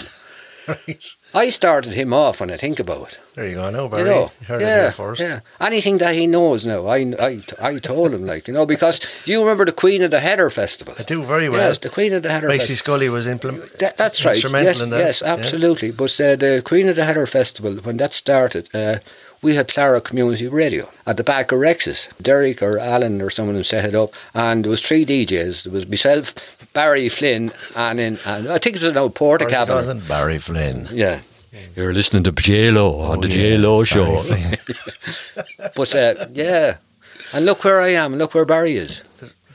Right. 0.68 1.16
I 1.34 1.48
started 1.50 1.94
him 1.94 2.12
off 2.12 2.40
when 2.40 2.50
I 2.50 2.56
think 2.56 2.78
about 2.78 3.12
it. 3.12 3.20
There 3.34 3.48
you 3.48 3.54
go. 3.56 3.64
I 3.64 3.70
know, 3.70 3.88
Barry. 3.88 4.02
You 4.02 4.06
know, 4.14 4.30
You 4.40 4.46
heard 4.46 4.62
it 4.62 4.64
yeah, 4.64 5.14
yeah. 5.18 5.40
Anything 5.60 5.98
that 5.98 6.14
he 6.14 6.26
knows 6.26 6.66
now, 6.66 6.86
I, 6.86 6.98
I, 7.18 7.40
I 7.60 7.78
told 7.78 8.12
him, 8.14 8.24
like 8.24 8.46
you 8.46 8.54
know, 8.54 8.66
because 8.66 9.00
do 9.24 9.32
you 9.32 9.40
remember 9.40 9.64
the 9.64 9.72
Queen 9.72 10.02
of 10.02 10.10
the 10.10 10.20
Heather 10.20 10.50
Festival? 10.50 10.94
I 10.98 11.02
do 11.02 11.22
very 11.22 11.48
well. 11.48 11.60
Yes, 11.68 11.78
the 11.78 11.88
Queen 11.88 12.12
of 12.12 12.22
the 12.22 12.30
Heather 12.30 12.46
Tracy 12.48 12.58
Festival. 12.74 12.76
Scully 12.76 13.08
was 13.08 13.26
implement. 13.26 13.78
That, 13.78 13.96
that's 13.96 14.24
right. 14.24 14.34
Instrumental 14.34 14.72
Yes, 14.72 14.80
in 14.80 14.90
that. 14.90 14.98
yes, 14.98 15.22
yeah. 15.24 15.32
absolutely. 15.32 15.90
But 15.90 16.20
uh, 16.20 16.36
the 16.36 16.62
Queen 16.64 16.88
of 16.88 16.96
the 16.96 17.04
Heather 17.04 17.26
Festival, 17.26 17.74
when 17.76 17.96
that 17.96 18.12
started, 18.12 18.68
uh, 18.74 18.98
we 19.40 19.56
had 19.56 19.66
Clara 19.66 20.00
Community 20.00 20.46
Radio 20.46 20.88
at 21.06 21.16
the 21.16 21.24
back 21.24 21.50
of 21.50 21.58
Rex's. 21.58 22.08
Derek 22.20 22.62
or 22.62 22.78
Alan 22.78 23.20
or 23.20 23.30
someone 23.30 23.56
who 23.56 23.64
set 23.64 23.84
it 23.84 23.94
up, 23.94 24.10
and 24.34 24.64
there 24.64 24.70
was 24.70 24.82
three 24.86 25.04
DJs. 25.04 25.64
There 25.64 25.72
was 25.72 25.88
myself, 25.88 26.32
Barry 26.72 27.08
Flynn, 27.08 27.52
and 27.76 28.00
in, 28.00 28.18
and 28.26 28.48
I 28.48 28.58
think 28.58 28.76
it 28.76 28.82
was 28.82 28.90
an 28.90 28.96
old 28.96 29.14
Porta 29.14 29.44
Barry 29.44 29.52
Cabin. 29.52 29.74
Cousin, 29.74 30.00
Barry 30.08 30.38
Flynn. 30.38 30.88
Yeah. 30.92 31.20
You're 31.76 31.92
listening 31.92 32.22
to 32.24 32.32
J-Lo 32.32 32.98
on 33.00 33.20
the 33.20 33.28
yeah, 33.28 33.34
J-Lo 33.34 33.84
show. 33.84 34.22
But 35.76 35.94
uh, 35.94 36.26
yeah, 36.32 36.76
and 37.34 37.44
look 37.44 37.64
where 37.64 37.80
I 37.80 37.88
am, 37.88 38.12
and 38.12 38.18
look 38.18 38.34
where 38.34 38.44
Barry 38.44 38.76
is. 38.76 39.02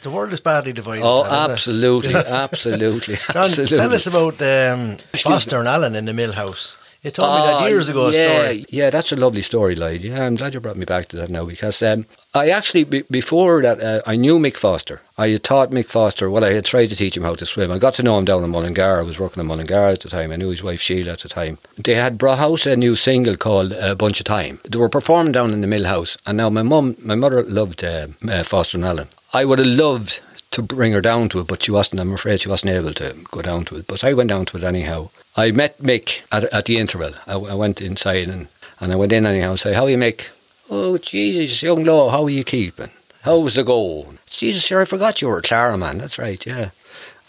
The 0.02 0.10
world 0.12 0.32
is 0.32 0.40
badly 0.40 0.74
divided. 0.74 1.04
Oh, 1.04 1.24
now, 1.24 1.46
isn't 1.46 1.52
absolutely, 1.52 2.16
absolutely, 2.28 3.16
John, 3.16 3.38
absolutely. 3.38 3.78
tell 3.78 3.94
us 3.94 4.08
about 4.08 4.42
um, 4.42 4.98
Foster 5.14 5.58
and 5.58 5.68
Allen 5.68 5.96
in 5.96 6.06
the 6.06 6.14
mill 6.14 6.34
house. 6.34 6.78
You 7.08 7.12
told 7.12 7.40
me 7.40 7.48
that 7.48 7.70
years 7.70 7.88
ago. 7.88 8.08
A 8.08 8.14
yeah, 8.14 8.42
story. 8.42 8.66
Yeah, 8.68 8.90
that's 8.90 9.14
a 9.14 9.16
lovely 9.16 9.42
story, 9.42 9.76
Lloyd. 9.76 10.02
Yeah, 10.02 10.26
I'm 10.26 10.36
glad 10.36 10.54
you 10.54 10.60
brought 10.60 10.76
me 10.76 10.84
back 10.84 11.08
to 11.08 11.16
that 11.16 11.30
now 11.30 11.46
because 11.46 11.82
um, 11.82 12.06
I 12.34 12.50
actually, 12.50 12.84
be, 12.84 13.04
before 13.10 13.62
that, 13.62 13.80
uh, 13.82 14.02
I 14.06 14.18
knew 14.18 14.38
Mick 14.40 14.58
Foster. 14.58 15.02
I 15.18 15.30
had 15.30 15.44
taught 15.44 15.72
Mick 15.72 15.86
Foster, 15.86 16.30
well, 16.30 16.44
I 16.44 16.52
had 16.52 16.66
tried 16.66 16.88
to 16.88 16.98
teach 16.98 17.16
him 17.16 17.24
how 17.24 17.36
to 17.36 17.46
swim. 17.46 17.72
I 17.72 17.80
got 17.80 17.94
to 17.94 18.04
know 18.04 18.20
him 18.20 18.26
down 18.26 18.44
in 18.44 18.50
Mullingar. 18.50 19.00
I 19.00 19.04
was 19.04 19.18
working 19.18 19.40
in 19.40 19.48
Mullingar 19.48 19.94
at 19.94 20.02
the 20.02 20.10
time. 20.10 20.34
I 20.34 20.36
knew 20.36 20.50
his 20.50 20.64
wife 20.64 20.82
Sheila 20.82 21.14
at 21.14 21.20
the 21.20 21.30
time. 21.30 21.60
They 21.82 21.96
had 21.96 22.18
brought 22.18 22.40
out 22.40 22.66
a 22.66 22.76
new 22.76 22.98
single 22.98 23.38
called 23.38 23.72
A 23.72 23.96
Bunch 23.96 24.20
of 24.20 24.26
Thyme. 24.26 24.60
They 24.70 24.78
were 24.78 24.90
performing 24.90 25.32
down 25.32 25.54
in 25.54 25.62
the 25.62 25.68
mill 25.68 25.86
house. 25.86 26.18
And 26.26 26.36
now 26.36 26.50
my 26.50 26.62
mum, 26.62 26.98
my 27.02 27.16
mother 27.16 27.42
loved 27.44 27.86
uh, 27.86 28.08
uh, 28.30 28.44
Foster 28.44 28.78
and 28.78 28.86
Allen. 28.86 29.08
I 29.34 29.46
would 29.46 29.60
have 29.60 29.68
loved 29.68 30.20
to 30.52 30.62
bring 30.62 30.92
her 30.92 31.02
down 31.02 31.30
to 31.30 31.40
it, 31.40 31.48
but 31.48 31.64
she 31.64 31.72
wasn't. 31.72 32.02
I'm 32.02 32.14
afraid 32.14 32.42
she 32.42 32.50
wasn't 32.50 32.74
able 32.74 32.94
to 32.96 33.16
go 33.32 33.42
down 33.42 33.64
to 33.66 33.78
it. 33.78 33.88
But 33.88 34.04
I 34.04 34.14
went 34.14 34.30
down 34.30 34.46
to 34.48 34.58
it 34.58 34.64
anyhow. 34.64 35.10
I 35.38 35.52
met 35.52 35.78
Mick 35.78 36.24
at, 36.32 36.46
at 36.46 36.66
the 36.66 36.78
interval. 36.78 37.14
I, 37.28 37.34
I 37.34 37.54
went 37.54 37.80
inside 37.80 38.28
and, 38.28 38.48
and 38.80 38.92
I 38.92 38.96
went 38.96 39.14
in 39.14 39.26
anyhow 39.26 39.52
and 39.52 39.60
say, 39.60 39.74
How 39.74 39.86
you, 39.86 39.98
Mick? 39.98 40.32
Oh, 40.70 40.98
Jesus, 40.98 41.62
young 41.62 41.84
law, 41.84 42.10
how 42.10 42.24
are 42.24 42.30
you 42.30 42.44
keeping? 42.44 42.90
How's 43.22 43.56
the 43.56 43.64
going? 43.64 44.18
Jesus, 44.26 44.66
sir, 44.66 44.82
I 44.82 44.86
forgot 44.86 45.22
you 45.22 45.28
were 45.28 45.42
Clara, 45.42 45.78
man. 45.78 46.00
That's 46.00 46.18
right, 46.18 46.44
yeah. 46.46 46.72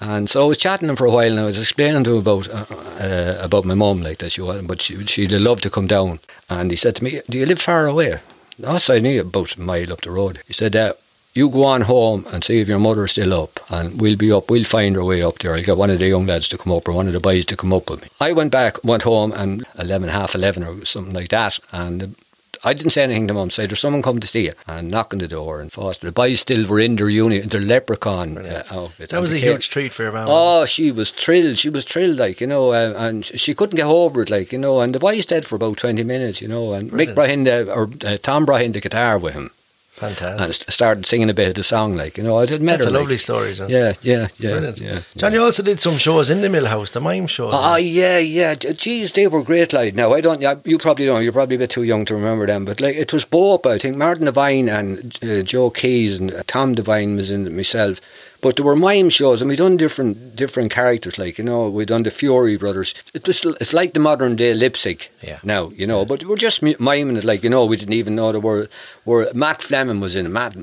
And 0.01 0.31
so 0.31 0.45
I 0.45 0.49
was 0.49 0.59
chatting 0.59 0.87
to 0.87 0.93
him 0.93 0.97
for 0.97 1.07
a 1.07 1.11
while, 1.11 1.31
and 1.31 1.41
I 1.41 1.45
was 1.45 1.59
explaining 1.59 2.05
to 2.05 2.13
him 2.13 2.19
about 2.19 2.49
uh, 2.49 2.67
uh, 3.01 3.39
about 3.41 3.65
my 3.65 3.75
mum, 3.75 4.01
like 4.01 4.19
that 4.19 4.31
she 4.31 4.41
was, 4.41 4.63
but 4.63 4.81
she, 4.81 5.05
she'd 5.07 5.33
love 5.33 5.61
to 5.63 5.71
come 5.71 5.89
down. 5.89 6.21
And 6.49 6.71
he 6.71 6.77
said 6.77 6.97
to 6.97 7.05
me, 7.05 7.21
"Do 7.29 7.37
you 7.37 7.47
live 7.47 7.61
far 7.61 7.87
away?" 7.87 8.21
No, 8.59 8.79
so 8.79 8.95
I 8.95 8.99
knew 9.01 9.21
about 9.21 9.57
a 9.57 9.61
mile 9.61 9.93
up 9.93 10.01
the 10.01 10.11
road. 10.11 10.41
He 10.47 10.53
said, 10.53 10.75
uh, 10.75 10.95
"You 11.39 11.49
go 11.51 11.65
on 11.75 11.83
home 11.83 12.21
and 12.33 12.43
see 12.43 12.59
if 12.61 12.69
your 12.69 12.81
mother's 12.87 13.13
still 13.13 13.33
up, 13.43 13.55
and 13.77 14.01
we'll 14.01 14.17
be 14.25 14.33
up. 14.33 14.51
We'll 14.51 14.65
find 14.77 14.97
our 14.97 15.05
way 15.05 15.21
up 15.23 15.39
there. 15.39 15.53
I'll 15.55 15.69
get 15.69 15.77
one 15.83 15.91
of 15.95 16.01
the 16.01 16.09
young 16.15 16.27
lads 16.27 16.49
to 16.49 16.59
come 16.59 16.73
up, 16.77 16.89
or 16.89 16.93
one 16.93 17.07
of 17.07 17.13
the 17.13 17.27
boys 17.29 17.47
to 17.47 17.57
come 17.57 17.73
up 17.73 17.89
with 17.91 18.03
me." 18.03 18.09
I 18.21 18.31
went 18.33 18.53
back, 18.61 18.83
went 18.83 19.05
home, 19.05 19.31
and 19.33 19.65
eleven, 19.79 20.09
half 20.09 20.35
eleven, 20.35 20.65
or 20.65 20.85
something 20.85 21.15
like 21.15 21.29
that, 21.29 21.59
and. 21.73 22.17
I 22.65 22.73
didn't 22.75 22.91
say 22.91 23.05
anything 23.05 23.29
to 23.29 23.35
mum. 23.35 23.51
Say 23.51 23.67
there's 23.67 23.79
someone 23.79 24.03
come 24.03 24.19
to 24.19 24.27
see 24.27 24.47
you, 24.47 24.55
and 24.67 24.91
knock 24.91 25.13
on 25.13 25.21
the 25.21 25.29
door. 25.29 25.61
And 25.61 25.71
Foster, 25.71 26.07
the 26.09 26.13
boys 26.13 26.41
still 26.41 26.67
were 26.67 26.81
in 26.81 26.97
their 26.97 27.09
uni, 27.09 27.39
their 27.39 27.61
leprechaun 27.61 28.37
uh, 28.37 28.65
outfit. 28.73 29.11
That 29.11 29.21
was 29.21 29.33
a 29.33 29.39
came- 29.39 29.53
huge 29.53 29.71
treat 29.71 29.93
for 29.93 30.03
your 30.03 30.13
mum. 30.13 30.27
Oh, 30.29 30.65
she 30.65 30.91
was 30.91 31.13
thrilled. 31.13 31.57
She 31.59 31.71
was 31.71 31.85
thrilled, 31.85 32.19
like 32.19 32.41
you 32.41 32.49
know, 32.49 32.73
uh, 32.73 32.95
and 32.97 33.25
she 33.25 33.55
couldn't 33.55 33.77
get 33.77 33.87
over 33.87 34.23
it, 34.23 34.31
like 34.31 34.51
you 34.51 34.59
know. 34.59 34.81
And 34.81 34.93
the 34.93 34.99
boy 34.99 35.21
stayed 35.21 35.47
for 35.47 35.55
about 35.55 35.77
twenty 35.77 36.03
minutes, 36.03 36.43
you 36.43 36.49
know. 36.49 36.73
And 36.73 36.91
Mick 36.91 37.15
Brilliant. 37.15 37.15
brought 37.15 37.31
in 37.31 37.45
the, 37.45 37.73
or 37.73 37.91
uh, 38.05 38.17
Tom 38.21 38.45
brought 38.45 38.63
in 38.63 38.73
the 38.73 38.81
guitar 38.81 39.21
with 39.21 39.35
him 39.35 39.53
Fantastic. 39.99 40.41
and 40.45 40.55
st- 40.55 40.71
started 40.73 41.07
singing 41.07 41.29
a 41.31 41.35
bit 41.35 41.49
of 41.49 41.55
the 41.55 41.63
song, 41.63 41.97
like 41.97 42.17
you 42.17 42.23
know. 42.25 42.39
I 42.39 42.47
did 42.47 42.63
met 42.63 42.73
That's 42.79 42.85
her, 42.85 42.91
a 42.91 42.93
like- 42.93 43.01
lovely 43.01 43.17
story, 43.19 43.55
John. 43.55 43.69
Yeah, 43.69 43.95
yeah, 44.03 44.29
yeah, 44.39 44.51
Brilliant. 44.53 44.81
yeah. 44.81 45.01
John, 45.17 45.33
you 45.33 45.43
also 45.43 45.63
did 45.63 45.79
some 45.81 45.97
shows 45.97 46.31
in 46.31 46.41
the 46.41 46.49
mill 46.49 46.67
house, 46.67 46.91
the 46.91 47.01
mime 47.01 47.27
shows. 47.27 47.53
Oh 47.57 47.77
yeah, 47.77 48.19
yeah. 48.19 48.55
Geez, 48.55 49.13
they 49.13 49.27
were 49.27 49.43
great. 49.43 49.73
Like 49.73 49.95
now, 49.95 50.13
I 50.13 50.21
don't. 50.21 50.41
You 50.67 50.79
probably 50.79 51.07
don't. 51.07 51.23
You're 51.23 51.33
probably 51.33 51.57
a 51.57 51.59
bit 51.59 51.71
too 51.71 51.83
young 51.83 52.05
to 52.07 52.15
remember 52.15 52.47
them. 52.47 52.65
But 52.65 52.81
like, 52.81 52.97
it 52.97 53.13
was 53.13 53.25
Bob. 53.25 53.67
I 53.67 53.79
think 53.79 53.97
Martin 53.97 54.27
Devine 54.27 54.69
and 54.69 55.19
uh, 55.23 55.43
Joe 55.43 55.71
Keys 55.71 56.21
and 56.21 56.33
uh, 56.33 56.43
Tom 56.47 56.75
Devine 56.75 57.17
was 57.17 57.31
in 57.31 57.47
it 57.47 57.53
myself. 57.53 58.01
But 58.41 58.55
there 58.55 58.65
were 58.65 58.77
mime 58.77 59.11
shows, 59.11 59.43
and 59.43 59.49
we 59.49 59.57
done 59.57 59.77
different 59.77 60.37
different 60.37 60.71
characters. 60.71 61.19
Like 61.19 61.39
you 61.39 61.45
know, 61.45 61.69
we 61.69 61.85
done 61.85 62.05
the 62.05 62.11
Furey 62.11 62.59
Brothers. 62.59 62.95
It 63.13 63.27
was 63.27 63.45
it's 63.61 63.73
like 63.73 63.95
the 63.95 64.01
modern 64.01 64.37
day 64.37 64.55
lipstick. 64.55 65.11
Yeah. 65.23 65.41
Now 65.43 65.71
you 65.71 65.87
know, 65.87 66.05
but 66.05 66.25
we're 66.25 66.37
just 66.37 66.63
miming 66.63 67.17
it. 67.17 67.25
Like 67.25 67.43
you 67.43 67.51
know, 67.51 67.65
we 67.65 67.77
didn't 67.77 67.95
even 67.95 68.15
know 68.15 68.31
there 68.31 68.41
were 68.41 68.69
were 69.05 69.29
Matt 69.35 69.63
Fleming 69.63 70.01
was 70.01 70.15
in 70.15 70.27
it. 70.27 70.31
Matt. 70.31 70.55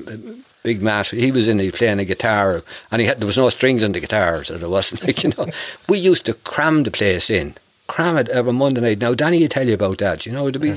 Big 0.62 0.82
Matt, 0.82 1.06
he 1.06 1.30
was 1.30 1.46
in 1.46 1.60
it 1.60 1.74
playing 1.74 2.00
a 2.00 2.04
guitar, 2.04 2.64
and 2.90 3.00
he 3.00 3.06
had 3.06 3.20
there 3.20 3.26
was 3.26 3.38
no 3.38 3.48
strings 3.50 3.84
on 3.84 3.92
the 3.92 4.00
guitar, 4.00 4.42
so 4.42 4.58
there 4.58 4.68
wasn't 4.68 5.00
like 5.06 5.22
you 5.22 5.30
know. 5.38 5.46
We 5.88 5.98
used 5.98 6.26
to 6.26 6.34
cram 6.34 6.82
the 6.82 6.90
place 6.90 7.30
in, 7.30 7.54
cram 7.86 8.16
it 8.16 8.28
every 8.28 8.52
Monday 8.52 8.80
night. 8.80 8.98
Now 9.00 9.14
Danny 9.14 9.40
will 9.40 9.48
tell 9.48 9.66
you 9.66 9.74
about 9.74 9.98
that. 9.98 10.26
You 10.26 10.32
know, 10.32 10.48
it'd 10.48 10.60
be, 10.60 10.70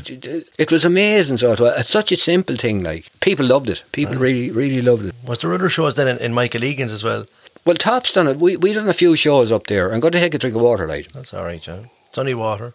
it 0.58 0.72
was 0.72 0.86
amazing. 0.86 1.38
So 1.38 1.54
it 1.54 1.60
was- 1.60 1.80
it's 1.80 1.90
such 1.90 2.12
a 2.12 2.16
simple 2.18 2.56
thing. 2.56 2.84
Like 2.84 3.10
people 3.20 3.46
loved 3.46 3.70
it. 3.70 3.84
People 3.92 4.16
really, 4.16 4.52
really 4.52 4.82
loved 4.82 5.06
it. 5.06 5.16
Was 5.26 5.42
there 5.42 5.54
other 5.54 5.70
shows 5.70 5.96
then 5.96 6.08
in, 6.08 6.18
in 6.18 6.34
Michael 6.34 6.64
Egan's 6.64 6.92
as 6.92 7.04
well? 7.04 7.26
Well, 7.66 7.76
Top's 7.76 8.14
done 8.14 8.28
it. 8.28 8.38
We 8.38 8.58
we 8.58 8.74
done 8.74 8.90
a 8.90 8.94
few 8.94 9.16
shows 9.16 9.52
up 9.52 9.68
there. 9.68 9.92
I'm 9.94 10.00
going 10.00 10.14
to 10.14 10.20
take 10.20 10.34
a 10.34 10.38
drink 10.38 10.56
of 10.56 10.62
water, 10.62 10.88
like. 10.88 11.12
That's 11.12 11.34
all 11.34 11.44
right, 11.44 11.62
John. 11.62 11.90
Sunny 12.14 12.34
water. 12.34 12.74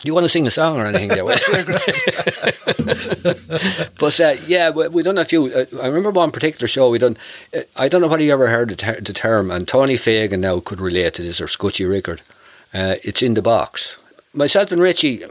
Do 0.00 0.06
you 0.08 0.14
want 0.14 0.24
to 0.24 0.28
sing 0.28 0.46
a 0.46 0.50
song 0.50 0.78
or 0.78 0.86
anything 0.86 1.08
there? 1.08 1.24
but 3.98 4.20
uh, 4.20 4.34
yeah, 4.46 4.70
we, 4.70 4.88
we 4.88 5.02
done 5.02 5.16
a 5.18 5.24
few. 5.24 5.46
Uh, 5.46 5.64
I 5.80 5.86
remember 5.86 6.10
one 6.10 6.30
particular 6.30 6.68
show 6.68 6.90
we 6.90 6.98
done. 6.98 7.16
Uh, 7.56 7.62
I 7.76 7.88
don't 7.88 8.02
know 8.02 8.08
whether 8.08 8.22
you 8.22 8.32
ever 8.32 8.48
heard 8.48 8.68
the, 8.68 8.76
ter- 8.76 9.00
the 9.00 9.12
term, 9.14 9.50
and 9.50 9.66
Tony 9.66 9.96
Fagan 9.96 10.42
now 10.42 10.60
could 10.60 10.80
relate 10.80 11.14
to 11.14 11.22
this 11.22 11.40
or 11.40 11.48
Scutchy 11.48 11.86
Rickard. 11.86 12.20
Uh, 12.76 12.96
it's 13.02 13.22
in 13.22 13.32
the 13.32 13.40
box. 13.40 13.96
Myself 14.34 14.70
and 14.70 14.82
Richie, 14.82 15.24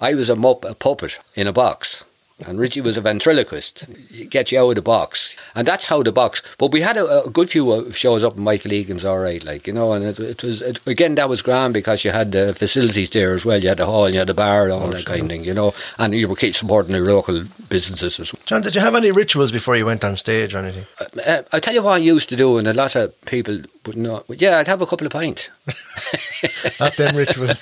I 0.00 0.14
was 0.14 0.28
a, 0.28 0.34
mup, 0.34 0.64
a 0.64 0.74
puppet 0.74 1.20
in 1.36 1.46
a 1.46 1.52
box. 1.52 2.04
And 2.46 2.58
Richie 2.58 2.80
was 2.80 2.96
a 2.96 3.00
ventriloquist, 3.00 3.86
get 4.30 4.52
you 4.52 4.60
out 4.60 4.68
of 4.70 4.74
the 4.76 4.82
box, 4.82 5.36
and 5.56 5.66
that's 5.66 5.86
how 5.86 6.04
the 6.04 6.12
box. 6.12 6.40
But 6.56 6.70
we 6.70 6.82
had 6.82 6.96
a, 6.96 7.24
a 7.24 7.30
good 7.30 7.50
few 7.50 7.72
uh, 7.72 7.90
shows 7.90 8.22
up 8.22 8.36
in 8.36 8.44
Michael 8.44 8.72
Egan's, 8.72 9.04
all 9.04 9.18
right, 9.18 9.42
like 9.42 9.66
you 9.66 9.72
know, 9.72 9.92
and 9.92 10.04
it, 10.04 10.20
it 10.20 10.44
was 10.44 10.62
it, 10.62 10.78
again 10.86 11.16
that 11.16 11.28
was 11.28 11.42
grand 11.42 11.74
because 11.74 12.04
you 12.04 12.12
had 12.12 12.30
the 12.30 12.54
facilities 12.54 13.10
there 13.10 13.34
as 13.34 13.44
well. 13.44 13.60
You 13.60 13.70
had 13.70 13.78
the 13.78 13.86
hall, 13.86 14.08
you 14.08 14.20
had 14.20 14.28
the 14.28 14.34
bar, 14.34 14.70
all 14.70 14.86
that 14.86 15.04
kind 15.04 15.22
of 15.22 15.28
thing, 15.28 15.42
you 15.42 15.52
know, 15.52 15.74
and 15.98 16.14
you 16.14 16.28
were 16.28 16.36
keep 16.36 16.54
supporting 16.54 16.92
the 16.92 17.00
local 17.00 17.42
businesses 17.68 18.20
as 18.20 18.32
well. 18.32 18.42
John, 18.46 18.62
did 18.62 18.76
you 18.76 18.82
have 18.82 18.94
any 18.94 19.10
rituals 19.10 19.50
before 19.50 19.76
you 19.76 19.86
went 19.86 20.04
on 20.04 20.14
stage 20.14 20.54
or 20.54 20.58
anything? 20.58 20.86
Uh, 21.26 21.42
I 21.50 21.58
tell 21.58 21.74
you 21.74 21.82
what 21.82 21.94
I 21.94 21.98
used 21.98 22.28
to 22.28 22.36
do, 22.36 22.56
and 22.58 22.68
a 22.68 22.72
lot 22.72 22.94
of 22.94 23.20
people 23.22 23.62
would 23.88 23.96
not. 23.96 24.24
Yeah, 24.28 24.58
I'd 24.58 24.68
have 24.68 24.80
a 24.80 24.86
couple 24.86 25.06
of 25.06 25.12
pints. 25.12 25.50
Not 26.80 26.96
them 26.96 27.16
rituals. 27.16 27.58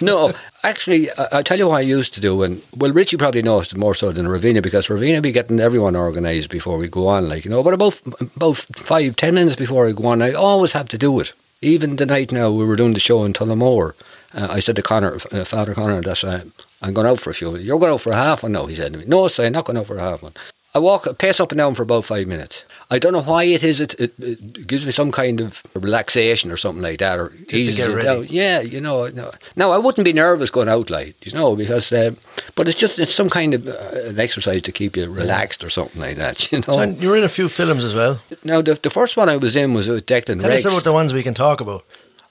no, 0.02 0.32
actually, 0.64 1.10
I, 1.12 1.38
I 1.38 1.42
tell 1.42 1.58
you 1.58 1.68
what 1.68 1.76
I 1.76 1.80
used 1.80 2.14
to 2.14 2.20
do, 2.20 2.42
and 2.42 2.60
well, 2.76 2.92
Richie 2.92 3.16
probably 3.16 3.42
knows 3.42 3.74
more 3.76 3.94
so 3.94 4.10
than 4.10 4.26
Ravina 4.26 4.60
because 4.60 4.88
Ravina 4.88 5.22
be 5.22 5.30
getting 5.30 5.60
everyone 5.60 5.94
organised 5.94 6.50
before 6.50 6.78
we 6.78 6.88
go 6.88 7.06
on, 7.06 7.28
like 7.28 7.44
you 7.44 7.50
know. 7.52 7.62
But 7.62 7.74
about 7.74 8.00
about 8.34 8.56
five, 8.74 9.14
ten 9.14 9.34
minutes 9.34 9.54
before 9.54 9.86
I 9.86 9.92
go 9.92 10.06
on, 10.06 10.22
I 10.22 10.32
always 10.32 10.72
have 10.72 10.88
to 10.88 10.98
do 10.98 11.20
it. 11.20 11.32
Even 11.62 11.96
the 11.96 12.06
night 12.06 12.32
now 12.32 12.50
we 12.50 12.64
were 12.66 12.76
doing 12.76 12.94
the 12.94 13.00
show 13.00 13.24
in 13.24 13.32
Tullamore, 13.32 13.94
uh, 14.34 14.48
I 14.50 14.60
said 14.60 14.76
to 14.76 14.82
Connor, 14.82 15.18
uh, 15.32 15.44
Father 15.44 15.74
Connor, 15.74 16.02
that 16.02 16.24
uh, 16.24 16.40
I'm 16.82 16.92
going 16.92 17.06
out 17.06 17.20
for 17.20 17.30
a 17.30 17.34
few. 17.34 17.48
Minutes. 17.48 17.66
You're 17.66 17.78
going 17.78 17.92
out 17.92 18.00
for 18.00 18.12
a 18.12 18.16
half 18.16 18.42
one 18.42 18.52
now, 18.52 18.66
he 18.66 18.74
said 18.74 18.92
to 18.92 18.98
me. 18.98 19.04
No, 19.06 19.28
sir, 19.28 19.46
I'm 19.46 19.52
not 19.52 19.64
going 19.64 19.78
out 19.78 19.86
for 19.86 19.96
a 19.96 20.00
half 20.00 20.22
one. 20.22 20.32
I 20.74 20.78
walk, 20.78 21.06
pace 21.18 21.40
up 21.40 21.52
and 21.52 21.58
down 21.58 21.74
for 21.74 21.84
about 21.84 22.04
five 22.04 22.26
minutes. 22.26 22.66
I 22.88 22.98
don't 23.00 23.12
know 23.12 23.22
why 23.22 23.44
it 23.44 23.64
is. 23.64 23.80
It, 23.80 23.94
it, 23.94 24.14
it 24.18 24.66
gives 24.66 24.86
me 24.86 24.92
some 24.92 25.10
kind 25.10 25.40
of 25.40 25.62
relaxation 25.74 26.52
or 26.52 26.56
something 26.56 26.82
like 26.82 26.98
that, 26.98 27.18
or 27.18 27.30
to 27.30 27.56
eases 27.56 27.80
it 27.80 28.02
down. 28.02 28.26
Yeah, 28.28 28.60
you 28.60 28.80
know. 28.80 29.08
No, 29.08 29.32
no, 29.56 29.72
I 29.72 29.78
wouldn't 29.78 30.04
be 30.04 30.12
nervous 30.12 30.50
going 30.50 30.68
out, 30.68 30.88
like 30.90 31.26
you 31.26 31.32
know, 31.32 31.56
because. 31.56 31.92
Uh, 31.92 32.12
but 32.54 32.68
it's 32.68 32.78
just 32.78 32.98
it's 32.98 33.12
some 33.14 33.28
kind 33.28 33.54
of 33.54 33.66
uh, 33.66 34.08
an 34.10 34.20
exercise 34.20 34.62
to 34.62 34.72
keep 34.72 34.96
you 34.96 35.10
relaxed 35.10 35.64
or 35.64 35.70
something 35.70 36.00
like 36.00 36.16
that. 36.16 36.50
You 36.56 36.62
know. 36.66 36.78
And 36.78 36.96
you're 37.02 37.16
in 37.16 37.24
a 37.24 37.28
few 37.28 37.48
films 37.48 37.82
as 37.82 37.94
well. 37.94 38.20
now 38.44 38.62
the, 38.62 38.74
the 38.74 38.90
first 38.90 39.16
one 39.16 39.28
I 39.28 39.36
was 39.36 39.56
in 39.56 39.74
was 39.74 39.88
with 39.88 40.06
Declan 40.06 40.40
Tell 40.40 40.50
Rex. 40.50 40.64
us 40.64 40.72
about 40.72 40.84
the 40.84 40.92
ones 40.92 41.12
we 41.12 41.24
can 41.24 41.34
talk 41.34 41.60
about. 41.60 41.84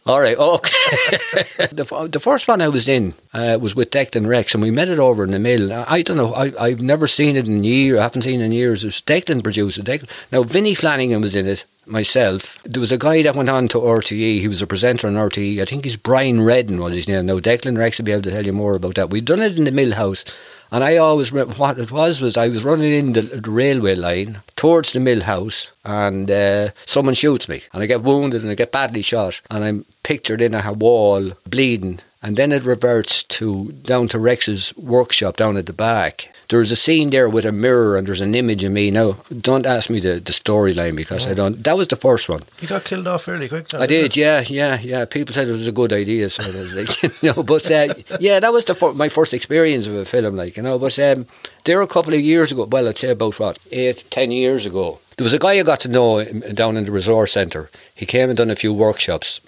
All 0.08 0.22
right, 0.22 0.38
okay. 0.38 1.18
the, 1.72 2.10
the 2.12 2.20
first 2.20 2.48
one 2.48 2.62
I 2.62 2.68
was 2.68 2.88
in 2.88 3.16
uh, 3.34 3.58
was 3.60 3.76
with 3.76 3.90
Declan 3.90 4.28
Rex, 4.28 4.54
and 4.54 4.62
we 4.62 4.70
met 4.70 4.88
it 4.88 5.00
over 5.00 5.24
in 5.24 5.32
the 5.32 5.40
mill. 5.40 5.74
I, 5.74 5.86
I 5.88 6.02
don't 6.04 6.18
know, 6.18 6.32
I, 6.36 6.54
I've 6.60 6.82
never 6.82 7.08
seen 7.08 7.36
it 7.36 7.48
in 7.48 7.64
years, 7.64 7.98
I 7.98 8.04
haven't 8.04 8.22
seen 8.22 8.40
it 8.40 8.46
in 8.46 8.52
years. 8.52 8.84
It 8.84 8.88
was 8.88 9.02
Declan 9.02 9.42
produced 9.42 9.80
it. 9.80 9.86
Declan. 9.86 10.08
Now, 10.32 10.44
Vinnie 10.44 10.76
Flanagan 10.76 11.22
was 11.22 11.36
in 11.36 11.48
it, 11.48 11.66
myself. 11.88 12.62
There 12.62 12.80
was 12.80 12.92
a 12.92 13.00
guy 13.00 13.24
that 13.24 13.36
went 13.36 13.50
on 13.50 13.68
to 13.70 13.80
RTE, 13.80 14.40
he 14.42 14.48
was 14.48 14.62
a 14.62 14.68
presenter 14.68 15.08
on 15.08 15.16
RTE. 15.16 15.60
I 15.60 15.66
think 15.66 15.86
he's 15.86 15.96
Brian 15.96 16.40
Redden 16.44 16.80
was 16.80 16.94
his 16.94 17.08
name. 17.08 17.26
Now, 17.26 17.40
Declan 17.40 17.76
Rex 17.76 17.98
will 17.98 18.06
be 18.06 18.12
able 18.12 18.22
to 18.22 18.32
tell 18.32 18.46
you 18.46 18.54
more 18.54 18.76
about 18.76 18.94
that. 18.96 19.10
We'd 19.10 19.26
done 19.26 19.42
it 19.42 19.58
in 19.58 19.64
the 19.64 19.72
mill 19.72 19.96
house. 19.96 20.24
And 20.76 20.84
I 20.84 20.98
always 20.98 21.32
remember 21.32 21.54
what 21.54 21.80
it 21.80 21.90
was 21.90 22.20
was 22.20 22.36
I 22.36 22.50
was 22.50 22.66
running 22.66 22.92
in 22.92 23.14
the, 23.14 23.22
the 23.22 23.50
railway 23.50 23.96
line 23.96 24.40
towards 24.58 24.92
the 24.92 25.00
mill 25.00 25.22
house, 25.22 25.72
and 25.86 26.30
uh, 26.30 26.72
someone 26.86 27.14
shoots 27.14 27.48
me, 27.48 27.62
and 27.72 27.82
I 27.82 27.86
get 27.86 28.02
wounded 28.02 28.42
and 28.42 28.52
I 28.52 28.56
get 28.56 28.74
badly 28.74 29.02
shot, 29.02 29.40
and 29.50 29.64
I'm 29.64 29.86
pictured 30.04 30.42
in 30.42 30.54
a 30.54 30.74
wall 30.74 31.32
bleeding, 31.50 32.02
and 32.22 32.36
then 32.36 32.52
it 32.52 32.64
reverts 32.64 33.24
to 33.24 33.72
down 33.84 34.10
to 34.10 34.20
Rex's 34.20 34.76
workshop 34.76 35.38
down 35.38 35.56
at 35.56 35.68
the 35.68 35.72
back. 35.72 36.35
There's 36.50 36.72
a 36.72 36.76
scene 36.76 37.10
there 37.10 37.28
with 37.28 37.46
a 37.46 37.52
mirror, 37.52 37.98
and 37.98 38.08
there's 38.08 38.22
an 38.22 38.36
image 38.36 38.64
of 38.64 38.72
me. 38.72 38.92
Now, 38.92 39.18
don't 39.42 39.66
ask 39.66 39.90
me 39.90 40.00
the, 40.00 40.20
the 40.20 40.32
storyline 40.32 40.96
because 40.96 41.26
I 41.26 41.34
don't. 41.34 41.64
That 41.64 41.76
was 41.78 41.88
the 41.88 41.96
first 41.96 42.30
one. 42.30 42.44
You 42.62 42.68
got 42.68 42.84
killed 42.84 43.08
off 43.08 43.24
fairly 43.24 43.50
quick. 43.50 43.68
John, 43.70 43.82
I 43.82 43.88
did, 43.88 44.16
yeah, 44.16 44.44
yeah, 44.48 44.80
yeah. 44.80 45.06
People 45.06 45.34
said 45.34 45.48
it 45.48 45.52
was 45.52 45.68
a 45.68 45.72
good 45.72 45.92
idea, 45.92 46.30
so 46.30 46.44
I 46.44 46.48
was 46.48 46.76
like, 46.76 47.04
you 47.24 47.34
know. 47.34 47.44
But 47.44 47.70
uh, 47.72 47.94
yeah, 48.20 48.40
that 48.40 48.54
was 48.54 48.66
the 48.66 48.76
fir- 48.76 48.94
my 48.94 49.10
first 49.10 49.34
experience 49.34 49.88
of 49.88 49.96
a 49.96 50.06
film, 50.06 50.36
like 50.36 50.58
you 50.58 50.64
know. 50.64 50.78
But 50.78 50.98
um, 51.00 51.26
there 51.64 51.82
a 51.82 51.88
couple 51.88 52.14
of 52.14 52.22
years 52.22 52.52
ago, 52.52 52.66
well, 52.66 52.88
I'd 52.88 52.98
say 52.98 53.10
about 53.10 53.40
what 53.40 53.58
eight, 53.72 54.04
ten 54.12 54.32
years 54.32 54.66
ago, 54.66 55.00
there 55.18 55.24
was 55.26 55.34
a 55.34 55.40
guy 55.40 55.54
I 55.54 55.64
got 55.64 55.80
to 55.82 55.90
know 55.90 56.24
down 56.54 56.78
in 56.78 56.86
the 56.86 56.92
resource 56.92 57.32
centre. 57.32 57.70
He 57.96 58.06
came 58.06 58.30
and 58.30 58.38
done 58.38 58.52
a 58.52 58.56
few 58.56 58.74
workshops. 58.74 59.42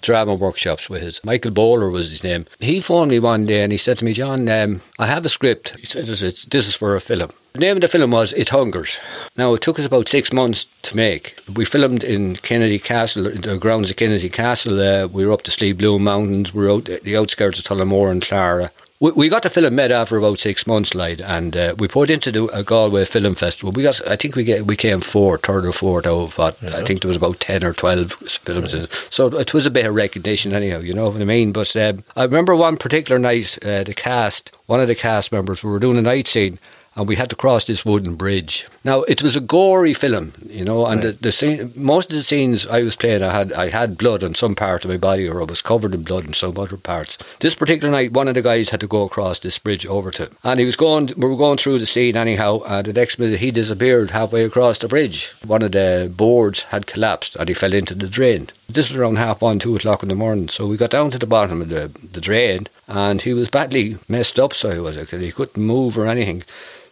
Drama 0.00 0.34
workshops 0.34 0.88
with 0.88 1.02
his 1.02 1.24
Michael 1.24 1.50
Bowler 1.50 1.90
was 1.90 2.10
his 2.10 2.24
name. 2.24 2.46
He 2.60 2.80
phoned 2.80 3.10
me 3.10 3.18
one 3.18 3.46
day 3.46 3.62
and 3.62 3.72
he 3.72 3.78
said 3.78 3.98
to 3.98 4.04
me, 4.04 4.12
"John, 4.12 4.48
um, 4.48 4.80
I 4.98 5.06
have 5.06 5.24
a 5.24 5.28
script." 5.28 5.74
He 5.78 5.86
said, 5.86 6.06
"This 6.06 6.68
is 6.68 6.74
for 6.74 6.96
a 6.96 7.00
film." 7.00 7.30
The 7.54 7.60
name 7.60 7.76
of 7.76 7.80
the 7.80 7.88
film 7.88 8.10
was 8.12 8.32
It 8.34 8.50
Hungers. 8.50 8.98
Now, 9.36 9.54
it 9.54 9.62
took 9.62 9.78
us 9.78 9.86
about 9.86 10.08
six 10.08 10.32
months 10.32 10.66
to 10.82 10.96
make. 10.96 11.36
We 11.52 11.64
filmed 11.64 12.04
in 12.04 12.34
Kinnitty 12.34 12.84
Castle, 12.84 13.26
in 13.26 13.40
the 13.40 13.58
grounds 13.58 13.90
of 13.90 13.96
Kinnitty 13.96 14.32
Castle. 14.32 14.80
Uh, 14.80 15.08
we 15.08 15.26
were 15.26 15.32
up 15.32 15.42
the 15.42 15.50
Slieve 15.50 15.78
Bloom 15.78 16.04
Mountains. 16.04 16.54
We 16.54 16.64
were 16.64 16.70
out 16.70 16.84
the 16.84 17.16
outskirts 17.16 17.58
of 17.58 17.64
Tullamore 17.64 18.12
and 18.12 18.22
Clara. 18.22 18.70
We, 19.00 19.12
we 19.12 19.28
got 19.28 19.44
the 19.44 19.50
film 19.50 19.76
made 19.76 19.92
after 19.92 20.16
about 20.16 20.40
six 20.40 20.66
months, 20.66 20.92
like, 20.92 21.20
and 21.20 21.56
uh, 21.56 21.74
we 21.78 21.86
put 21.86 22.10
into 22.10 22.32
the 22.32 22.46
a 22.46 22.64
Galway 22.64 23.04
Film 23.04 23.34
Festival. 23.36 23.70
We 23.70 23.84
got, 23.84 24.04
I 24.08 24.16
think 24.16 24.34
we 24.34 24.42
get 24.42 24.66
we 24.66 24.74
came 24.74 25.00
fourth, 25.00 25.42
third 25.42 25.66
or 25.66 25.72
fourth 25.72 26.06
out 26.06 26.20
of 26.20 26.38
what 26.38 26.62
I 26.64 26.82
think 26.82 27.02
there 27.02 27.08
was 27.08 27.16
about 27.16 27.38
ten 27.38 27.64
or 27.64 27.72
twelve 27.72 28.12
films 28.12 28.74
in 28.74 28.84
it. 28.84 28.92
So 29.10 29.28
it 29.28 29.54
was 29.54 29.66
a 29.66 29.70
bit 29.70 29.86
of 29.86 29.94
recognition, 29.94 30.52
anyhow. 30.52 30.80
You 30.80 30.94
know 30.94 31.10
what 31.10 31.20
I 31.20 31.24
mean? 31.24 31.52
But 31.52 31.76
um, 31.76 32.02
I 32.16 32.24
remember 32.24 32.56
one 32.56 32.76
particular 32.76 33.20
night, 33.20 33.56
uh, 33.64 33.84
the 33.84 33.94
cast, 33.94 34.50
one 34.66 34.80
of 34.80 34.88
the 34.88 34.96
cast 34.96 35.30
members, 35.30 35.62
we 35.62 35.70
were 35.70 35.78
doing 35.78 35.98
a 35.98 36.02
night 36.02 36.26
scene 36.26 36.58
and 36.98 37.06
we 37.06 37.14
had 37.14 37.30
to 37.30 37.36
cross 37.36 37.64
this 37.64 37.86
wooden 37.86 38.16
bridge. 38.16 38.66
Now 38.82 39.02
it 39.02 39.22
was 39.22 39.36
a 39.36 39.40
gory 39.40 39.94
film, 39.94 40.32
you 40.46 40.64
know, 40.64 40.84
and 40.84 41.00
the, 41.00 41.12
the 41.12 41.30
scene, 41.30 41.72
most 41.76 42.10
of 42.10 42.16
the 42.16 42.24
scenes 42.24 42.66
I 42.66 42.82
was 42.82 42.96
playing, 42.96 43.22
I 43.22 43.32
had 43.32 43.52
I 43.52 43.68
had 43.70 43.96
blood 43.96 44.24
on 44.24 44.34
some 44.34 44.56
part 44.56 44.84
of 44.84 44.90
my 44.90 44.96
body, 44.96 45.28
or 45.28 45.40
I 45.40 45.44
was 45.44 45.62
covered 45.62 45.94
in 45.94 46.02
blood 46.02 46.26
in 46.26 46.32
some 46.32 46.58
other 46.58 46.76
parts. 46.76 47.16
This 47.38 47.54
particular 47.54 47.90
night, 47.92 48.12
one 48.12 48.26
of 48.26 48.34
the 48.34 48.42
guys 48.42 48.70
had 48.70 48.80
to 48.80 48.88
go 48.88 49.04
across 49.04 49.38
this 49.38 49.60
bridge 49.60 49.86
over 49.86 50.10
to, 50.10 50.28
and 50.42 50.58
he 50.58 50.66
was 50.66 50.76
going. 50.76 51.10
We 51.16 51.28
were 51.28 51.36
going 51.36 51.58
through 51.58 51.78
the 51.78 51.86
scene 51.86 52.16
anyhow, 52.16 52.62
and 52.66 52.84
the 52.84 52.92
next 52.92 53.20
minute 53.20 53.38
he 53.38 53.52
disappeared 53.52 54.10
halfway 54.10 54.42
across 54.42 54.78
the 54.78 54.88
bridge. 54.88 55.32
One 55.46 55.62
of 55.62 55.72
the 55.72 56.12
boards 56.14 56.64
had 56.64 56.88
collapsed, 56.88 57.36
and 57.36 57.48
he 57.48 57.54
fell 57.54 57.74
into 57.74 57.94
the 57.94 58.08
drain. 58.08 58.48
This 58.70 58.90
was 58.90 58.96
around 58.96 59.16
half 59.16 59.40
one, 59.40 59.58
two 59.58 59.74
o'clock 59.74 60.02
in 60.02 60.10
the 60.10 60.14
morning. 60.14 60.48
So 60.48 60.66
we 60.66 60.76
got 60.76 60.90
down 60.90 61.10
to 61.12 61.18
the 61.18 61.26
bottom 61.26 61.62
of 61.62 61.70
the, 61.70 61.90
the 62.12 62.20
drain, 62.20 62.66
and 62.86 63.22
he 63.22 63.32
was 63.32 63.48
badly 63.48 63.96
messed 64.08 64.38
up. 64.38 64.52
So 64.52 64.70
he 64.70 64.78
was 64.78 64.98
like, 64.98 65.08
he 65.08 65.32
couldn't 65.32 65.62
move 65.62 65.96
or 65.96 66.06
anything. 66.06 66.42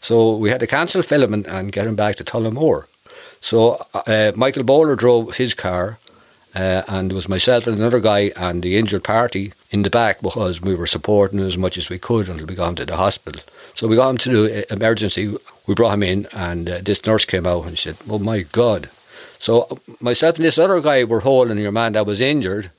So 0.00 0.34
we 0.34 0.48
had 0.48 0.60
to 0.60 0.66
cancel 0.66 1.02
filming 1.02 1.46
and 1.46 1.72
get 1.72 1.86
him 1.86 1.94
back 1.94 2.16
to 2.16 2.24
Tullamore. 2.24 2.86
So 3.40 3.84
uh, 3.92 4.32
Michael 4.34 4.62
Bowler 4.62 4.96
drove 4.96 5.36
his 5.36 5.52
car, 5.52 5.98
uh, 6.54 6.82
and 6.88 7.12
it 7.12 7.14
was 7.14 7.28
myself 7.28 7.66
and 7.66 7.76
another 7.76 8.00
guy 8.00 8.32
and 8.36 8.62
the 8.62 8.78
injured 8.78 9.04
party 9.04 9.52
in 9.70 9.82
the 9.82 9.90
back 9.90 10.22
because 10.22 10.62
we 10.62 10.74
were 10.74 10.86
supporting 10.86 11.40
as 11.40 11.58
much 11.58 11.76
as 11.76 11.90
we 11.90 11.98
could 11.98 12.30
until 12.30 12.46
we 12.46 12.54
got 12.54 12.70
him 12.70 12.74
to 12.76 12.86
the 12.86 12.96
hospital. 12.96 13.42
So 13.74 13.86
we 13.86 13.96
got 13.96 14.08
him 14.08 14.18
to 14.18 14.30
the 14.30 14.62
uh, 14.62 14.74
emergency. 14.74 15.36
We 15.66 15.74
brought 15.74 15.92
him 15.92 16.02
in, 16.02 16.26
and 16.32 16.70
uh, 16.70 16.78
this 16.82 17.04
nurse 17.04 17.26
came 17.26 17.46
out 17.46 17.66
and 17.66 17.76
she 17.76 17.90
said, 17.90 17.98
"Oh 18.08 18.18
my 18.18 18.40
God!" 18.40 18.88
So 19.38 19.78
myself 20.00 20.36
and 20.36 20.44
this 20.44 20.58
other 20.58 20.80
guy 20.80 21.04
were 21.04 21.20
holding 21.20 21.58
your 21.58 21.72
man 21.72 21.92
that 21.92 22.06
was 22.06 22.20
injured. 22.20 22.70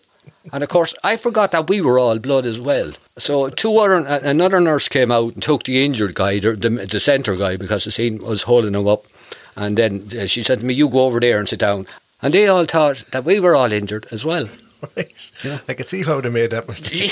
And 0.53 0.64
of 0.64 0.70
course, 0.70 0.93
I 1.03 1.18
forgot 1.18 1.51
that 1.51 1.70
we 1.70 1.82
were 1.82 1.99
all 1.99 2.20
blood 2.20 2.45
as 2.45 2.60
well. 2.60 2.93
So 3.18 3.49
two 3.49 3.78
other, 3.78 4.05
another 4.05 4.62
nurse 4.62 4.88
came 4.88 5.12
out 5.12 5.34
and 5.34 5.43
took 5.43 5.64
the 5.64 5.84
injured 5.84 6.16
guy, 6.16 6.39
the, 6.39 6.53
the, 6.53 6.70
the 6.70 6.99
centre 6.99 7.36
guy, 7.36 7.58
because 7.58 7.84
the 7.84 7.91
scene 7.91 8.24
was 8.24 8.43
holding 8.43 8.76
him 8.76 8.88
up. 8.88 9.08
And 9.55 9.78
then 9.78 10.08
uh, 10.18 10.28
she 10.28 10.43
said 10.43 10.60
to 10.60 10.66
me, 10.66 10.76
"You 10.76 10.88
go 10.88 11.05
over 11.05 11.20
there 11.20 11.39
and 11.39 11.49
sit 11.49 11.60
down." 11.60 11.88
And 12.22 12.34
they 12.34 12.47
all 12.47 12.66
thought 12.66 13.05
that 13.12 13.26
we 13.26 13.39
were 13.39 13.55
all 13.55 13.72
injured 13.72 14.05
as 14.12 14.24
well. 14.24 14.47
Right. 14.95 15.32
I 15.68 15.74
could 15.74 15.88
see 15.88 16.03
how 16.03 16.22
they 16.22 16.30
made 16.30 16.51
that 16.51 16.68
mistake. 16.68 17.12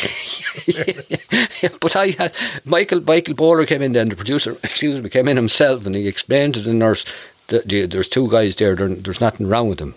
but 1.79 1.95
I 1.95 2.09
had 2.11 2.31
Michael 2.63 3.01
Michael 3.01 3.33
Bowler 3.33 3.65
came 3.65 3.81
in 3.81 3.93
then 3.93 4.09
the 4.09 4.15
producer 4.15 4.51
excuse 4.63 5.01
me 5.01 5.09
came 5.09 5.27
in 5.27 5.35
himself 5.35 5.85
and 5.87 5.95
he 5.95 6.07
explained 6.07 6.53
to 6.53 6.59
the 6.59 6.75
nurse 6.75 7.05
the- 7.47 7.85
there's 7.87 8.09
two 8.09 8.29
guys 8.29 8.55
there 8.55 8.75
there- 8.75 8.87
there's 9.03 9.21
nothing 9.21 9.47
wrong 9.47 9.69
with 9.69 9.79
them. 9.79 9.95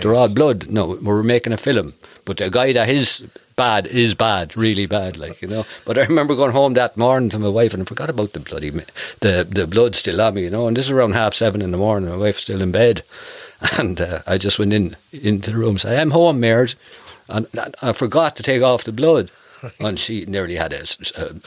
They're 0.00 0.14
all 0.14 0.28
blood. 0.28 0.68
No 0.70 0.98
we're 1.02 1.22
making 1.22 1.52
a 1.52 1.56
film 1.58 1.94
but 2.24 2.38
the 2.38 2.48
guy 2.50 2.72
that 2.72 2.88
is 2.88 3.22
bad 3.54 3.86
is 3.86 4.14
bad 4.14 4.56
really 4.56 4.86
bad 4.86 5.16
like 5.16 5.42
you 5.42 5.48
know. 5.48 5.64
But 5.84 5.98
I 5.98 6.02
remember 6.02 6.34
going 6.34 6.52
home 6.52 6.74
that 6.74 6.96
morning 6.96 7.28
to 7.30 7.38
my 7.38 7.48
wife 7.48 7.74
and 7.74 7.82
I 7.82 7.86
forgot 7.86 8.10
about 8.10 8.32
the 8.32 8.40
bloody 8.40 8.70
the 9.20 9.46
the 9.48 9.66
blood 9.66 9.94
still 9.94 10.20
on 10.20 10.34
me 10.34 10.42
you 10.44 10.50
know 10.50 10.66
and 10.66 10.76
this 10.76 10.86
is 10.86 10.90
around 10.90 11.12
half 11.14 11.34
seven 11.34 11.62
in 11.62 11.70
the 11.70 11.76
morning 11.78 12.08
my 12.10 12.16
wife's 12.16 12.42
still 12.42 12.62
in 12.62 12.72
bed. 12.72 13.02
And 13.78 13.98
uh, 14.00 14.20
I 14.26 14.36
just 14.36 14.58
went 14.58 14.74
in 14.74 14.96
into 15.12 15.50
the 15.50 15.56
room 15.56 15.70
and 15.70 15.80
said 15.80 15.98
I'm 15.98 16.10
home 16.10 16.40
Mares 16.40 16.76
and 17.28 17.46
I 17.80 17.92
forgot 17.92 18.36
to 18.36 18.42
take 18.42 18.62
off 18.62 18.84
the 18.84 18.92
blood. 18.92 19.30
And 19.80 19.98
she 19.98 20.26
nearly 20.26 20.56
had 20.56 20.74
a 20.74 20.84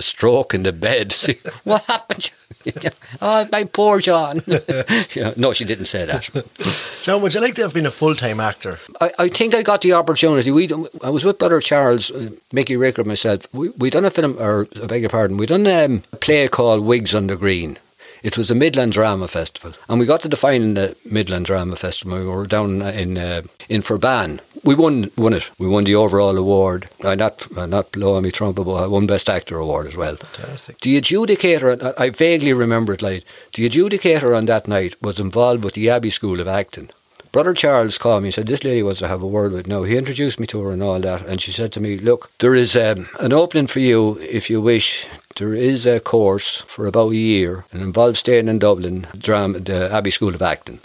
stroke 0.01 0.55
in 0.55 0.63
the 0.63 0.71
bed. 0.73 1.11
See, 1.23 1.37
what 1.63 1.83
happened? 1.83 2.31
oh, 3.21 3.47
my 3.51 3.63
poor 3.63 3.99
John. 3.99 4.41
no, 5.37 5.53
she 5.53 5.65
didn't 5.65 5.85
say 5.85 6.05
that. 6.05 6.29
John, 7.01 7.21
would 7.21 7.33
you 7.33 7.41
like 7.41 7.55
to 7.55 7.63
have 7.63 7.73
been 7.73 7.85
a 7.85 7.91
full 7.91 8.15
time 8.15 8.39
actor? 8.39 8.79
I, 9.01 9.11
I 9.19 9.27
think 9.29 9.55
I 9.55 9.63
got 9.63 9.81
the 9.81 9.93
opportunity. 9.93 10.51
We 10.51 10.69
I 11.03 11.09
was 11.09 11.23
with 11.23 11.39
brother 11.39 11.59
Charles, 11.59 12.11
uh, 12.11 12.29
Mickey 12.51 12.75
Ricker, 12.75 13.01
and 13.01 13.07
myself. 13.07 13.47
We 13.53 13.69
we 13.69 13.89
done 13.89 14.05
a 14.05 14.09
film, 14.09 14.37
or 14.39 14.67
I 14.81 14.87
beg 14.87 15.01
your 15.01 15.09
pardon, 15.09 15.37
we 15.37 15.45
done 15.45 15.67
um, 15.67 16.03
a 16.11 16.17
play 16.17 16.47
called 16.47 16.85
Wigs 16.85 17.15
on 17.15 17.27
the 17.27 17.35
Green. 17.35 17.77
It 18.23 18.37
was 18.37 18.49
a 18.49 18.55
Midland 18.55 18.93
Drama 18.93 19.27
Festival, 19.27 19.73
and 19.87 19.99
we 19.99 20.05
got 20.05 20.21
to 20.21 20.27
the 20.27 20.35
final 20.35 20.63
in 20.63 20.73
the 20.73 20.97
Midland 21.09 21.45
Drama 21.45 21.75
Festival. 21.75 22.19
We 22.19 22.25
were 22.25 22.47
down 22.47 22.81
in 22.81 23.17
uh, 23.17 23.43
in 23.69 23.81
Ferbane. 23.81 24.39
We 24.63 24.75
won 24.75 25.11
won 25.17 25.33
it. 25.33 25.49
We 25.59 25.67
won 25.67 25.83
the 25.83 25.95
overall 25.95 26.37
award. 26.37 26.89
I 27.03 27.15
not 27.15 27.47
uh, 27.57 27.65
not 27.65 27.91
blowing 27.91 28.23
me 28.23 28.31
trumpet, 28.31 28.63
but 28.63 28.83
I 28.83 28.87
won 28.87 29.07
Best 29.07 29.29
Actor 29.29 29.57
award 29.57 29.87
as 29.87 29.95
well. 29.95 30.15
Fantastic. 30.15 30.79
The 30.79 30.99
adjudicator, 30.99 31.93
I 31.97 32.05
I 32.05 32.09
vaguely 32.09 32.53
remember 32.53 32.93
it 32.93 33.01
like, 33.01 33.23
the 33.53 33.67
adjudicator 33.69 34.35
on 34.35 34.45
that 34.45 34.67
night 34.67 34.95
was 35.01 35.19
involved 35.19 35.63
with 35.63 35.73
the 35.73 35.89
Abbey 35.89 36.09
School 36.09 36.39
of 36.39 36.47
Acting. 36.47 36.89
Brother 37.31 37.53
Charles 37.53 37.97
called 37.97 38.23
me 38.23 38.29
and 38.29 38.33
said, 38.33 38.47
This 38.47 38.63
lady 38.63 38.81
wants 38.81 38.99
to 38.99 39.07
have 39.07 39.21
a 39.21 39.27
word 39.27 39.51
with. 39.51 39.67
No, 39.67 39.83
he 39.83 39.97
introduced 39.97 40.39
me 40.39 40.47
to 40.47 40.61
her 40.61 40.71
and 40.71 40.81
all 40.81 40.99
that. 40.99 41.25
And 41.25 41.41
she 41.41 41.51
said 41.51 41.71
to 41.73 41.79
me, 41.79 41.97
Look, 41.97 42.31
there 42.39 42.55
is 42.55 42.75
um, 42.75 43.07
an 43.19 43.33
opening 43.33 43.67
for 43.67 43.79
you 43.79 44.17
if 44.21 44.49
you 44.49 44.61
wish. 44.61 45.07
There 45.35 45.53
is 45.53 45.85
a 45.85 45.99
course 45.99 46.61
for 46.63 46.87
about 46.87 47.11
a 47.11 47.15
year 47.15 47.65
and 47.71 47.81
involves 47.83 48.19
staying 48.19 48.47
in 48.47 48.57
Dublin, 48.57 49.05
drama, 49.15 49.59
the 49.59 49.91
Abbey 49.93 50.09
School 50.09 50.33
of 50.33 50.41
Acting. 50.41 50.79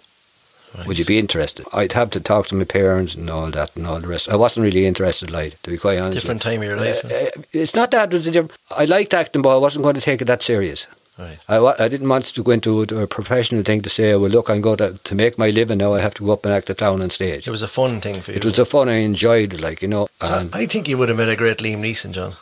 Would 0.87 0.99
you 0.99 1.05
be 1.05 1.19
interested? 1.19 1.67
I'd 1.73 1.93
have 1.93 2.11
to 2.11 2.21
talk 2.21 2.47
to 2.49 2.55
my 2.55 2.65
parents 2.65 3.15
and 3.15 3.29
all 3.29 3.51
that 3.51 3.77
and 3.77 3.87
all 3.87 4.01
the 4.01 4.09
rest. 4.09 4.31
I 4.31 4.37
wasn't 4.37 4.65
really 4.65 4.87
interested, 4.87 5.31
like, 5.31 5.61
to 5.63 5.71
be 5.71 5.77
quite 5.77 5.99
honest. 5.99 6.19
Different 6.19 6.43
time 6.43 6.63
of 6.63 6.69
your 6.69 6.77
life. 6.77 7.05
Uh, 7.05 7.09
uh, 7.09 7.31
it's 7.53 7.75
not 7.75 7.91
that. 7.91 8.13
It 8.13 8.17
was 8.17 8.27
a 8.27 8.31
diff- 8.31 8.59
I 8.71 8.87
liked 8.87 9.13
acting, 9.15 9.43
but 9.43 9.55
I 9.55 9.59
wasn't 9.59 9.83
going 9.83 9.97
to 9.97 10.01
take 10.01 10.23
it 10.23 10.27
that 10.27 10.43
serious. 10.43 10.87
Right. 11.19 11.39
I, 11.47 11.59
I 11.59 11.89
didn't 11.89 12.09
want 12.09 12.25
to 12.25 12.43
go 12.43 12.53
into 12.53 12.81
a, 12.81 13.03
a 13.03 13.07
professional 13.07 13.63
thing 13.63 13.83
to 13.83 13.91
say, 13.91 14.17
well, 14.17 14.31
look, 14.31 14.49
I'm 14.49 14.63
going 14.63 14.79
to, 14.79 14.99
to 15.05 15.15
make 15.15 15.37
my 15.39 15.51
living 15.51 15.79
now. 15.79 15.93
I 15.93 16.01
have 16.01 16.15
to 16.15 16.25
go 16.25 16.33
up 16.33 16.45
and 16.47 16.55
act 16.55 16.71
it 16.71 16.79
down 16.79 17.03
on 17.03 17.11
stage. 17.11 17.47
It 17.47 17.51
was 17.51 17.63
a 17.63 17.69
fun 17.69 18.01
thing 18.01 18.23
for 18.23 18.33
you. 18.33 18.39
It 18.39 18.45
was 18.45 18.59
a 18.59 18.65
fun. 18.65 18.89
I 18.89 18.95
enjoyed 18.95 19.53
it, 19.53 19.61
like 19.61 19.83
you 19.83 19.89
know. 19.89 20.09
So 20.21 20.49
I 20.55 20.67
think 20.67 20.89
you 20.89 20.97
would 20.97 21.11
have 21.11 21.19
made 21.19 21.29
a 21.29 21.37
great 21.37 21.59
Liam 21.59 21.81
Neeson, 21.81 22.13
John. 22.13 22.33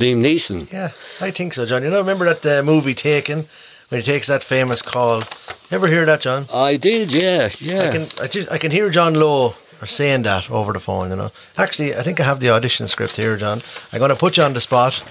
Liam 0.00 0.20
Neeson. 0.22 0.70
Yeah, 0.72 0.90
I 1.20 1.30
think 1.30 1.54
so, 1.54 1.64
John. 1.66 1.82
You 1.84 1.90
know, 1.90 2.00
remember 2.00 2.24
that 2.34 2.44
uh, 2.44 2.62
movie 2.64 2.94
Taken 2.94 3.46
when 3.88 4.00
he 4.00 4.04
takes 4.04 4.26
that 4.26 4.42
famous 4.42 4.82
call. 4.82 5.22
Ever 5.70 5.88
hear 5.88 6.04
that, 6.06 6.20
John? 6.20 6.46
I 6.52 6.76
did, 6.76 7.10
yeah, 7.12 7.48
yeah. 7.60 7.88
I 7.88 7.90
can 7.90 8.06
I, 8.22 8.26
ju- 8.28 8.46
I 8.50 8.58
can 8.58 8.70
hear 8.70 8.90
John 8.90 9.14
Lowe 9.14 9.54
saying 9.84 10.22
that 10.22 10.50
over 10.50 10.72
the 10.72 10.80
phone. 10.80 11.10
You 11.10 11.16
know, 11.16 11.30
actually, 11.58 11.94
I 11.94 12.02
think 12.02 12.20
I 12.20 12.24
have 12.24 12.40
the 12.40 12.50
audition 12.50 12.88
script 12.88 13.16
here, 13.16 13.36
John. 13.36 13.60
I'm 13.92 13.98
going 13.98 14.10
to 14.10 14.16
put 14.16 14.36
you 14.36 14.42
on 14.44 14.54
the 14.54 14.60
spot. 14.60 15.02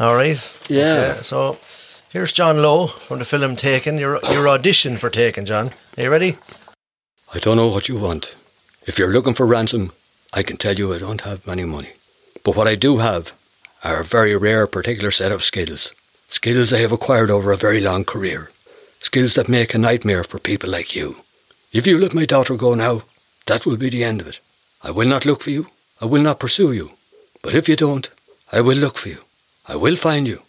All 0.00 0.14
right. 0.14 0.38
Yeah. 0.68 1.14
so 1.22 1.56
here's 2.10 2.32
John 2.32 2.56
Lowe 2.58 2.88
from 2.88 3.18
the 3.20 3.24
film 3.24 3.56
Taken. 3.56 3.98
Your 3.98 4.18
your 4.30 4.48
audition 4.48 4.96
for 4.96 5.10
Taken, 5.10 5.46
John. 5.46 5.70
Are 5.96 6.02
you 6.02 6.10
ready? 6.10 6.36
I 7.34 7.38
don't 7.38 7.56
know 7.56 7.68
what 7.68 7.88
you 7.88 7.96
want. 7.98 8.34
If 8.86 8.98
you're 8.98 9.12
looking 9.12 9.34
for 9.34 9.46
ransom, 9.46 9.92
I 10.34 10.42
can 10.42 10.56
tell 10.56 10.74
you 10.74 10.92
I 10.92 10.98
don't 10.98 11.20
have 11.22 11.46
any 11.48 11.64
money. 11.64 11.90
But 12.44 12.56
what 12.56 12.66
I 12.66 12.74
do 12.74 12.98
have 12.98 13.32
are 13.84 14.00
a 14.00 14.04
very 14.04 14.36
rare 14.36 14.66
particular 14.66 15.10
set 15.10 15.30
of 15.32 15.42
skills. 15.42 15.92
Skills 16.32 16.72
I 16.72 16.78
have 16.78 16.92
acquired 16.92 17.30
over 17.30 17.52
a 17.52 17.58
very 17.58 17.78
long 17.78 18.06
career. 18.06 18.50
Skills 19.00 19.34
that 19.34 19.50
make 19.50 19.74
a 19.74 19.78
nightmare 19.78 20.24
for 20.24 20.38
people 20.38 20.70
like 20.70 20.96
you. 20.96 21.16
If 21.72 21.86
you 21.86 21.98
let 21.98 22.14
my 22.14 22.24
daughter 22.24 22.56
go 22.56 22.74
now, 22.74 23.02
that 23.44 23.66
will 23.66 23.76
be 23.76 23.90
the 23.90 24.02
end 24.02 24.22
of 24.22 24.26
it. 24.26 24.40
I 24.82 24.92
will 24.92 25.06
not 25.06 25.26
look 25.26 25.42
for 25.42 25.50
you. 25.50 25.66
I 26.00 26.06
will 26.06 26.22
not 26.22 26.40
pursue 26.40 26.72
you. 26.72 26.92
But 27.42 27.54
if 27.54 27.68
you 27.68 27.76
don't, 27.76 28.08
I 28.50 28.62
will 28.62 28.78
look 28.78 28.96
for 28.96 29.10
you. 29.10 29.18
I 29.68 29.76
will 29.76 29.94
find 29.94 30.26
you. 30.26 30.40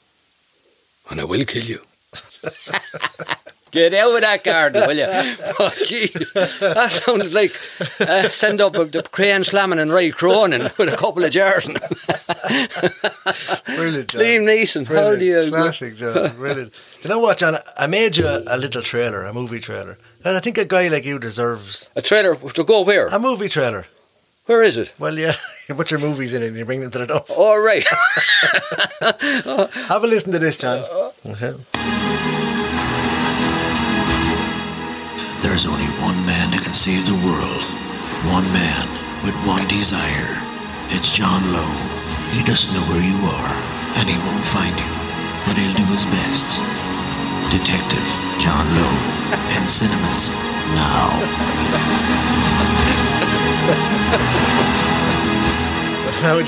And 1.09 1.19
I 1.19 1.25
will 1.25 1.43
kill 1.43 1.63
you. 1.65 1.81
Get 3.73 3.93
out 3.95 4.13
of 4.13 4.21
that 4.21 4.43
garden, 4.43 4.87
will 4.87 4.95
you? 4.97 5.07
Oh, 5.59 5.71
gee, 5.85 6.07
that 6.07 6.89
sounds 6.91 7.33
like 7.33 7.59
uh, 7.99 8.29
send 8.29 8.61
up 8.61 8.73
the 8.73 9.07
crane 9.11 9.43
slamming 9.43 9.79
and 9.79 9.91
Ray 9.91 10.11
Cronin 10.11 10.61
with 10.77 10.93
a 10.93 10.97
couple 10.97 11.23
of 11.23 11.31
jars. 11.31 11.67
in. 11.67 11.73
Brilliant, 13.75 14.09
John. 14.09 14.21
Liam 14.21 14.43
Neeson, 14.45 14.87
how 14.87 15.15
do 15.15 15.25
you? 15.25 15.49
Classic, 15.49 15.95
John. 15.95 16.35
Brilliant. 16.35 16.71
Do 16.71 16.79
you 17.01 17.09
know 17.09 17.19
what, 17.19 17.39
John? 17.39 17.55
I 17.77 17.87
made 17.87 18.15
you 18.17 18.27
a, 18.27 18.43
a 18.45 18.57
little 18.57 18.81
trailer, 18.83 19.23
a 19.23 19.33
movie 19.33 19.59
trailer. 19.59 19.97
And 20.23 20.37
I 20.37 20.39
think 20.39 20.57
a 20.59 20.65
guy 20.65 20.87
like 20.87 21.05
you 21.05 21.17
deserves 21.19 21.89
A 21.95 22.01
trailer 22.01 22.35
to 22.35 22.63
go 22.63 22.81
where? 22.81 23.07
a 23.07 23.19
movie 23.19 23.49
trailer. 23.49 23.85
Where 24.45 24.61
is 24.61 24.77
it? 24.77 24.93
Well, 24.99 25.17
yeah, 25.17 25.33
you 25.69 25.73
put 25.75 25.89
your 25.89 25.99
movies 25.99 26.33
in 26.33 26.43
it 26.43 26.47
and 26.49 26.57
you 26.57 26.65
bring 26.65 26.81
them 26.81 26.91
to 26.91 26.99
the 26.99 27.07
door. 27.07 27.25
All 27.29 27.59
right. 27.59 27.83
Have 29.87 30.03
a 30.03 30.07
listen 30.07 30.31
to 30.33 30.39
this, 30.39 30.57
John. 30.57 30.83
Okay. 31.25 31.53
There's 35.43 35.65
only 35.67 35.91
one 35.99 36.15
man 36.25 36.55
that 36.55 36.63
can 36.63 36.71
save 36.71 37.03
the 37.03 37.19
world. 37.19 37.63
One 38.31 38.47
man 38.55 38.87
with 39.27 39.35
one 39.43 39.67
desire. 39.67 40.39
It's 40.95 41.11
John 41.11 41.43
Lowe. 41.51 41.77
He 42.31 42.47
doesn't 42.47 42.71
know 42.71 42.79
where 42.87 43.03
you 43.03 43.19
are, 43.27 43.53
and 43.99 44.07
he 44.07 44.15
won't 44.23 44.47
find 44.55 44.71
you, 44.71 44.93
but 45.43 45.59
he'll 45.59 45.75
do 45.75 45.83
his 45.91 46.07
best. 46.07 46.63
Detective 47.51 48.07
John 48.39 48.63
Lowe 48.71 48.99
in 49.59 49.67
cinemas 49.67 50.31
now. 50.79 51.11
That 56.23 56.39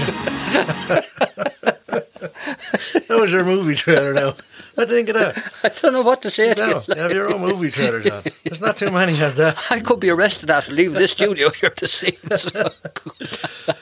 was, 3.19 3.31
your 3.35 3.43
movie 3.51 3.75
trailer 3.75 4.13
now. 4.13 4.39
You 4.77 4.85
think 4.85 5.09
of 5.09 5.15
that? 5.15 5.53
I 5.63 5.69
don't 5.69 5.93
know 5.93 6.01
what 6.01 6.21
to 6.23 6.29
say 6.31 6.53
to 6.53 6.61
No, 6.61 6.67
you. 6.67 6.81
you 6.95 7.01
have 7.01 7.11
your 7.11 7.33
own 7.33 7.41
movie 7.41 7.71
trailer, 7.71 8.01
John. 8.01 8.23
There's 8.43 8.59
not 8.61 8.75
too 8.77 8.91
many 8.91 9.15
has 9.15 9.37
that. 9.37 9.57
I 9.71 9.79
could 9.79 9.99
be 9.99 10.09
arrested 10.09 10.49
after 10.49 10.73
leaving 10.73 10.93
this 10.95 11.11
studio 11.11 11.49
here 11.51 11.69
to 11.69 11.87
see 11.87 12.11
this. 12.23 12.45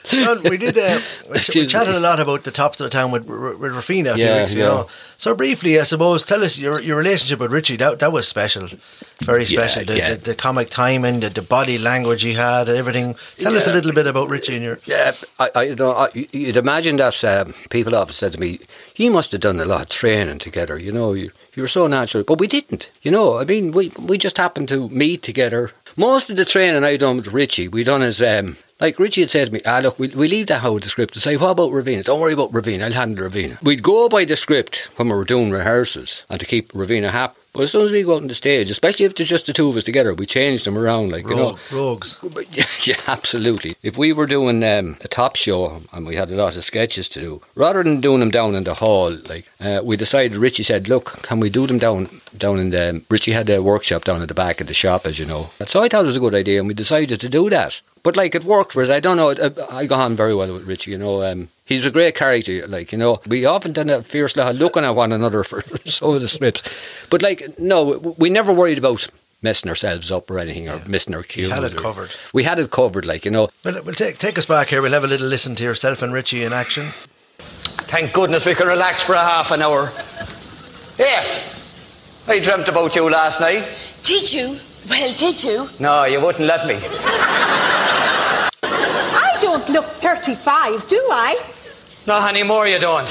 John, 0.04 0.42
we 0.44 0.56
did. 0.56 0.78
Uh, 0.78 1.00
we, 1.26 1.32
we 1.54 1.66
chatted 1.66 1.94
a 1.94 2.00
lot 2.00 2.20
about 2.20 2.44
the 2.44 2.50
tops 2.50 2.80
of 2.80 2.86
the 2.86 2.90
town 2.90 3.10
with, 3.10 3.24
with 3.26 3.72
Rafina 3.72 4.12
a 4.12 4.14
few 4.14 4.24
Yeah, 4.24 4.40
weeks 4.40 4.52
ago. 4.52 4.86
yeah. 4.86 4.94
So 5.16 5.34
briefly, 5.34 5.78
I 5.80 5.84
suppose, 5.84 6.24
tell 6.24 6.42
us 6.44 6.58
your 6.58 6.80
your 6.80 6.96
relationship 6.98 7.40
with 7.40 7.52
Richie. 7.52 7.76
That 7.76 7.98
that 7.98 8.12
was 8.12 8.28
special, 8.28 8.68
very 9.22 9.44
Yeah, 9.44 9.66
special. 9.68 9.84
the, 9.84 9.96
yeah. 9.96 10.10
the, 10.14 10.16
the 10.20 10.34
comic 10.34 10.70
timing, 10.70 11.20
the, 11.20 11.30
the 11.30 11.42
body 11.42 11.78
language 11.78 12.22
he 12.22 12.34
had, 12.34 12.68
everything. 12.68 13.14
Tell 13.38 13.56
us 13.56 13.66
a 13.66 13.72
little 13.72 13.92
bit 13.92 14.06
about 14.06 14.28
Richie 14.28 14.54
and 14.56 14.64
your. 14.64 14.78
Yeah, 14.84 15.12
I, 15.38 15.50
I, 15.54 15.62
you 15.64 15.76
know, 15.76 15.92
I, 15.92 16.08
you'd 16.32 16.56
imagine 16.56 16.96
that 16.96 17.22
um, 17.24 17.54
people 17.70 17.94
often 17.94 18.12
said 18.14 18.32
to 18.32 18.40
me, 18.40 18.58
"You 18.96 19.10
must 19.10 19.32
have 19.32 19.40
done 19.40 19.60
a 19.60 19.64
lot 19.64 19.82
of 19.82 19.88
training 19.88 20.38
together." 20.38 20.78
You 20.78 20.92
know, 20.92 21.12
you 21.12 21.30
you 21.54 21.62
were 21.62 21.68
so 21.68 21.86
natural, 21.86 22.24
but 22.24 22.38
we 22.40 22.46
didn't. 22.46 22.90
You 23.02 23.10
know, 23.10 23.38
I 23.38 23.44
mean, 23.44 23.72
we 23.72 23.92
we 23.98 24.18
just 24.18 24.36
happened 24.38 24.68
to 24.70 24.88
meet 24.88 25.22
together. 25.22 25.70
Most 25.96 26.28
of 26.28 26.36
the 26.36 26.44
training 26.44 26.82
I'd 26.82 26.98
done 27.00 27.16
with 27.18 27.28
Richie, 27.32 27.68
we'd 27.68 27.86
done 27.86 28.02
as 28.02 28.20
um, 28.20 28.56
like 28.80 28.98
Richie 28.98 29.20
had 29.20 29.30
said 29.30 29.46
to 29.46 29.52
me, 29.52 29.60
"Ah, 29.64 29.78
look, 29.80 29.96
we 29.98 30.08
we 30.08 30.26
leave 30.28 30.48
that 30.48 30.60
whole 30.62 30.80
the 30.80 30.88
script 30.88 31.14
and 31.14 31.22
say, 31.22 31.36
what 31.36 31.50
about 31.50 31.70
Ravina? 31.70 32.02
Don't 32.04 32.20
worry 32.20 32.32
about 32.32 32.50
Ravina. 32.52 32.84
I'll 32.84 32.92
handle 32.92 33.28
Ravina." 33.28 33.62
We'd 33.62 33.82
go 33.84 34.08
by 34.08 34.24
the 34.24 34.34
script 34.34 34.88
when 34.96 35.08
we 35.08 35.14
were 35.14 35.24
doing 35.24 35.52
rehearsals 35.52 36.24
and 36.28 36.40
to 36.40 36.46
keep 36.46 36.72
Ravina 36.72 37.10
happy. 37.10 37.38
But 37.54 37.62
as 37.62 37.70
soon 37.70 37.84
as 37.84 37.92
we 37.92 38.02
go 38.02 38.16
out 38.16 38.22
on 38.22 38.26
the 38.26 38.34
stage, 38.34 38.68
especially 38.68 39.06
if 39.06 39.12
it's 39.12 39.30
just 39.30 39.46
the 39.46 39.52
two 39.52 39.68
of 39.68 39.76
us 39.76 39.84
together, 39.84 40.12
we 40.12 40.26
change 40.26 40.64
them 40.64 40.76
around, 40.76 41.12
like 41.12 41.28
you 41.28 41.36
know. 41.36 41.56
Rogue, 41.70 42.04
rogues. 42.04 42.18
Yeah, 42.84 43.00
absolutely. 43.06 43.76
If 43.82 43.96
we 43.96 44.12
were 44.12 44.26
doing 44.26 44.62
um, 44.64 44.96
a 45.02 45.08
top 45.08 45.36
show 45.36 45.80
and 45.92 46.04
we 46.04 46.16
had 46.16 46.30
a 46.32 46.34
lot 46.34 46.56
of 46.56 46.64
sketches 46.64 47.08
to 47.10 47.20
do, 47.20 47.40
rather 47.54 47.82
than 47.84 48.00
doing 48.00 48.18
them 48.20 48.32
down 48.32 48.56
in 48.56 48.64
the 48.64 48.74
hall, 48.74 49.16
like 49.28 49.48
uh, 49.60 49.80
we 49.84 49.96
decided, 49.96 50.36
Richie 50.36 50.64
said, 50.64 50.88
"Look, 50.88 51.22
can 51.22 51.38
we 51.40 51.48
do 51.48 51.66
them 51.68 51.78
down 51.78 52.08
down 52.36 52.58
in 52.58 52.70
the?" 52.70 53.02
Richie 53.08 53.32
had 53.32 53.48
a 53.48 53.62
workshop 53.62 54.04
down 54.04 54.20
at 54.20 54.28
the 54.28 54.34
back 54.34 54.60
of 54.60 54.66
the 54.66 54.74
shop, 54.74 55.06
as 55.06 55.18
you 55.20 55.24
know. 55.24 55.50
And 55.60 55.68
so 55.68 55.80
I 55.80 55.88
thought 55.88 56.04
it 56.04 56.08
was 56.12 56.16
a 56.16 56.20
good 56.20 56.34
idea, 56.34 56.58
and 56.58 56.68
we 56.68 56.74
decided 56.74 57.20
to 57.20 57.28
do 57.28 57.48
that. 57.50 57.80
But 58.04 58.16
like 58.16 58.34
it 58.36 58.44
worked 58.44 58.74
for 58.74 58.82
us. 58.82 58.90
I 58.90 59.00
don't 59.00 59.16
know. 59.16 59.30
it- 59.30 59.58
I 59.70 59.86
got 59.86 59.98
on 60.00 60.14
very 60.14 60.34
well 60.34 60.52
with 60.52 60.66
Richie. 60.66 60.92
You 60.92 60.98
know, 60.98 61.22
um, 61.24 61.48
he's 61.64 61.84
a 61.84 61.90
great 61.90 62.14
character. 62.14 62.66
Like 62.68 62.92
you 62.92 62.98
know, 62.98 63.20
we 63.26 63.44
often 63.46 63.72
done 63.72 63.90
a 63.90 64.02
fierce 64.04 64.36
lot 64.36 64.50
of 64.54 64.60
looking 64.60 64.84
at 64.84 64.90
one 64.94 65.10
another 65.12 65.42
for 65.42 65.62
some 65.86 66.14
of 66.14 66.20
the 66.20 66.28
scripts. 66.28 66.62
But 67.10 67.22
like, 67.22 67.58
no, 67.58 68.14
we 68.18 68.30
never 68.30 68.52
worried 68.52 68.78
about 68.78 69.08
messing 69.42 69.68
ourselves 69.68 70.10
up 70.10 70.30
or 70.30 70.38
anything 70.38 70.68
or 70.68 70.80
missing 70.86 71.14
our 71.14 71.22
cue. 71.22 71.46
We 71.46 71.52
had 71.52 71.64
it 71.64 71.74
or- 71.74 71.80
covered. 71.80 72.10
We 72.32 72.42
had 72.44 72.58
it 72.58 72.70
covered. 72.70 73.04
Like 73.06 73.24
you 73.24 73.30
know, 73.30 73.48
Well, 73.64 73.82
we'll 73.82 73.94
take 73.94 74.18
take 74.18 74.36
us 74.38 74.46
back 74.46 74.68
here. 74.68 74.80
We'll 74.82 74.92
have 74.92 75.04
a 75.04 75.08
little 75.08 75.26
listen 75.26 75.54
to 75.56 75.64
yourself 75.64 76.02
and 76.02 76.12
Richie 76.12 76.44
in 76.44 76.52
action. 76.52 76.88
Thank 77.88 78.12
goodness 78.12 78.44
we 78.44 78.54
can 78.54 78.66
relax 78.66 79.02
for 79.02 79.14
a 79.14 79.18
half 79.18 79.50
an 79.50 79.62
hour. 79.62 79.90
Yeah, 80.98 81.40
I 82.28 82.38
dreamt 82.40 82.68
about 82.68 82.94
you 82.96 83.08
last 83.08 83.40
night. 83.40 83.64
Did 84.02 84.32
you? 84.32 84.58
Well, 84.88 85.14
did 85.14 85.42
you? 85.42 85.68
No, 85.80 86.04
you 86.04 86.20
wouldn't 86.20 86.44
let 86.46 86.66
me. 86.66 86.78
I 88.62 89.36
don't 89.40 89.66
look 89.70 89.86
35, 89.86 90.86
do 90.88 90.98
I? 91.10 91.42
Not 92.06 92.28
anymore, 92.28 92.68
you 92.68 92.78
don't. 92.78 93.06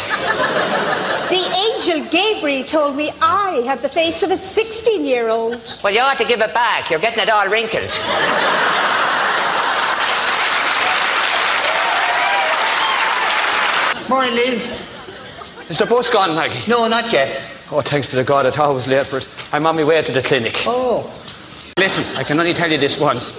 The 1.30 1.41
angel 1.65 2.05
Gabriel 2.11 2.63
told 2.63 2.95
me 2.95 3.11
I 3.21 3.63
had 3.65 3.80
the 3.80 3.89
face 3.89 4.21
of 4.21 4.30
a 4.30 4.38
16 4.38 5.03
year 5.03 5.30
old. 5.30 5.80
Well, 5.84 5.91
you 5.91 5.99
ought 6.01 6.17
to 6.19 6.26
give 6.26 6.41
it 6.41 6.53
back. 6.53 6.91
You're 6.91 6.99
getting 6.99 7.24
it 7.24 7.30
all 7.30 7.47
wrinkled. 7.49 7.89
Morning, 14.09 14.36
Liz. 14.36 14.80
Is 15.69 15.78
the 15.80 15.88
bus 15.88 16.07
gone, 16.09 16.36
Maggie? 16.36 16.69
No, 16.69 16.88
not 16.88 17.11
yet. 17.11 17.41
Oh, 17.71 17.82
thanks 17.82 18.05
be 18.05 18.17
to 18.17 18.24
God, 18.24 18.45
I 18.45 18.51
thought 18.51 18.69
I 18.69 18.74
was 18.74 18.88
late 18.88 19.07
for 19.07 19.17
it. 19.17 19.28
I'm 19.51 19.65
on 19.65 19.76
my 19.76 19.84
way 19.84 20.03
to 20.03 20.11
the 20.11 20.21
clinic. 20.21 20.61
Oh. 20.67 21.22
Listen, 21.78 22.05
I 22.15 22.24
can 22.24 22.39
only 22.39 22.53
tell 22.53 22.71
you 22.71 22.78
this 22.78 22.99
once. 22.99 23.34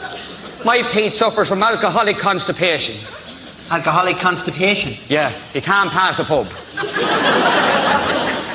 My 0.65 0.83
Pete 0.93 1.15
suffers 1.15 1.49
from 1.49 1.63
alcoholic 1.63 2.19
constipation. 2.19 2.97
Alcoholic 3.71 4.17
constipation. 4.17 4.93
Yeah, 5.09 5.31
he 5.31 5.61
can't 5.61 5.91
pass 5.91 6.19
a 6.19 6.25
pub. 6.25 6.47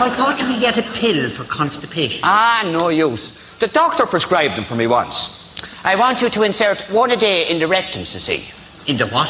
I 0.02 0.10
thought 0.16 0.40
you 0.40 0.48
could 0.48 0.60
get 0.60 0.78
a 0.78 0.84
pill 1.00 1.30
for 1.30 1.44
constipation. 1.46 2.22
Ah, 2.24 2.70
no 2.72 2.90
use. 2.90 3.32
The 3.60 3.68
doctor 3.68 4.06
prescribed 4.06 4.58
them 4.58 4.64
for 4.64 4.76
me 4.76 4.86
once. 4.86 5.38
I 5.84 5.96
want 5.96 6.22
you 6.22 6.30
to 6.30 6.44
insert 6.44 6.82
one 6.92 7.12
a 7.12 7.18
day 7.18 7.50
in 7.50 7.58
the 7.60 7.68
rectum, 7.68 8.04
to 8.04 8.20
see. 8.20 8.46
In 8.92 8.98
the 8.98 9.08
what? 9.08 9.30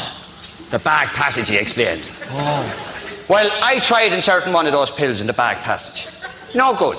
The 0.70 0.78
back 0.80 1.14
passage, 1.14 1.48
he 1.48 1.56
explained. 1.56 2.10
Oh. 2.30 3.26
Well, 3.28 3.50
I 3.62 3.78
tried 3.78 4.12
inserting 4.12 4.52
one 4.52 4.66
of 4.66 4.72
those 4.72 4.90
pills 4.90 5.20
in 5.20 5.26
the 5.26 5.32
back 5.32 5.58
passage. 5.58 6.08
No 6.54 6.74
good. 6.76 6.98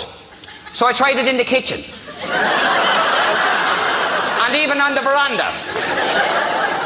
So 0.74 0.86
I 0.86 0.94
tried 0.94 1.18
it 1.18 1.28
in 1.28 1.38
the 1.38 1.44
kitchen. 1.44 1.82
And 4.52 4.60
even 4.60 4.82
on 4.82 4.94
the 4.96 5.02
veranda. 5.02 5.48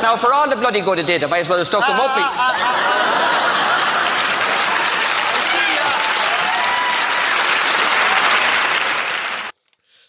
Now, 0.05 0.15
for 0.17 0.33
all 0.33 0.47
the 0.47 0.55
bloody 0.55 0.81
good 0.81 0.99
it 0.99 1.07
did, 1.07 1.23
I 1.23 1.27
might 1.27 1.39
as 1.39 1.49
well 1.49 1.57
have 1.57 1.65
stuck 1.65 1.81
them 1.85 1.95
up. 1.97 2.11
Uh, 2.13 2.21
uh, 2.21 2.21
me- 5.57 5.79
uh, 5.81 5.95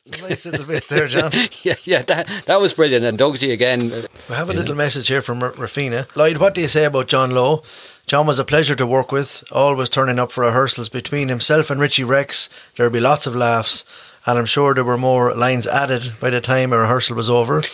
Some 0.04 0.20
nice 0.28 0.46
little 0.46 0.66
bits 0.66 0.86
there, 0.86 1.08
John. 1.08 1.32
yeah, 1.64 1.74
yeah, 1.84 2.02
that 2.02 2.28
that 2.46 2.60
was 2.60 2.74
brilliant. 2.74 3.04
And 3.04 3.18
Dogsy 3.18 3.52
again. 3.52 3.92
uh, 3.92 4.02
We 4.28 4.36
have 4.36 4.48
a 4.48 4.52
little 4.54 4.76
message 4.76 5.08
here 5.08 5.20
from 5.22 5.42
R- 5.42 5.52
Rafina. 5.52 6.06
Lloyd, 6.14 6.36
what 6.36 6.54
do 6.54 6.60
you 6.60 6.68
say 6.68 6.84
about 6.84 7.08
John 7.08 7.32
Lowe? 7.32 7.62
John 8.06 8.24
was 8.24 8.38
a 8.38 8.44
pleasure 8.44 8.76
to 8.76 8.86
work 8.86 9.10
with, 9.10 9.42
always 9.50 9.88
turning 9.88 10.20
up 10.20 10.30
for 10.30 10.44
rehearsals 10.44 10.88
between 10.88 11.26
himself 11.28 11.70
and 11.70 11.80
Richie 11.80 12.04
Rex. 12.04 12.48
There'd 12.76 12.92
be 12.92 13.00
lots 13.00 13.26
of 13.26 13.34
laughs. 13.34 13.84
And 14.26 14.38
I'm 14.38 14.46
sure 14.46 14.74
there 14.74 14.84
were 14.84 14.98
more 14.98 15.34
lines 15.34 15.66
added 15.66 16.12
by 16.20 16.30
the 16.30 16.40
time 16.40 16.72
a 16.72 16.78
rehearsal 16.78 17.16
was 17.16 17.30
over. 17.30 17.62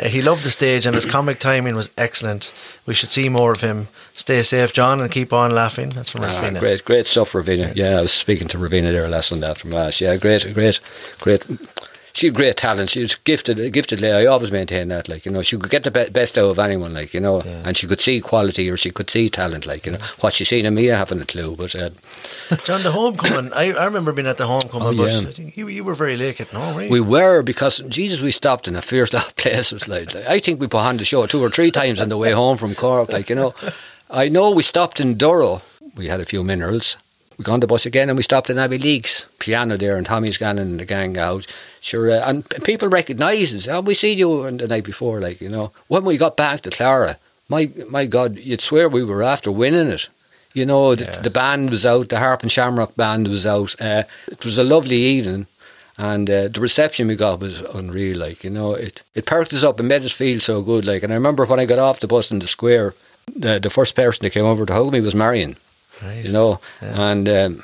Uh, 0.00 0.06
he 0.08 0.22
loved 0.22 0.44
the 0.44 0.50
stage, 0.50 0.86
and 0.86 0.94
his 0.94 1.04
comic 1.06 1.40
timing 1.40 1.74
was 1.74 1.90
excellent. 1.98 2.52
We 2.86 2.94
should 2.94 3.08
see 3.08 3.28
more 3.28 3.50
of 3.52 3.62
him. 3.62 3.88
Stay 4.12 4.42
safe, 4.42 4.72
John, 4.72 5.00
and 5.00 5.10
keep 5.10 5.32
on 5.32 5.50
laughing. 5.50 5.88
That's 5.88 6.10
from 6.10 6.22
Ah, 6.22 6.28
Rafina. 6.28 6.60
great, 6.60 6.84
great 6.84 7.06
stuff, 7.06 7.32
Ravina. 7.32 7.74
Yeah, 7.74 7.98
I 7.98 8.02
was 8.02 8.12
speaking 8.12 8.46
to 8.48 8.58
Ravina 8.58 8.92
there 8.92 9.08
last 9.08 9.30
that 9.40 9.58
from 9.58 9.70
last. 9.70 10.00
Yeah, 10.00 10.16
great, 10.16 10.54
great, 10.54 10.78
great. 11.20 11.42
She 12.12 12.26
had 12.26 12.34
great 12.34 12.56
talent. 12.56 12.90
She 12.90 13.00
was 13.00 13.14
gifted, 13.14 13.60
a 13.60 13.70
gifted 13.70 14.00
lady. 14.00 14.14
I 14.14 14.26
always 14.26 14.50
maintain 14.50 14.88
that, 14.88 15.08
like 15.08 15.24
you 15.24 15.30
know, 15.30 15.42
she 15.42 15.56
could 15.56 15.70
get 15.70 15.84
the 15.84 15.90
be- 15.90 16.10
best 16.10 16.36
out 16.36 16.48
of 16.50 16.58
anyone, 16.58 16.92
like 16.94 17.14
you 17.14 17.20
know, 17.20 17.40
and 17.64 17.76
she 17.76 17.86
could 17.86 18.00
see 18.00 18.20
quality 18.20 18.68
or 18.70 18.76
she 18.76 18.90
could 18.90 19.08
see 19.10 19.28
talent, 19.28 19.66
like 19.66 19.86
you 19.86 19.92
know. 19.92 19.98
What 20.20 20.32
she 20.34 20.44
seen 20.44 20.66
in 20.66 20.74
me, 20.74 20.90
I 20.90 20.98
haven't 20.98 21.22
a 21.22 21.26
clue, 21.26 21.54
but 21.56 21.74
uh, 21.74 21.90
John, 22.64 22.82
the 22.82 22.90
homecoming. 22.92 23.52
I, 23.54 23.72
I 23.72 23.84
remember 23.84 24.12
being 24.12 24.26
at 24.26 24.36
the 24.38 24.46
homecoming, 24.46 24.88
Oh, 24.88 24.96
but 24.96 25.38
yeah. 25.38 25.44
You, 25.54 25.68
you 25.68 25.84
were 25.84 25.94
very 25.94 26.16
late 26.16 26.40
at 26.40 26.48
home, 26.48 26.76
right? 26.76 26.90
we 26.90 27.00
were 27.00 27.42
because 27.42 27.78
Jesus, 27.88 28.20
we 28.20 28.32
stopped 28.32 28.66
in 28.66 28.74
a 28.76 28.82
fierce 28.82 29.12
lot 29.12 29.28
of 29.28 29.36
places. 29.36 29.86
Like, 29.86 30.12
like, 30.14 30.26
I 30.26 30.40
think 30.40 30.60
we 30.60 30.66
put 30.66 30.80
on 30.80 30.96
the 30.96 31.04
show 31.04 31.26
two 31.26 31.40
or 31.42 31.50
three 31.50 31.70
times 31.70 32.00
on 32.00 32.08
the 32.08 32.16
way 32.16 32.32
home 32.32 32.56
from 32.56 32.74
Cork. 32.74 33.10
Like 33.12 33.28
you 33.28 33.36
know, 33.36 33.54
I 34.10 34.28
know 34.28 34.50
we 34.50 34.62
stopped 34.62 35.00
in 35.00 35.14
Durrow. 35.16 35.62
We 35.96 36.06
had 36.08 36.20
a 36.20 36.24
few 36.24 36.42
minerals. 36.42 36.96
We 37.38 37.44
got 37.44 37.54
on 37.54 37.60
the 37.60 37.68
bus 37.68 37.86
again 37.86 38.08
and 38.10 38.16
we 38.16 38.24
stopped 38.24 38.50
in 38.50 38.56
Abbeyleix 38.56 39.26
piano 39.38 39.76
there 39.76 39.96
and 39.96 40.04
Tommy's 40.04 40.38
gone 40.38 40.58
and 40.58 40.80
the 40.80 40.84
gang 40.84 41.16
out. 41.16 41.46
Sure, 41.80 42.10
uh, 42.10 42.28
and 42.28 42.44
people 42.64 42.88
recognise 42.88 43.54
us. 43.54 43.68
Oh, 43.68 43.80
we 43.80 43.94
seen 43.94 44.18
you 44.18 44.44
on 44.44 44.56
the 44.56 44.66
night 44.66 44.82
before, 44.84 45.20
like 45.20 45.40
you 45.40 45.48
know. 45.48 45.70
When 45.86 46.04
we 46.04 46.18
got 46.18 46.36
back 46.36 46.60
to 46.62 46.70
Clara, 46.70 47.16
my 47.48 47.70
my 47.88 48.06
God, 48.06 48.38
you'd 48.38 48.60
swear 48.60 48.88
we 48.88 49.04
were 49.04 49.22
after 49.22 49.52
winning 49.52 49.88
it. 49.88 50.08
You 50.52 50.66
know, 50.66 50.96
the, 50.96 51.20
the 51.22 51.30
band 51.30 51.70
was 51.70 51.86
out, 51.86 52.08
the 52.08 52.18
Harp 52.18 52.42
and 52.42 52.50
Shamrock 52.50 52.96
band 52.96 53.28
was 53.28 53.46
out. 53.46 53.80
Uh, 53.80 54.02
it 54.26 54.44
was 54.44 54.58
a 54.58 54.64
lovely 54.64 54.96
evening, 54.96 55.46
and 55.96 56.28
uh, 56.28 56.48
the 56.48 56.60
reception 56.60 57.06
we 57.06 57.14
got 57.14 57.38
was 57.38 57.60
unreal. 57.60 58.18
Like 58.18 58.42
you 58.42 58.50
know, 58.50 58.74
it 58.74 59.02
it 59.14 59.26
perked 59.26 59.52
us 59.52 59.62
up 59.62 59.78
and 59.78 59.88
made 59.88 60.04
us 60.04 60.10
feel 60.12 60.40
so 60.40 60.60
good. 60.62 60.84
Like, 60.84 61.04
and 61.04 61.12
I 61.12 61.16
remember 61.16 61.46
when 61.46 61.60
I 61.60 61.66
got 61.66 61.78
off 61.78 62.00
the 62.00 62.08
bus 62.08 62.32
in 62.32 62.40
the 62.40 62.48
square, 62.48 62.94
the 63.36 63.60
the 63.60 63.70
first 63.70 63.94
person 63.94 64.24
that 64.24 64.32
came 64.32 64.44
over 64.44 64.66
to 64.66 64.72
hug 64.72 64.92
me 64.92 65.00
was 65.00 65.14
Marion. 65.14 65.56
Right. 66.02 66.24
You 66.24 66.32
know, 66.32 66.60
and 66.80 67.28
um, 67.28 67.62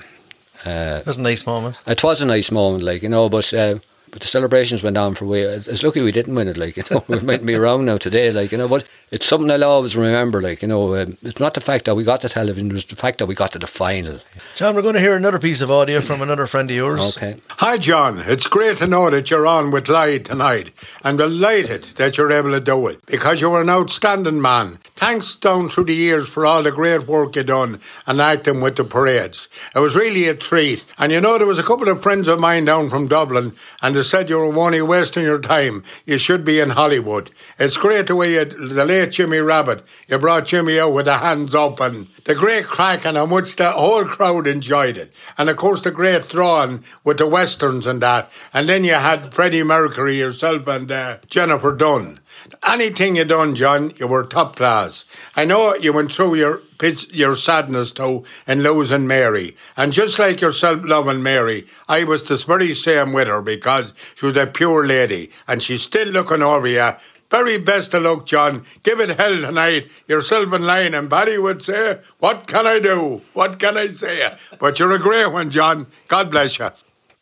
uh, 0.65 0.99
It 1.01 1.07
was 1.07 1.19
a 1.19 1.23
nice 1.23 1.47
moment. 1.47 1.77
it 1.87 2.03
was 2.03 2.21
a 2.23 2.27
nice 2.27 2.51
moment, 2.51 2.83
like 2.85 3.03
you 3.03 3.09
know, 3.09 3.29
but. 3.29 3.53
Uh, 3.55 3.79
but 4.15 4.21
the 4.21 4.29
celebrations 4.29 4.85
went 4.85 4.97
on 4.97 5.17
for 5.17 5.25
a 5.25 5.29
while. 5.29 5.49
It's 5.49 5.67
it's 5.67 5.83
lucky 5.83 6.01
we 6.01 6.13
didn't 6.13 6.37
win 6.37 6.47
it, 6.47 6.57
like 6.57 6.77
you 6.77 6.85
know. 6.89 7.03
We 7.09 7.19
might 7.19 7.45
be 7.45 7.57
around 7.57 7.85
now 7.85 7.99
today, 7.99 8.31
like 8.31 8.53
you 8.53 8.59
know. 8.59 8.69
But 8.69 8.89
it's 9.11 9.27
something 9.27 9.51
I'll 9.51 9.65
always 9.65 9.97
remember, 9.97 10.41
like 10.41 10.63
you 10.63 10.69
know. 10.69 10.95
Um, 10.95 11.17
it's 11.23 11.41
not 11.41 11.55
the 11.55 11.61
fact 11.61 11.87
that 11.87 11.97
we 11.97 12.05
got 12.05 12.21
the 12.21 12.29
television; 12.29 12.71
it 12.71 12.75
was 12.75 12.85
the 12.85 12.95
fact 12.95 13.19
that 13.19 13.27
we 13.27 13.35
got 13.35 13.51
to 13.53 13.59
the 13.59 13.67
final. 13.67 14.21
John, 14.55 14.77
we're 14.77 14.83
going 14.83 14.95
to 14.95 15.01
hear 15.01 15.17
another 15.17 15.41
piece 15.41 15.63
of 15.63 15.71
audio 15.73 16.01
from 16.01 16.23
another 16.23 16.47
friend 16.47 16.71
of 16.71 16.77
yours. 16.77 17.17
Okay. 17.17 17.41
Hi, 17.59 17.77
John. 17.77 18.21
It's 18.21 18.47
great 18.47 18.77
to 18.79 18.87
know 18.87 19.11
that 19.11 19.33
you're 19.33 19.49
on 19.49 19.73
with 19.73 19.89
Lloyd 19.89 20.27
tonight. 20.27 20.71
I'm 21.03 21.17
delighted 21.17 21.83
that 21.97 22.17
you're 22.17 22.31
able 22.31 22.53
to 22.53 22.61
do 22.61 22.87
it 22.87 23.05
because 23.07 23.41
you're 23.41 23.61
an 23.61 23.69
outstanding 23.69 24.41
man. 24.41 24.79
Thanks 24.95 25.35
down 25.35 25.71
through 25.71 25.87
the 25.87 25.95
years 25.95 26.29
for 26.29 26.47
all 26.47 26.63
the 26.63 26.71
great 26.71 27.09
work 27.09 27.35
you've 27.35 27.47
done 27.47 27.81
and 28.07 28.21
acting 28.21 28.61
with 28.61 28.77
the 28.77 28.85
parades. 28.85 29.49
It 29.75 29.81
was 29.81 29.97
really 29.97 30.29
a 30.29 30.37
treat. 30.37 30.85
And 30.99 31.11
you 31.11 31.21
know, 31.21 31.37
there 31.37 31.49
was 31.49 31.59
a 31.59 31.65
couple 31.65 31.89
of 31.89 32.01
friends 32.01 32.29
of 32.29 32.39
mine 32.39 32.65
down 32.65 32.89
from 32.91 33.09
Dublin 33.09 33.55
and 33.83 33.97
they 33.97 34.04
said 34.05 34.29
you 34.29 34.39
were 34.39 34.45
only 34.45 34.83
wasting 34.83 35.25
your 35.25 35.41
time. 35.41 35.83
You 36.05 36.19
should 36.19 36.45
be 36.45 36.61
in 36.61 36.71
Hollywood. 36.71 37.31
It's 37.59 37.77
great 37.77 38.07
the 38.07 38.17
way 38.17 38.43
the 38.45 38.85
late 38.85 39.13
Jimmy 39.13 39.39
Rabbit, 39.39 39.85
you 40.07 40.19
brought 40.19 40.47
Jimmy 40.47 40.79
out 40.79 40.93
with 40.93 41.07
the 41.07 41.19
hands 41.19 41.55
and 41.55 42.07
the 42.25 42.35
great 42.35 42.67
crack 42.67 43.05
and 43.05 43.17
how 43.17 43.27
much 43.27 43.57
the 43.57 43.71
whole 43.73 44.05
crowd 44.05 44.47
enjoyed 44.47 44.97
it. 44.97 45.13
And 45.37 45.51
of 45.51 45.57
course 45.57 45.81
the 45.83 45.91
great 45.91 46.29
drawing 46.29 46.85
with 47.03 47.19
the 47.19 47.27
westerns 47.27 47.87
and 47.87 48.01
that. 48.03 48.31
And 48.53 48.69
then 48.69 48.85
you 48.85 48.95
had 48.95 49.35
Freddie 49.35 49.65
Mercury 49.65 50.19
yourself 50.19 50.67
and 50.69 50.91
uh, 50.91 51.19
Jennifer 51.27 51.75
Dunn. 51.75 52.21
Anything 52.67 53.17
you 53.17 53.25
done, 53.25 53.55
John, 53.55 53.93
you 53.97 54.07
were 54.07 54.25
top 54.25 54.57
class. 54.57 55.05
I 55.37 55.45
know 55.45 55.75
you 55.75 55.93
went 55.93 56.13
through 56.13 56.37
your 56.37 56.63
your 57.11 57.37
sadness 57.37 57.93
too 57.93 58.25
in 58.47 58.63
losing 58.63 59.07
Mary. 59.07 59.57
And 59.77 59.93
just 59.93 60.19
like 60.19 60.41
yourself 60.41 60.83
loving 60.85 61.23
Mary, 61.23 61.65
I 61.89 62.05
was 62.05 62.25
the 62.25 62.37
very 62.37 62.75
same 62.75 63.13
with 63.13 63.29
her 63.29 63.41
because 63.41 63.95
she 64.15 64.27
was 64.27 64.37
a 64.37 64.47
pure 64.47 64.87
lady 64.87 65.31
and 65.49 65.63
she's 65.63 65.83
still 65.83 66.09
looking 66.09 66.43
over 66.43 66.67
you. 66.67 66.93
Very 67.31 67.59
best 67.59 67.95
of 67.95 68.03
luck, 68.03 68.27
John. 68.27 68.65
Give 68.83 69.01
it 69.01 69.19
hell 69.19 69.41
tonight. 69.41 69.89
Yourself 70.07 70.53
and 70.53 70.67
Lion 70.67 70.95
and 70.95 71.11
Paddy 71.11 71.39
would 71.39 71.63
say, 71.63 71.99
What 72.19 72.47
can 72.47 72.67
I 72.67 72.79
do? 72.79 73.23
What 73.33 73.59
can 73.59 73.77
I 73.77 73.89
say? 73.89 74.31
But 74.61 74.79
you're 74.79 74.93
a 74.93 74.99
great 74.99 75.33
one, 75.33 75.51
John. 75.51 75.87
God 76.09 76.31
bless 76.31 76.59
you. 76.59 76.71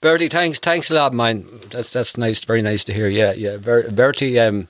Bertie, 0.03 0.29
thanks, 0.29 0.59
thanks 0.59 0.91
a 0.91 0.95
lot, 0.95 1.15
man. 1.15 1.47
That's 1.71 1.93
that's 1.93 2.17
nice, 2.17 2.45
very 2.45 2.61
nice 2.61 2.83
to 2.85 2.93
hear. 2.93 3.09
Yeah, 3.09 3.33
yeah. 3.35 3.57
Ber- 3.57 3.89
Bertie, 3.91 4.39
um, 4.41 4.67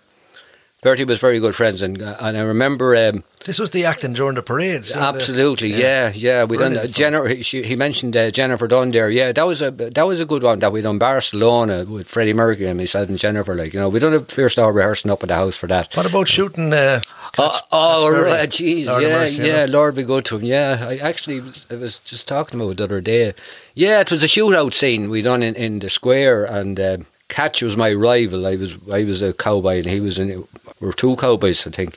Bertie 0.82 1.04
was 1.04 1.20
very 1.20 1.38
good 1.38 1.54
friends, 1.54 1.80
and 1.80 2.02
uh, 2.02 2.16
and 2.18 2.36
I 2.36 2.40
remember. 2.40 2.96
Um, 2.96 3.22
This 3.44 3.60
was 3.60 3.70
the 3.70 3.84
acting 3.84 4.14
during 4.14 4.34
the 4.34 4.42
parades. 4.42 4.88
so 4.88 4.98
the- 4.98 5.04
Absolutely, 5.04 5.68
yeah, 5.72 6.10
yeah. 6.12 6.42
We 6.42 6.56
done 6.56 6.76
uh, 6.76 6.86
Jennifer. 6.86 7.40
She, 7.42 7.62
he 7.62 7.76
mentioned 7.76 8.16
uh, 8.16 8.32
Jennifer 8.32 8.66
Dunn 8.66 8.90
there. 8.90 9.08
Yeah, 9.08 9.30
that 9.30 9.46
was 9.46 9.62
a 9.62 9.70
that 9.70 10.06
was 10.08 10.18
a 10.18 10.24
good 10.26 10.42
one. 10.42 10.58
That 10.58 10.72
we 10.72 10.82
done 10.82 10.98
Barcelona 10.98 11.84
with 11.84 12.08
Freddie 12.08 12.32
Mercury 12.34 12.66
and 12.66 12.78
myself 12.78 13.08
and 13.08 13.16
Jennifer. 13.16 13.54
Like 13.54 13.72
you 13.74 13.78
know, 13.80 13.88
we 13.88 14.00
done 14.00 14.12
a 14.14 14.20
first 14.20 14.58
hour 14.58 14.72
rehearsing 14.72 15.10
up 15.12 15.22
at 15.22 15.28
the 15.28 15.36
house 15.36 15.56
for 15.56 15.68
that. 15.68 15.94
What 15.96 16.06
about 16.06 16.26
shooting? 16.28 16.72
Uh, 16.72 17.00
Oh, 17.38 17.58
oh 17.72 18.24
Catch 18.26 18.58
Berry? 18.58 18.84
right, 18.86 19.02
yeah, 19.02 19.08
mercy, 19.16 19.42
you 19.42 19.48
yeah, 19.48 19.64
know. 19.64 19.72
Lord 19.72 19.94
be 19.94 20.02
good 20.02 20.24
to 20.26 20.36
him. 20.36 20.44
Yeah, 20.44 20.84
I 20.86 20.98
actually 20.98 21.40
was, 21.40 21.64
I 21.70 21.76
was 21.76 21.98
just 22.00 22.28
talking 22.28 22.60
about 22.60 22.72
it 22.72 22.76
the 22.76 22.84
other 22.84 23.00
day. 23.00 23.32
Yeah, 23.74 24.00
it 24.00 24.10
was 24.10 24.22
a 24.22 24.26
shootout 24.26 24.74
scene 24.74 25.08
we 25.08 25.22
done 25.22 25.42
in, 25.42 25.54
in 25.54 25.78
the 25.78 25.88
square, 25.88 26.44
and 26.44 26.78
um, 26.78 27.06
Catch 27.32 27.62
was 27.62 27.78
my 27.78 27.92
rival. 27.94 28.46
I 28.46 28.56
was 28.56 28.76
I 28.92 29.04
was 29.04 29.22
a 29.22 29.32
cowboy, 29.32 29.78
and 29.78 29.86
he 29.86 30.00
was 30.00 30.18
in. 30.18 30.44
We 30.80 30.86
were 30.86 30.92
two 30.92 31.16
cowboys, 31.16 31.66
I 31.66 31.70
think. 31.70 31.96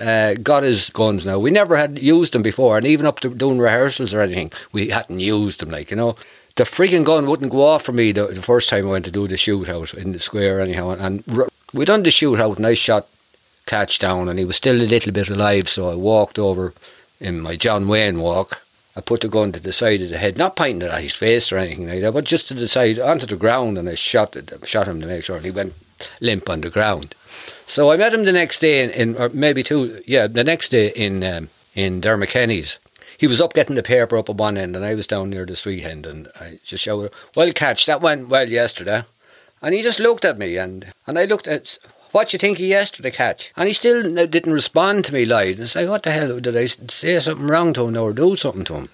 Uh, 0.00 0.34
got 0.34 0.62
his 0.62 0.88
guns 0.90 1.26
now. 1.26 1.38
We 1.40 1.50
never 1.50 1.74
had 1.74 1.98
used 1.98 2.32
them 2.32 2.42
before, 2.42 2.76
and 2.76 2.86
even 2.86 3.04
up 3.04 3.18
to 3.20 3.34
doing 3.34 3.58
rehearsals 3.58 4.14
or 4.14 4.20
anything, 4.20 4.52
we 4.72 4.90
hadn't 4.90 5.18
used 5.18 5.58
them. 5.58 5.70
Like 5.70 5.90
you 5.90 5.96
know, 5.96 6.14
the 6.54 6.62
freaking 6.62 7.04
gun 7.04 7.26
wouldn't 7.26 7.50
go 7.50 7.62
off 7.62 7.82
for 7.82 7.92
me 7.92 8.12
the, 8.12 8.28
the 8.28 8.42
first 8.42 8.68
time 8.68 8.86
I 8.86 8.92
went 8.92 9.04
to 9.06 9.10
do 9.10 9.26
the 9.26 9.34
shootout 9.34 9.92
in 9.94 10.12
the 10.12 10.20
square. 10.20 10.60
Anyhow, 10.60 10.90
and 10.90 11.24
r- 11.36 11.48
we 11.74 11.84
done 11.84 12.04
the 12.04 12.10
shootout, 12.10 12.56
and 12.56 12.66
I 12.66 12.74
shot 12.74 13.08
catch 13.66 13.98
down 13.98 14.28
and 14.28 14.38
he 14.38 14.44
was 14.44 14.56
still 14.56 14.76
a 14.76 14.82
little 14.82 15.12
bit 15.12 15.28
alive 15.28 15.68
so 15.68 15.90
I 15.90 15.94
walked 15.94 16.38
over 16.40 16.74
in 17.20 17.40
my 17.40 17.54
John 17.56 17.86
Wayne 17.86 18.18
walk 18.20 18.62
I 18.96 19.00
put 19.00 19.20
the 19.20 19.28
gun 19.28 19.52
to 19.52 19.60
the 19.60 19.72
side 19.72 20.02
of 20.02 20.10
the 20.10 20.18
head 20.18 20.36
not 20.36 20.56
pointing 20.56 20.82
it 20.82 20.92
at 20.92 21.02
his 21.02 21.14
face 21.14 21.52
or 21.52 21.58
anything 21.58 21.88
like 21.88 22.00
that 22.00 22.12
but 22.12 22.24
just 22.24 22.48
to 22.48 22.54
the 22.54 22.68
side 22.68 22.98
onto 22.98 23.26
the 23.26 23.36
ground 23.36 23.78
and 23.78 23.88
I 23.88 23.94
shot 23.94 24.36
it, 24.36 24.52
shot 24.66 24.88
him 24.88 25.00
to 25.00 25.06
make 25.06 25.24
sure 25.24 25.38
he 25.40 25.50
went 25.50 25.74
limp 26.20 26.48
on 26.48 26.62
the 26.62 26.70
ground. 26.70 27.14
So 27.66 27.90
I 27.90 27.96
met 27.96 28.14
him 28.14 28.24
the 28.24 28.32
next 28.32 28.58
day 28.58 28.82
in, 28.82 28.90
in 28.90 29.16
or 29.16 29.28
maybe 29.30 29.62
two 29.62 30.02
yeah 30.06 30.26
the 30.26 30.44
next 30.44 30.70
day 30.70 30.88
in 30.88 31.22
um, 31.24 31.50
in 31.74 32.00
Dermackenny's 32.00 32.78
he 33.16 33.26
was 33.26 33.40
up 33.40 33.52
getting 33.52 33.76
the 33.76 33.82
paper 33.82 34.16
up 34.16 34.30
at 34.30 34.36
one 34.36 34.56
end 34.56 34.74
and 34.74 34.84
I 34.84 34.94
was 34.94 35.06
down 35.06 35.30
near 35.30 35.44
the 35.44 35.54
sweet 35.54 35.84
end 35.84 36.06
and 36.06 36.28
I 36.40 36.58
just 36.64 36.84
shouted 36.84 37.12
well 37.36 37.52
catch 37.52 37.86
that 37.86 38.00
went 38.00 38.28
well 38.28 38.48
yesterday. 38.48 39.02
And 39.62 39.74
he 39.74 39.82
just 39.82 40.00
looked 40.00 40.24
at 40.24 40.38
me 40.38 40.56
and, 40.56 40.94
and 41.06 41.18
I 41.18 41.26
looked 41.26 41.46
at 41.46 41.76
what 42.12 42.32
you 42.32 42.38
think 42.38 42.58
of 42.58 42.64
yesterday 42.64 43.10
catch? 43.10 43.52
And 43.56 43.68
he 43.68 43.72
still 43.72 44.02
didn't 44.26 44.52
respond 44.52 45.04
to 45.04 45.14
me 45.14 45.24
live. 45.24 45.60
It's 45.60 45.74
like, 45.74 45.88
what 45.88 46.02
the 46.02 46.10
hell, 46.10 46.40
did 46.40 46.56
I 46.56 46.66
say 46.66 47.18
something 47.20 47.46
wrong 47.46 47.72
to 47.74 47.86
him 47.86 47.96
or 47.96 48.12
do 48.12 48.36
something 48.36 48.64
to 48.64 48.74
him? 48.74 48.88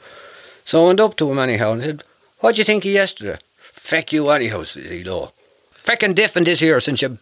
So 0.65 0.85
I 0.85 0.87
went 0.89 1.01
up 1.01 1.17
to 1.17 1.31
him 1.31 1.39
anyhow 1.39 1.73
and 1.73 1.83
said, 1.83 2.05
what 2.41 2.55
do 2.55 2.61
you 2.61 2.65
think 2.65 2.85
of 2.85 2.91
yesterday? 2.91 3.39
Feck 3.59 4.13
you 4.13 4.29
anyhow, 4.31 4.65
says 4.65 4.91
he 4.91 5.05
low. 5.05 5.31
Feckin' 5.87 6.17
different 6.17 6.47
this 6.47 6.59
here 6.59 6.81
since 6.81 7.01
you 7.01 7.17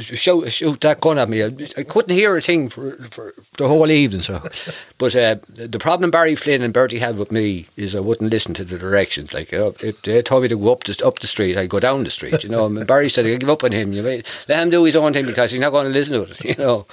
shoot, 0.00 0.50
shoot 0.50 0.80
that 0.80 1.00
gun 1.00 1.18
at 1.18 1.28
me. 1.28 1.44
I, 1.44 1.52
I 1.76 1.84
couldn't 1.84 2.16
hear 2.16 2.36
a 2.36 2.40
thing 2.40 2.68
for, 2.68 2.96
for 3.10 3.32
the 3.58 3.68
whole 3.68 3.88
evening. 3.88 4.22
So, 4.22 4.40
But 4.98 5.14
uh, 5.14 5.36
the 5.48 5.78
problem 5.78 6.10
Barry 6.10 6.34
Flynn 6.34 6.60
and 6.62 6.74
Bertie 6.74 6.98
had 6.98 7.16
with 7.16 7.30
me 7.30 7.66
is 7.76 7.94
I 7.94 8.00
wouldn't 8.00 8.32
listen 8.32 8.54
to 8.54 8.64
the 8.64 8.76
directions. 8.76 9.32
Like 9.32 9.54
uh, 9.54 9.70
if 9.84 10.02
they 10.02 10.20
told 10.22 10.42
me 10.42 10.48
to 10.48 10.56
go 10.56 10.72
up 10.72 10.82
the, 10.82 11.00
up 11.06 11.20
the 11.20 11.28
street, 11.28 11.56
I'd 11.56 11.70
go 11.70 11.78
down 11.78 12.02
the 12.02 12.10
street. 12.10 12.42
You 12.42 12.50
know, 12.50 12.66
and 12.66 12.84
Barry 12.88 13.08
said, 13.08 13.24
I 13.24 13.36
give 13.36 13.48
up 13.48 13.62
on 13.62 13.70
him. 13.70 13.92
You 13.92 14.02
may, 14.02 14.24
let 14.48 14.62
him 14.64 14.70
do 14.70 14.82
his 14.82 14.96
own 14.96 15.12
thing 15.12 15.26
because 15.26 15.52
he's 15.52 15.60
not 15.60 15.70
going 15.70 15.86
to 15.86 15.92
listen 15.92 16.14
to 16.14 16.30
it. 16.30 16.44
You 16.48 16.64
know, 16.64 16.86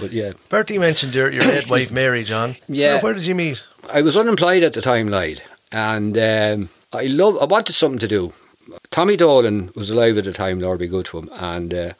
but 0.00 0.10
yeah. 0.10 0.32
Bertie 0.48 0.78
mentioned 0.78 1.14
your, 1.14 1.30
your 1.30 1.42
late 1.44 1.70
wife 1.70 1.92
Mary, 1.92 2.24
John. 2.24 2.56
Yeah. 2.66 2.94
Where, 2.94 3.02
where 3.02 3.14
did 3.14 3.26
you 3.26 3.34
meet? 3.36 3.62
I 3.88 4.02
was 4.02 4.16
unemployed 4.16 4.62
at 4.64 4.72
the 4.72 4.80
time, 4.80 5.08
Lloyd, 5.08 5.42
and 5.70 6.16
um, 6.18 6.70
I 6.92 7.06
love. 7.06 7.38
I 7.40 7.44
wanted 7.44 7.74
something 7.74 7.98
to 8.00 8.08
do. 8.08 8.32
Tommy 8.90 9.16
Dolan 9.16 9.70
was 9.74 9.90
alive 9.90 10.18
at 10.18 10.24
the 10.24 10.32
time, 10.32 10.60
Lord 10.60 10.80
be 10.80 10.86
good 10.86 11.06
to 11.06 11.18
him, 11.18 11.30
and 11.32 11.72
uh, 11.72 11.92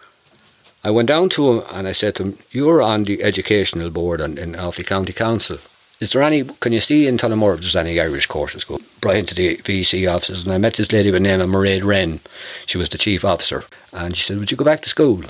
I 0.84 0.90
went 0.90 1.08
down 1.08 1.28
to 1.30 1.50
him 1.50 1.62
and 1.70 1.86
I 1.86 1.92
said 1.92 2.16
to 2.16 2.24
him, 2.24 2.38
"You're 2.50 2.82
on 2.82 3.04
the 3.04 3.22
educational 3.22 3.90
board 3.90 4.20
in, 4.20 4.38
in 4.38 4.52
Offaly 4.52 4.86
County 4.86 5.12
Council. 5.12 5.58
Is 6.00 6.12
there 6.12 6.22
any? 6.22 6.44
Can 6.44 6.72
you 6.72 6.80
see 6.80 7.06
in 7.06 7.16
Tullamore 7.18 7.54
if 7.54 7.60
there's 7.60 7.76
any 7.76 8.00
Irish 8.00 8.26
courses 8.26 8.64
go?" 8.64 8.80
Brought 9.00 9.16
into 9.16 9.34
the 9.34 9.56
VC 9.56 10.12
offices, 10.12 10.44
and 10.44 10.52
I 10.52 10.58
met 10.58 10.74
this 10.74 10.92
lady 10.92 11.10
by 11.10 11.14
the 11.14 11.20
name 11.20 11.40
of 11.40 11.48
Mairead 11.48 11.84
Wren. 11.84 12.20
She 12.66 12.78
was 12.78 12.88
the 12.88 12.98
chief 12.98 13.24
officer, 13.24 13.64
and 13.92 14.16
she 14.16 14.22
said, 14.22 14.38
"Would 14.38 14.50
you 14.50 14.56
go 14.56 14.64
back 14.64 14.82
to 14.82 14.88
school?" 14.88 15.22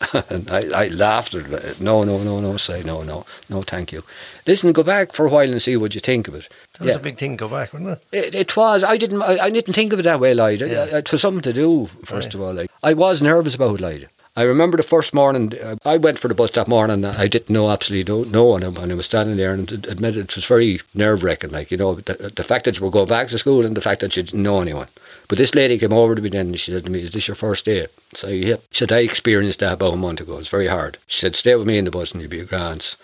and 0.30 0.50
I, 0.50 0.84
I 0.84 0.88
laughed 0.88 1.34
at 1.34 1.46
it. 1.50 1.80
No, 1.80 2.04
no, 2.04 2.18
no, 2.18 2.40
no, 2.40 2.56
say 2.56 2.82
no, 2.82 3.02
no, 3.02 3.26
no, 3.50 3.62
thank 3.62 3.92
you. 3.92 4.02
Listen, 4.46 4.72
go 4.72 4.82
back 4.82 5.12
for 5.12 5.26
a 5.26 5.28
while 5.28 5.50
and 5.50 5.60
see 5.60 5.76
what 5.76 5.94
you 5.94 6.00
think 6.00 6.26
of 6.26 6.34
it. 6.34 6.48
That 6.78 6.84
was 6.84 6.94
Yeah. 6.94 7.00
a 7.00 7.02
big 7.02 7.18
thing. 7.18 7.36
To 7.36 7.44
go 7.44 7.48
back, 7.48 7.72
wasn't 7.74 7.90
it? 7.90 8.06
It, 8.12 8.34
it 8.34 8.56
was. 8.56 8.82
I 8.82 8.96
didn't. 8.96 9.22
I, 9.22 9.36
I 9.38 9.50
didn't 9.50 9.74
think 9.74 9.92
of 9.92 10.00
it 10.00 10.04
that 10.04 10.20
way, 10.20 10.32
Lloyd. 10.34 10.62
It- 10.62 10.92
It 10.92 11.12
was 11.12 11.20
something 11.20 11.42
to 11.42 11.52
do. 11.52 11.86
First 12.04 12.28
Right. 12.28 12.34
of 12.34 12.40
all, 12.40 12.54
like 12.54 12.70
I 12.82 12.94
was 12.94 13.20
nervous 13.20 13.54
about 13.54 13.74
it, 13.74 13.80
Lloyd. 13.82 14.08
I 14.36 14.42
remember 14.44 14.76
the 14.76 14.84
first 14.84 15.12
morning. 15.12 15.52
uh, 15.60 15.76
I 15.84 15.96
went 15.96 16.18
for 16.18 16.28
the 16.28 16.34
bus 16.34 16.52
that 16.52 16.68
morning. 16.68 17.04
I 17.04 17.26
didn't 17.26 17.50
know 17.50 17.68
absolutely 17.68 18.12
no, 18.12 18.22
no 18.22 18.44
one, 18.44 18.62
and 18.62 18.78
I 18.78 18.94
was 18.94 19.06
standing 19.06 19.36
there 19.36 19.52
and 19.52 19.70
ad- 19.72 19.86
admitted 19.86 20.24
it 20.26 20.36
was 20.36 20.44
very 20.46 20.80
nerve 20.94 21.24
wracking. 21.24 21.50
Like 21.50 21.70
you 21.70 21.76
know, 21.76 21.96
the, 21.96 22.32
the 22.34 22.44
fact 22.44 22.64
that 22.64 22.78
you 22.78 22.84
were 22.84 22.92
going 22.92 23.08
back 23.08 23.28
to 23.28 23.38
school 23.38 23.66
and 23.66 23.76
the 23.76 23.80
fact 23.80 24.00
that 24.00 24.16
you 24.16 24.22
didn't 24.22 24.42
know 24.42 24.60
anyone. 24.60 24.86
But 25.28 25.38
this 25.38 25.54
lady 25.54 25.78
came 25.78 25.92
over 25.92 26.14
to 26.14 26.22
me 26.22 26.28
then 26.28 26.46
and 26.46 26.60
she 26.60 26.70
said 26.70 26.84
to 26.84 26.90
me, 26.90 27.00
"Is 27.00 27.10
this 27.10 27.26
your 27.26 27.34
first 27.34 27.64
day?" 27.64 27.88
So 28.14 28.28
yeah, 28.28 28.56
she 28.70 28.78
said, 28.78 28.92
"I 28.92 29.00
experienced 29.00 29.60
that 29.60 29.74
about 29.74 29.94
a 29.94 29.96
month 29.96 30.20
ago. 30.20 30.38
It's 30.38 30.48
very 30.48 30.68
hard." 30.68 30.98
She 31.06 31.20
said, 31.20 31.34
"Stay 31.34 31.56
with 31.56 31.66
me 31.66 31.78
in 31.78 31.84
the 31.84 31.90
bus 31.90 32.12
and 32.12 32.22
you'll 32.22 32.30
be 32.30 32.40
a 32.40 32.44
grand." 32.44 32.94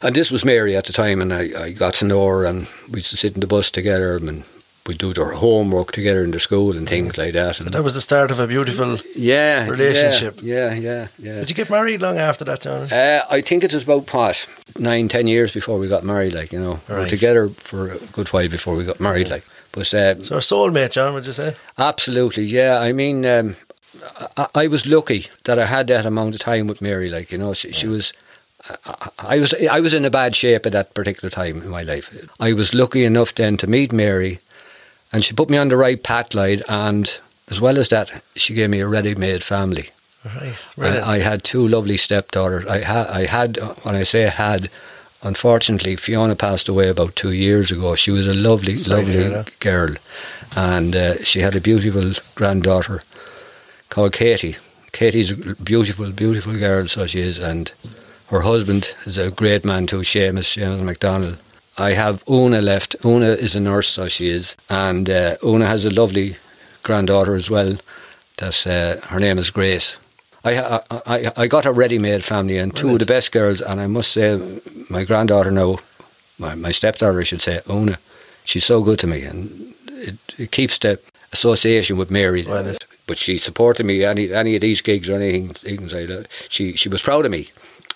And 0.00 0.14
this 0.14 0.30
was 0.30 0.44
Mary 0.44 0.76
at 0.76 0.84
the 0.84 0.92
time, 0.92 1.20
and 1.20 1.32
I, 1.32 1.50
I 1.64 1.72
got 1.72 1.94
to 1.94 2.04
know 2.04 2.24
her, 2.26 2.44
and 2.44 2.68
we 2.88 2.98
used 2.98 3.10
to 3.10 3.16
sit 3.16 3.34
in 3.34 3.40
the 3.40 3.48
bus 3.48 3.70
together, 3.70 4.16
and 4.16 4.44
we'd 4.88 4.98
do 4.98 5.12
their 5.12 5.32
homework 5.32 5.92
together 5.92 6.24
in 6.24 6.30
the 6.32 6.40
school 6.40 6.76
and 6.76 6.88
things 6.88 7.16
like 7.18 7.34
that. 7.34 7.60
And 7.60 7.70
That 7.72 7.84
was 7.84 7.94
the 7.94 8.00
start 8.00 8.30
of 8.30 8.40
a 8.40 8.46
beautiful. 8.46 8.96
yeah, 9.14 9.68
relationship. 9.68 10.40
Yeah, 10.42 10.74
yeah, 10.74 11.08
yeah. 11.18 11.40
Did 11.40 11.50
you 11.50 11.54
get 11.56 11.70
married 11.70 12.00
long 12.02 12.16
after 12.18 12.44
that, 12.44 12.62
John? 12.62 12.90
Uh, 12.90 13.22
I 13.30 13.42
think 13.42 13.62
it 13.64 13.72
was 13.72 13.82
about 13.84 14.12
what 14.12 14.48
nine, 14.78 15.08
ten 15.08 15.26
years 15.26 15.52
before 15.52 15.78
we 15.78 15.86
got 15.88 16.02
married. 16.04 16.34
Like 16.34 16.52
you 16.52 16.58
know, 16.60 16.80
we 16.88 16.94
were 16.94 17.06
together 17.06 17.50
for 17.50 17.92
a 17.92 17.98
good 18.12 18.28
while 18.28 18.48
before 18.48 18.74
we 18.76 18.84
got 18.84 18.98
married. 19.00 19.28
Like, 19.28 19.44
but 19.72 19.92
uh, 19.94 20.22
So, 20.24 20.36
a 20.36 20.40
soulmate, 20.40 20.92
John, 20.92 21.14
would 21.14 21.26
you 21.26 21.32
say? 21.32 21.54
Absolutely, 21.76 22.44
yeah. 22.44 22.80
I 22.80 22.92
mean, 22.92 23.24
um, 23.26 23.56
I, 24.36 24.46
I 24.54 24.66
was 24.68 24.86
lucky 24.86 25.26
that 25.44 25.58
I 25.58 25.66
had 25.66 25.86
that 25.88 26.06
amount 26.06 26.34
of 26.34 26.40
time 26.40 26.66
with 26.66 26.80
Mary. 26.80 27.10
Like 27.10 27.30
you 27.32 27.38
know, 27.38 27.54
she, 27.54 27.72
she 27.72 27.86
was. 27.86 28.12
I 29.18 29.38
was 29.38 29.54
I 29.70 29.80
was 29.80 29.94
in 29.94 30.04
a 30.04 30.10
bad 30.10 30.34
shape 30.36 30.66
at 30.66 30.72
that 30.72 30.92
particular 30.94 31.30
time 31.30 31.62
in 31.62 31.68
my 31.68 31.82
life. 31.82 32.10
I 32.40 32.52
was 32.52 32.74
lucky 32.74 33.04
enough 33.04 33.32
then 33.34 33.56
to 33.58 33.66
meet 33.66 33.92
Mary, 33.92 34.40
and 35.12 35.24
she 35.24 35.34
put 35.34 35.50
me 35.50 35.58
on 35.58 35.68
the 35.68 35.76
right 35.76 36.02
path, 36.02 36.34
Lloyd. 36.34 36.62
And 36.68 37.18
as 37.48 37.60
well 37.60 37.78
as 37.78 37.88
that, 37.88 38.22
she 38.36 38.54
gave 38.54 38.70
me 38.70 38.80
a 38.80 38.88
ready-made 38.88 39.42
family. 39.42 39.90
Right. 40.24 40.54
Brilliant. 40.76 41.06
I 41.06 41.18
had 41.18 41.44
two 41.44 41.66
lovely 41.66 41.96
stepdaughters. 41.96 42.66
I 42.66 42.80
had, 42.80 43.06
I 43.06 43.26
had, 43.26 43.56
when 43.82 43.94
I 43.94 44.02
say 44.02 44.22
had, 44.22 44.68
unfortunately, 45.22 45.96
Fiona 45.96 46.36
passed 46.36 46.68
away 46.68 46.88
about 46.88 47.16
two 47.16 47.32
years 47.32 47.70
ago. 47.70 47.94
She 47.94 48.10
was 48.10 48.26
a 48.26 48.34
lovely, 48.34 48.74
Sorry 48.74 49.04
lovely 49.04 49.44
girl, 49.60 49.94
and 50.56 50.94
uh, 50.94 51.24
she 51.24 51.40
had 51.40 51.56
a 51.56 51.60
beautiful 51.60 52.12
granddaughter 52.34 53.02
called 53.88 54.12
Katie. 54.12 54.56
Katie's 54.92 55.30
a 55.30 55.54
beautiful, 55.54 56.10
beautiful 56.10 56.58
girl, 56.58 56.88
so 56.88 57.06
she 57.06 57.20
is, 57.20 57.38
and 57.38 57.72
her 58.28 58.40
husband 58.40 58.94
is 59.06 59.18
a 59.18 59.30
great 59.30 59.64
man 59.64 59.86
too, 59.86 60.00
Seamus, 60.00 60.56
Seamus 60.56 60.82
MacDonald. 60.82 61.38
I 61.78 61.92
have 61.94 62.24
Una 62.28 62.60
left. 62.60 62.96
Una 63.04 63.26
is 63.28 63.54
a 63.56 63.60
nurse, 63.60 63.88
so 63.88 64.08
she 64.08 64.28
is, 64.28 64.56
and 64.68 65.08
uh, 65.08 65.36
Una 65.44 65.66
has 65.66 65.86
a 65.86 65.90
lovely 65.90 66.36
granddaughter 66.82 67.34
as 67.36 67.48
well. 67.50 67.76
That 68.38 68.66
uh, 68.66 69.06
her 69.08 69.20
name 69.20 69.38
is 69.38 69.50
Grace. 69.50 69.98
I, 70.44 70.58
I 70.58 70.80
I 71.06 71.32
I 71.36 71.46
got 71.48 71.66
a 71.66 71.72
ready-made 71.72 72.22
family 72.24 72.58
and 72.58 72.74
two 72.74 72.92
of 72.92 72.98
the 72.98 73.06
best 73.06 73.32
girls, 73.32 73.60
and 73.60 73.80
I 73.80 73.86
must 73.86 74.10
say, 74.12 74.38
my 74.90 75.04
granddaughter 75.04 75.50
now, 75.50 75.78
my, 76.38 76.54
my 76.54 76.72
stepdaughter, 76.72 77.20
I 77.20 77.24
should 77.24 77.42
say, 77.42 77.60
Una, 77.68 77.98
she's 78.44 78.64
so 78.64 78.80
good 78.82 78.98
to 79.00 79.06
me, 79.06 79.22
and 79.22 79.74
it, 79.88 80.16
it 80.38 80.50
keeps 80.52 80.78
the 80.78 80.98
association 81.32 81.96
with 81.98 82.10
Mary. 82.10 82.42
but 83.06 83.18
she 83.18 83.38
supported 83.38 83.86
me 83.86 84.04
any 84.04 84.32
any 84.32 84.54
of 84.54 84.60
these 84.60 84.82
gigs 84.82 85.08
or 85.08 85.16
anything, 85.16 85.48
things 85.54 85.92
like 85.92 86.08
that. 86.08 86.26
She 86.48 86.74
she 86.76 86.88
was 86.88 87.02
proud 87.02 87.24
of 87.24 87.30
me, 87.32 87.48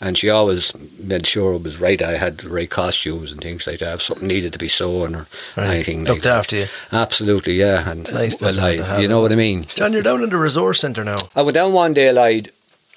and 0.02 0.18
she 0.18 0.28
always 0.28 0.72
made 0.98 1.26
sure 1.26 1.54
it 1.54 1.62
was 1.62 1.80
right. 1.80 2.02
I 2.02 2.16
had 2.18 2.38
the 2.38 2.48
right 2.50 2.68
costumes 2.68 3.32
and 3.32 3.40
things 3.40 3.66
like 3.66 3.78
that. 3.78 3.94
If 3.94 4.02
something 4.02 4.28
needed 4.28 4.52
to 4.52 4.58
be 4.58 4.68
sewn 4.68 5.14
or 5.14 5.26
Right. 5.56 5.70
anything 5.76 6.00
Looked 6.04 6.16
like 6.16 6.22
that. 6.24 6.38
after 6.38 6.56
you. 6.56 6.66
Absolutely, 6.92 7.54
yeah. 7.54 7.88
And 7.90 8.12
nice 8.12 8.40
well, 8.40 8.60
I, 8.60 9.00
you 9.00 9.08
know 9.08 9.20
what 9.20 9.32
I 9.32 9.36
mean. 9.36 9.64
John, 9.74 9.92
you're 9.94 10.02
down 10.02 10.22
in 10.22 10.28
the 10.30 10.36
resource 10.36 10.80
centre 10.80 11.04
now. 11.04 11.28
I 11.34 11.42
went 11.42 11.54
down 11.54 11.72
one 11.72 11.94
day, 11.94 12.12
Lloyd. 12.12 12.50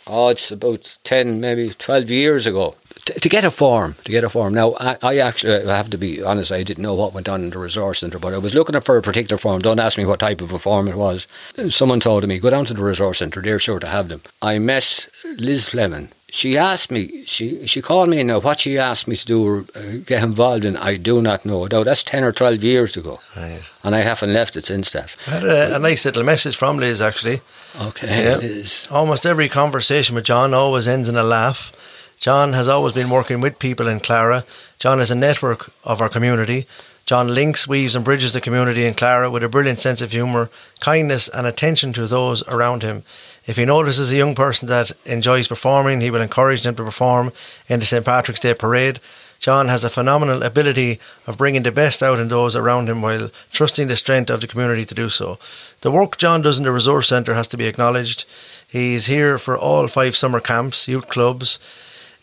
Oh, 0.07 0.27
it's 0.29 0.51
about 0.51 0.97
ten, 1.03 1.39
maybe 1.41 1.69
twelve 1.69 2.09
years 2.11 2.45
ago. 2.45 2.75
To, 3.05 3.13
to 3.19 3.29
get 3.29 3.43
a 3.43 3.51
form, 3.51 3.95
to 4.03 4.11
get 4.11 4.23
a 4.23 4.29
form. 4.29 4.53
Now, 4.53 4.75
I, 4.79 4.97
I 5.01 5.17
actually, 5.17 5.67
I 5.67 5.75
have 5.77 5.89
to 5.91 5.97
be 5.97 6.23
honest, 6.23 6.51
I 6.51 6.63
didn't 6.63 6.83
know 6.83 6.93
what 6.95 7.13
went 7.13 7.27
on 7.29 7.41
in 7.43 7.49
the 7.51 7.59
resource 7.59 7.99
centre, 7.99 8.17
but 8.19 8.33
I 8.33 8.37
was 8.39 8.53
looking 8.55 8.79
for 8.81 8.97
a 8.97 9.01
particular 9.01 9.37
form. 9.37 9.61
Don't 9.61 9.79
ask 9.79 9.97
me 9.97 10.05
what 10.05 10.19
type 10.19 10.41
of 10.41 10.53
a 10.53 10.59
form 10.59 10.87
it 10.87 10.95
was. 10.95 11.27
Someone 11.69 11.99
told 11.99 12.27
me, 12.27 12.39
go 12.39 12.49
down 12.51 12.65
to 12.65 12.73
the 12.73 12.83
resource 12.83 13.19
centre, 13.19 13.41
they're 13.41 13.59
sure 13.59 13.79
to 13.79 13.87
have 13.87 14.09
them. 14.09 14.21
I 14.41 14.57
met 14.59 15.07
Liz 15.37 15.67
Fleming. 15.69 16.09
She 16.35 16.57
asked 16.57 16.91
me, 16.91 17.23
she, 17.25 17.65
she 17.65 17.81
called 17.81 18.09
me, 18.09 18.21
now 18.21 18.39
what 18.41 18.59
she 18.59 18.77
asked 18.77 19.07
me 19.07 19.15
to 19.15 19.25
do 19.25 19.45
or 19.47 19.65
uh, 19.73 19.99
get 20.05 20.21
involved 20.21 20.65
in, 20.65 20.75
I 20.75 20.97
do 20.97 21.21
not 21.21 21.45
know. 21.45 21.65
Now, 21.71 21.83
that's 21.85 22.03
10 22.03 22.25
or 22.25 22.33
12 22.33 22.61
years 22.61 22.97
ago, 22.97 23.21
Right. 23.37 23.61
and 23.85 23.95
I 23.95 24.01
haven't 24.01 24.33
left 24.33 24.57
it 24.57 24.65
since 24.65 24.91
that. 24.91 25.15
I 25.27 25.31
had 25.31 25.43
a, 25.45 25.75
a 25.77 25.79
nice 25.79 26.03
little 26.03 26.23
message 26.25 26.57
from 26.57 26.77
Liz, 26.77 27.01
actually. 27.01 27.39
Okay, 27.79 28.23
Yeah. 28.25 28.35
Liz. 28.35 28.85
Almost 28.91 29.25
every 29.25 29.47
conversation 29.47 30.13
with 30.15 30.25
John 30.25 30.53
always 30.53 30.89
ends 30.89 31.07
in 31.07 31.15
a 31.15 31.23
laugh. 31.23 31.71
John 32.19 32.51
has 32.51 32.67
always 32.67 32.93
been 32.93 33.09
working 33.09 33.39
with 33.39 33.57
people 33.57 33.87
in 33.87 34.01
Clara. 34.01 34.43
John 34.77 34.99
is 34.99 35.11
a 35.11 35.15
network 35.15 35.71
of 35.85 36.01
our 36.01 36.09
community. 36.09 36.65
John 37.05 37.33
links, 37.33 37.65
weaves, 37.65 37.95
and 37.95 38.03
bridges 38.03 38.33
the 38.33 38.41
community 38.41 38.85
in 38.85 38.93
Clara 38.95 39.29
with 39.29 39.43
a 39.43 39.47
brilliant 39.49 39.79
sense 39.79 40.01
of 40.01 40.11
humour, 40.11 40.49
kindness, 40.81 41.29
and 41.29 41.47
attention 41.47 41.93
to 41.93 42.07
those 42.07 42.43
around 42.49 42.81
him. 42.83 43.03
If 43.47 43.57
he 43.57 43.65
notices 43.65 44.11
a 44.11 44.15
young 44.15 44.33
person 44.33 44.67
that 44.69 44.91
enjoys 45.05 45.47
performing, 45.47 46.01
he 46.01 46.09
will 46.09 46.21
encourage 46.21 46.63
them 46.63 46.75
to 46.75 46.83
perform 46.83 47.31
in 47.67 47.79
the 47.79 47.85
St. 47.85 48.03
Patrick's 48.03 48.39
Day 48.39 48.53
parade. 48.53 48.99
John 49.39 49.67
has 49.67 49.83
a 49.83 49.89
phenomenal 49.89 50.41
ability 50.41 50.99
of 51.27 51.37
bringing 51.37 51.63
the 51.63 51.71
best 51.71 52.01
out 52.01 52.19
in 52.19 52.29
those 52.29 52.55
around 52.55 52.89
him 52.89 53.01
while 53.01 53.29
trusting 53.51 53.87
the 53.87 53.95
strength 53.95 54.29
of 54.29 54.41
the 54.41 54.47
community 54.47 54.85
to 54.85 54.95
do 54.95 55.09
so. 55.09 55.37
The 55.81 55.91
work 55.91 56.17
John 56.17 56.41
does 56.41 56.57
in 56.57 56.63
the 56.63 56.71
Resource 56.71 57.09
Centre 57.09 57.35
has 57.35 57.47
to 57.47 57.57
be 57.57 57.67
acknowledged. 57.67 58.25
He's 58.67 59.05
here 59.05 59.37
for 59.37 59.57
all 59.57 59.87
five 59.87 60.15
summer 60.15 60.39
camps, 60.39 60.87
youth 60.87 61.07
clubs, 61.09 61.59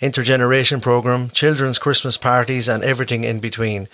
intergeneration 0.00 0.82
program, 0.82 1.30
children's 1.30 1.78
Christmas 1.78 2.16
parties, 2.16 2.68
and 2.68 2.82
everything 2.82 3.22
in 3.22 3.38
between. 3.38 3.86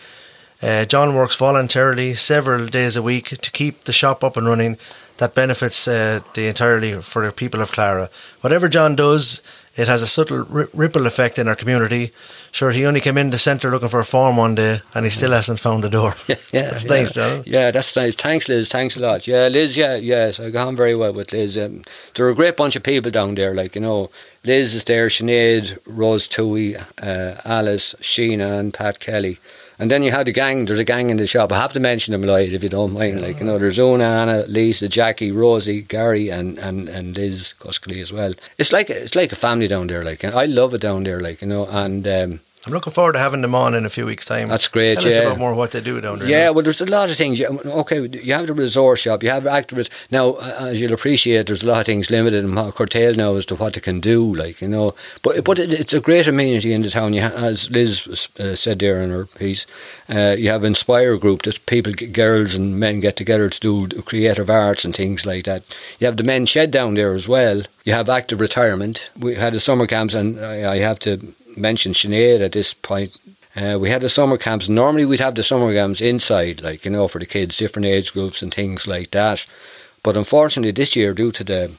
Uh, 0.63 0.85
John 0.87 1.15
works 1.15 1.37
voluntarily 1.37 2.15
several 2.15 2.67
days 2.67 2.97
a 2.97 3.03
week 3.03 3.29
to 3.29 3.51
keep 3.51 3.85
the 3.85 3.93
shop 3.93 4.25
up 4.25 4.37
and 4.37 4.47
running. 4.47 4.79
That 5.19 5.35
benefits 5.35 5.87
uh, 5.89 6.21
the 6.35 6.47
entirely 6.47 7.01
for 7.03 7.27
the 7.27 7.33
people 7.33 7.61
of 7.61 7.73
Clara. 7.73 8.09
Whatever 8.41 8.69
John 8.69 8.95
does, 8.97 9.43
it 9.77 9.89
has 9.89 10.01
a 10.03 10.07
subtle 10.07 10.45
ri- 10.45 10.67
ripple 10.73 11.07
effect 11.07 11.39
in 11.39 11.49
our 11.49 11.57
community. 11.57 12.13
Sure, 12.53 12.71
he 12.71 12.87
only 12.87 13.01
came 13.01 13.19
in 13.19 13.31
the 13.31 13.39
centre 13.39 13.71
looking 13.71 13.89
for 13.89 14.01
a 14.01 14.05
form 14.05 14.37
one 14.37 14.55
day, 14.55 14.81
and 14.95 15.05
he 15.05 15.11
still 15.11 15.33
hasn't 15.33 15.61
found 15.61 15.83
the 15.85 15.91
door. 15.91 16.15
Yeah, 16.29 16.37
That's 16.53 16.85
yeah. 16.85 16.91
nice, 16.91 17.15
John. 17.15 17.43
Yeah, 17.47 17.71
that's 17.73 17.95
nice. 17.97 18.15
Thanks, 18.15 18.49
Liz. 18.49 18.69
Thanks 18.69 18.97
a 18.97 19.01
lot. 19.01 19.27
Yeah, 19.27 19.49
Liz. 19.49 19.77
Yeah, 19.77 19.97
yes, 19.97 20.41
I 20.41 20.51
got 20.51 20.69
on 20.69 20.77
very 20.77 20.95
well 20.95 21.13
with 21.13 21.33
Liz. 21.33 21.59
Um, 21.59 21.83
there 22.15 22.25
are 22.27 22.31
a 22.31 22.35
great 22.35 22.57
bunch 22.57 22.75
of 22.77 22.83
people 22.83 23.11
down 23.11 23.35
there. 23.35 23.55
Like 23.55 23.75
you 23.75 23.81
know, 23.83 24.11
Liz 24.45 24.75
is 24.75 24.85
there, 24.85 25.09
Sinead, 25.09 25.79
Rose 25.87 26.27
Tui, 26.29 26.77
uh, 26.77 27.35
Alice, 27.45 27.95
Sheena, 28.01 28.59
and 28.61 28.73
Pat 28.73 28.99
Kelly. 29.01 29.39
And 29.79 29.91
then 29.91 30.03
you 30.03 30.11
have 30.11 30.27
the 30.27 30.33
gang. 30.33 30.65
There's 30.65 30.79
a 30.79 30.85
gang 30.85 31.11
in 31.11 31.19
the 31.19 31.27
shop. 31.27 31.53
I 31.53 31.59
have 31.61 31.73
to 31.75 31.81
mention 31.81 32.13
them, 32.13 32.23
Lloyd, 32.23 32.53
if 32.53 32.63
you 32.65 32.69
don't 32.69 32.93
mind. 32.93 33.23
Like 33.23 33.39
you 33.39 33.47
know, 33.47 33.59
there's 33.59 33.79
Una, 33.79 34.05
Anna, 34.05 34.45
Lisa, 34.49 34.89
Jackie, 34.89 35.31
Rosie, 35.31 35.83
Gary, 35.83 36.31
and 36.31 36.59
and 36.59 36.89
and 36.89 37.17
Liz 37.17 37.55
Cuskley 37.61 38.01
as 38.01 38.13
well. 38.13 38.35
It's 38.59 38.73
like 38.73 38.91
it's 38.91 39.15
like 39.15 39.31
a 39.31 39.37
family 39.37 39.69
down 39.69 39.87
there. 39.87 40.05
Like 40.05 40.25
and 40.25 40.35
I 40.35 40.47
love 40.47 40.75
it 40.75 40.81
down 40.81 41.05
there. 41.05 41.21
Like 41.21 41.43
you 41.43 41.49
know, 41.49 41.67
and. 41.67 42.07
Um, 42.07 42.41
I'm 42.69 42.75
looking 42.75 42.93
forward 42.93 43.15
to 43.15 43.19
having 43.19 43.41
them 43.41 43.55
on 43.55 43.75
in 43.75 43.87
a 43.87 43.89
few 43.89 44.05
weeks' 44.05 44.27
time. 44.27 44.49
That's 44.49 44.69
great, 44.69 44.97
Tell 44.99 45.09
us 45.09 45.15
yeah. 45.15 45.23
about 45.23 45.39
more 45.39 45.55
what 45.55 45.71
they 45.71 45.81
do 45.81 46.01
down 46.03 46.19
there. 46.19 46.29
Yeah, 46.29 46.47
now. 46.47 46.53
well, 46.53 46.63
there's 46.63 46.83
a 46.83 46.87
lot 46.87 47.09
of 47.09 47.17
things. 47.17 47.41
Okay, 47.41 48.07
you 48.23 48.35
have 48.35 48.47
the 48.47 48.53
resource 48.53 49.01
shop, 49.01 49.23
you 49.23 49.31
have 49.31 49.45
activists. 49.45 49.89
Now, 50.11 50.35
as 50.37 50.79
you'll 50.79 50.93
appreciate, 50.93 51.47
there's 51.47 51.63
a 51.63 51.67
lot 51.67 51.81
of 51.81 51.87
things 51.87 52.11
limited 52.11 52.45
and 52.45 52.75
curtailed 52.75 53.17
now 53.17 53.35
as 53.37 53.47
to 53.47 53.55
what 53.55 53.73
they 53.73 53.81
can 53.81 54.01
do, 54.01 54.35
like, 54.35 54.61
you 54.61 54.69
know. 54.69 54.95
But 55.23 55.45
but 55.45 55.59
it, 55.59 55.73
it's 55.73 55.95
a 55.95 56.01
great 56.01 56.29
amenity 56.29 56.75
in 56.75 56.83
the 56.83 56.91
town. 56.91 57.15
You 57.15 57.23
ha- 57.23 57.33
as 57.35 57.71
Liz 57.71 58.29
uh, 58.39 58.55
said 58.55 58.81
there 58.81 59.01
in 59.01 59.11
her 59.11 59.25
piece, 59.25 59.65
uh, 60.11 60.37
you 60.39 60.51
have 60.51 60.63
Inspire 60.63 61.17
Group, 61.17 61.43
just 61.45 61.65
people, 61.65 61.95
girls 61.95 62.55
and 62.55 62.79
men 62.79 63.01
get 63.01 63.17
together 63.17 63.49
to 63.49 63.61
do 63.61 64.03
creative 64.03 64.51
arts 64.51 64.85
and 64.85 64.95
things 64.95 65.25
like 65.25 65.45
that. 65.45 65.63
You 65.99 66.07
have 66.07 66.19
the 66.19 66.23
men's 66.23 66.51
shed 66.51 66.71
down 66.71 66.95
there 66.95 67.15
as 67.15 67.27
well. 67.27 67.63
You 67.85 67.95
have 67.95 68.11
active 68.11 68.41
retirement. 68.41 69.09
We 69.19 69.37
had 69.37 69.55
the 69.55 69.61
summer 69.61 69.87
camps, 69.87 70.13
and 70.15 70.39
I, 70.45 70.73
I 70.75 70.79
have 70.79 70.99
to 71.01 71.35
mention 71.61 71.93
Sinead 71.93 72.41
at 72.41 72.53
this 72.53 72.75
point. 72.75 73.19
Uh, 73.57 73.79
we 73.81 73.91
had 73.91 74.03
the 74.03 74.09
summer 74.09 74.39
camps. 74.39 74.69
Normally, 74.69 75.05
we'd 75.05 75.21
have 75.21 75.35
the 75.35 75.43
summer 75.43 75.73
camps 75.73 76.01
inside, 76.01 76.63
like 76.63 76.85
you 76.85 76.91
know, 76.91 77.09
for 77.09 77.19
the 77.19 77.27
kids, 77.27 77.59
different 77.59 77.87
age 77.87 78.13
groups 78.13 78.43
and 78.43 78.53
things 78.53 78.87
like 78.87 79.11
that. 79.11 79.47
But 80.03 80.17
unfortunately, 80.17 80.73
this 80.73 80.95
year, 80.95 81.13
due 81.13 81.33
to 81.33 81.45
the 81.45 81.73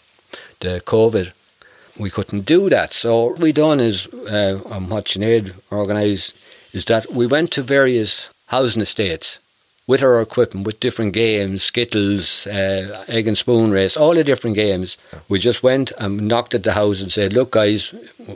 the 0.59 0.81
COVID, 0.85 1.31
we 1.97 2.09
couldn't 2.09 2.45
do 2.45 2.69
that. 2.69 2.93
So 2.93 3.25
what 3.25 3.39
we 3.39 3.51
done 3.51 3.79
is, 3.79 4.07
uh, 4.07 4.61
and 4.71 4.89
what 4.89 5.05
Sinead 5.05 5.53
organised, 5.71 6.35
is 6.73 6.85
that 6.85 7.11
we 7.11 7.27
went 7.27 7.51
to 7.51 7.63
various 7.63 8.31
housing 8.47 8.81
estates 8.81 9.39
with 9.89 10.03
our 10.03 10.21
equipment, 10.21 10.67
with 10.67 10.79
different 10.79 11.13
games, 11.13 11.63
skittles, 11.63 12.45
uh, 12.45 13.03
egg 13.07 13.27
and 13.27 13.35
spoon 13.35 13.71
race, 13.71 13.97
all 13.97 14.13
the 14.13 14.23
different 14.23 14.55
games. 14.55 14.99
We 15.27 15.39
just 15.39 15.63
went 15.63 15.91
and 15.97 16.27
knocked 16.27 16.53
at 16.53 16.61
the 16.61 16.73
house 16.73 17.01
and 17.01 17.11
said, 17.11 17.33
"Look, 17.33 17.49
guys, 17.49 17.91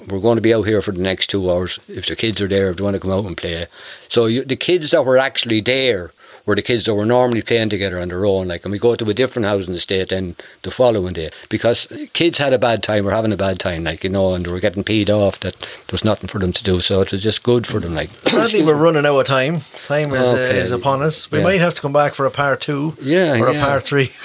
we're 0.08 0.26
going 0.28 0.38
to 0.38 0.47
be 0.47 0.56
out 0.56 0.66
here 0.66 0.82
for 0.82 0.93
the 0.93 1.08
next 1.10 1.28
two 1.28 1.51
hours. 1.51 1.80
If 1.88 2.08
the 2.08 2.16
kids 2.16 2.41
are 2.41 2.47
there, 2.47 2.72
if 2.72 2.78
they 2.78 2.84
want 2.84 2.95
to 2.95 2.99
come 2.99 3.12
out 3.12 3.26
and 3.26 3.38
play." 3.38 3.68
So 4.08 4.26
you, 4.26 4.43
the 4.43 4.56
kids 4.56 4.89
that 4.91 5.06
were 5.06 5.20
actually 5.20 5.62
there 5.62 6.10
were 6.46 6.56
the 6.56 6.62
kids 6.62 6.84
that 6.86 6.94
were 6.94 7.06
normally 7.06 7.41
playing 7.41 7.70
together 7.70 8.00
on 8.00 8.10
their 8.10 8.26
own. 8.26 8.48
Like, 8.50 8.66
and 8.66 8.72
we 8.72 8.78
go 8.80 8.96
to 8.96 9.10
a 9.10 9.14
different 9.14 9.46
house 9.48 9.66
in 9.66 9.74
the 9.74 9.80
state 9.80 10.10
then 10.10 10.36
the 10.64 10.72
following 10.72 11.14
day 11.14 11.30
because 11.50 11.88
kids 12.14 12.38
had 12.38 12.52
a 12.54 12.60
bad 12.60 12.84
time, 12.84 13.06
were 13.06 13.12
having 13.12 13.32
a 13.32 13.38
bad 13.38 13.60
time, 13.60 13.84
like 13.86 14.04
you 14.04 14.10
know, 14.10 14.34
and 14.34 14.46
they 14.46 14.52
were 14.52 14.60
getting 14.60 14.84
peed 14.84 15.10
off. 15.10 15.39
That 15.39 15.58
there 15.60 15.91
was 15.94 16.04
nothing 16.04 16.28
for 16.28 16.39
them 16.39 16.52
to 16.52 16.64
do, 16.64 16.82
so 16.82 17.02
it 17.02 17.12
was 17.12 17.24
just 17.24 17.44
good 17.44 17.66
for 17.66 17.80
them. 17.80 17.96
Like, 17.96 18.10
Sadly, 18.28 18.62
we're 18.62 18.76
running 18.76 19.06
out 19.06 19.18
of 19.20 19.26
time. 19.26 19.62
Time 19.86 20.14
is, 20.14 20.34
Okay. 20.34 20.50
uh, 20.50 20.62
is 20.62 20.72
upon 20.72 21.02
us. 21.02 21.32
We 21.32 21.38
Yeah. 21.39 21.44
might 21.46 21.62
have 21.62 21.76
to 21.76 21.82
come 21.82 21.94
back 21.94 22.14
for 22.14 22.26
a 22.26 22.32
part 22.32 22.60
two 22.62 22.96
Yeah, 23.02 23.39
or 23.39 23.48
a 23.48 23.54
yeah. 23.54 23.66
part 23.66 23.84
three. 23.84 24.12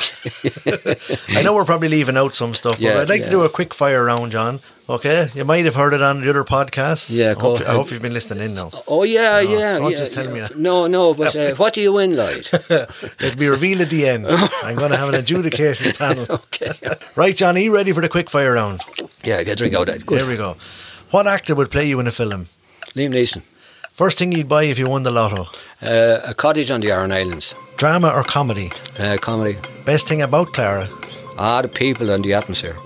I 1.29 1.43
know 1.43 1.55
we're 1.55 1.65
probably 1.65 1.89
leaving 1.89 2.17
out 2.17 2.35
some 2.35 2.55
stuff, 2.55 2.77
but 2.77 2.83
Yeah, 2.83 3.01
I'd 3.01 3.09
like 3.09 3.25
to 3.25 3.31
do 3.31 3.43
a 3.43 3.49
quick 3.49 3.75
fire 3.75 4.05
round, 4.05 4.33
John. 4.33 4.61
Okay, 4.91 5.29
you 5.35 5.45
might 5.45 5.67
have 5.67 5.75
heard 5.75 5.93
it 5.93 6.01
on 6.01 6.23
the 6.23 6.31
other 6.31 6.45
podcasts. 6.45 7.11
Yeah, 7.11 7.35
I 7.37 7.41
hope, 7.41 7.61
I 7.61 7.73
hope 7.73 7.91
you've 7.91 8.01
been 8.01 8.15
listening 8.15 8.43
in 8.43 8.55
now. 8.55 8.71
Oh 8.87 9.03
yeah, 9.03 9.43
No, 9.43 9.51
yeah, 9.53 9.79
don't 9.79 9.91
yeah. 9.91 9.99
just 9.99 10.15
tell 10.15 10.25
yeah. 10.25 10.33
me 10.33 10.41
that. 10.41 10.57
No, 10.57 10.87
no, 10.87 11.13
but 11.13 11.37
uh, 11.37 11.55
what 11.57 11.75
do 11.75 11.83
you 11.83 11.93
win, 11.93 12.17
Lloyd? 12.17 12.49
It'll 13.21 13.37
be 13.39 13.49
revealed 13.49 13.83
at 13.83 13.91
the 13.91 14.09
end. 14.09 14.27
I'm 14.63 14.77
going 14.77 14.91
to 14.91 14.97
have 14.97 15.11
an 15.11 15.17
adjudicated 15.17 15.99
panel. 15.99 16.25
okay. 16.31 16.71
Right, 17.17 17.37
John, 17.37 17.57
are 17.57 17.61
you 17.61 17.75
ready 17.75 17.93
for 17.93 18.01
the 18.01 18.09
quick 18.09 18.31
fire 18.31 18.55
round? 18.55 18.81
Yeah, 19.23 19.43
get 19.43 19.53
a 19.53 19.57
drink 19.57 19.75
out 19.75 19.91
of. 19.91 20.07
Good. 20.07 20.21
Here 20.21 20.29
we 20.29 20.37
go. 20.37 20.57
What 21.11 21.27
actor 21.27 21.55
would 21.55 21.71
play 21.71 21.85
you 21.87 22.01
in 22.01 22.07
a 22.07 22.13
film? 22.13 22.47
Liam 22.95 23.13
Neeson. 23.13 23.43
First 23.93 24.17
thing 24.19 24.33
you'd 24.33 24.49
buy 24.49 24.63
if 24.65 24.79
you 24.79 24.87
won 24.89 25.03
the 25.03 25.11
lotto? 25.11 25.49
Uh, 25.83 26.21
a 26.25 26.33
cottage 26.33 26.71
on 26.71 26.81
the 26.81 26.91
Aran 26.93 27.13
Islands. 27.13 27.55
Drama 27.77 28.09
or 28.09 28.23
comedy? 28.23 28.71
Uh, 28.99 29.19
comedy. 29.21 29.59
Best 29.85 30.09
thing 30.09 30.23
about 30.23 30.55
Clara? 30.55 30.89
Ah, 31.37 31.61
the 31.61 31.69
people 31.69 32.09
and 32.09 32.25
the 32.25 32.33
atmosphere. 32.33 32.77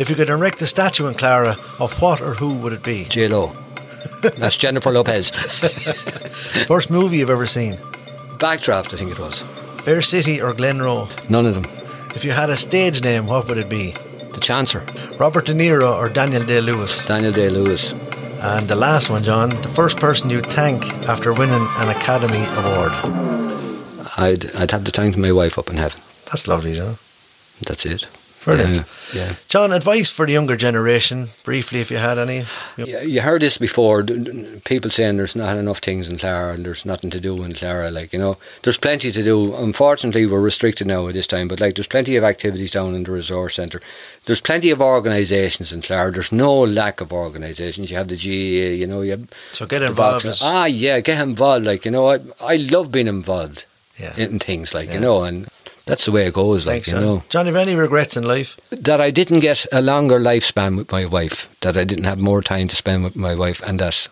If 0.00 0.08
you 0.08 0.16
could 0.16 0.30
erect 0.30 0.62
a 0.62 0.66
statue 0.66 1.08
in 1.08 1.14
Clara, 1.14 1.58
of 1.78 2.00
what 2.00 2.22
or 2.22 2.32
who 2.32 2.54
would 2.54 2.72
it 2.72 2.82
be? 2.82 3.04
J 3.04 3.28
Lo. 3.28 3.52
That's 4.38 4.56
Jennifer 4.56 4.90
Lopez. 4.90 5.28
First 6.66 6.88
movie 6.88 7.18
you've 7.18 7.28
ever 7.28 7.46
seen? 7.46 7.74
Backdraft, 8.38 8.94
I 8.94 8.96
think 8.96 9.10
it 9.10 9.18
was. 9.18 9.42
Fair 9.82 10.00
City 10.00 10.40
or 10.40 10.54
Glenroe? 10.54 11.06
None 11.28 11.44
of 11.44 11.54
them. 11.54 11.66
If 12.14 12.24
you 12.24 12.30
had 12.30 12.48
a 12.48 12.56
stage 12.56 13.04
name, 13.04 13.26
what 13.26 13.46
would 13.46 13.58
it 13.58 13.68
be? 13.68 13.90
The 13.90 14.40
Chancer. 14.40 14.80
Robert 15.20 15.44
De 15.44 15.52
Niro 15.52 15.94
or 15.94 16.08
Daniel 16.08 16.44
Day 16.44 16.62
Lewis? 16.62 17.04
Daniel 17.04 17.32
Day 17.32 17.50
Lewis. 17.50 17.92
And 18.40 18.68
the 18.68 18.76
last 18.76 19.10
one, 19.10 19.22
John, 19.22 19.50
the 19.50 19.68
first 19.68 19.98
person 19.98 20.30
you'd 20.30 20.46
thank 20.46 20.82
after 21.10 21.34
winning 21.34 21.66
an 21.76 21.90
Academy 21.90 22.46
Award. 22.56 22.92
I'd 24.16 24.50
I'd 24.56 24.70
have 24.70 24.84
to 24.84 24.92
thank 24.92 25.18
my 25.18 25.30
wife 25.30 25.58
up 25.58 25.68
in 25.68 25.76
heaven. 25.76 26.00
That's 26.24 26.48
lovely, 26.48 26.72
John. 26.72 26.96
That's 27.66 27.84
it. 27.84 28.06
Brilliant. 28.44 28.86
Yeah, 29.12 29.22
yeah. 29.26 29.34
John, 29.48 29.72
advice 29.72 30.08
for 30.10 30.24
the 30.24 30.32
younger 30.32 30.56
generation, 30.56 31.28
briefly, 31.44 31.80
if 31.80 31.90
you 31.90 31.98
had 31.98 32.16
any. 32.16 32.46
Yeah, 32.78 33.02
you 33.02 33.20
heard 33.20 33.42
this 33.42 33.58
before. 33.58 34.02
People 34.64 34.90
saying 34.90 35.18
there's 35.18 35.36
not 35.36 35.56
enough 35.58 35.78
things 35.80 36.08
in 36.08 36.16
Clara 36.16 36.54
and 36.54 36.64
there's 36.64 36.86
nothing 36.86 37.10
to 37.10 37.20
do 37.20 37.42
in 37.42 37.52
Clara. 37.52 37.90
Like 37.90 38.12
you 38.14 38.18
know, 38.18 38.38
there's 38.62 38.78
plenty 38.78 39.10
to 39.12 39.22
do. 39.22 39.54
Unfortunately, 39.54 40.24
we're 40.24 40.40
restricted 40.40 40.86
now 40.86 41.06
at 41.08 41.14
this 41.14 41.26
time. 41.26 41.48
But 41.48 41.60
like, 41.60 41.74
there's 41.74 41.86
plenty 41.88 42.16
of 42.16 42.24
activities 42.24 42.72
down 42.72 42.94
in 42.94 43.02
the 43.02 43.12
resource 43.12 43.56
centre. 43.56 43.80
There's 44.24 44.40
plenty 44.40 44.70
of 44.70 44.80
organisations 44.80 45.72
in 45.72 45.82
Clara. 45.82 46.10
There's 46.10 46.32
no 46.32 46.60
lack 46.60 47.00
of 47.02 47.12
organisations. 47.12 47.90
You 47.90 47.96
have 47.98 48.08
the 48.08 48.16
GAA. 48.16 48.74
You 48.80 48.86
know, 48.86 49.02
you 49.02 49.10
have 49.12 49.28
So 49.52 49.66
get 49.66 49.82
involved. 49.82 50.24
box- 50.24 50.40
Ah, 50.42 50.64
yeah, 50.64 51.00
get 51.00 51.20
involved. 51.20 51.66
Like 51.66 51.84
you 51.84 51.90
know, 51.90 52.08
I 52.08 52.20
I 52.40 52.56
love 52.56 52.90
being 52.90 53.06
involved 53.08 53.66
Yeah. 53.98 54.14
in 54.16 54.38
things. 54.38 54.72
Like 54.72 54.88
Yeah. 54.88 54.94
you 54.94 55.00
know, 55.00 55.24
and 55.24 55.46
that's 55.86 56.04
the 56.04 56.12
way 56.12 56.26
it 56.26 56.34
goes. 56.34 56.66
Like 56.66 56.84
Thanks, 56.84 56.88
you 56.88 56.94
know. 56.94 57.24
John, 57.28 57.46
have 57.46 57.56
any 57.56 57.74
regrets 57.74 58.16
in 58.16 58.24
life? 58.24 58.58
that 58.70 59.00
I 59.00 59.10
didn't 59.10 59.40
get 59.40 59.66
a 59.72 59.82
longer 59.82 60.18
lifespan 60.18 60.76
with 60.76 60.92
my 60.92 61.04
wife, 61.06 61.48
that 61.60 61.76
I 61.76 61.84
didn't 61.84 62.04
have 62.04 62.20
more 62.20 62.42
time 62.42 62.68
to 62.68 62.76
spend 62.76 63.04
with 63.04 63.16
my 63.16 63.34
wife, 63.34 63.60
and 63.62 63.80
that 63.80 64.08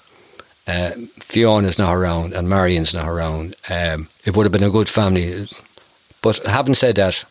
uh, 0.67 0.91
Fiona's 1.21 1.79
not 1.79 1.95
around 1.95 2.35
and 2.35 2.49
Marion's 2.49 2.95
not 2.95 3.09
around. 3.09 3.55
Um, 3.69 4.09
it 4.25 4.37
would 4.37 4.45
have 4.45 4.53
been 4.53 4.63
a 4.63 4.71
good 4.71 4.89
family. 4.89 5.47
But 6.21 6.39
having 6.47 6.75
said 6.75 6.97
that, 6.97 7.25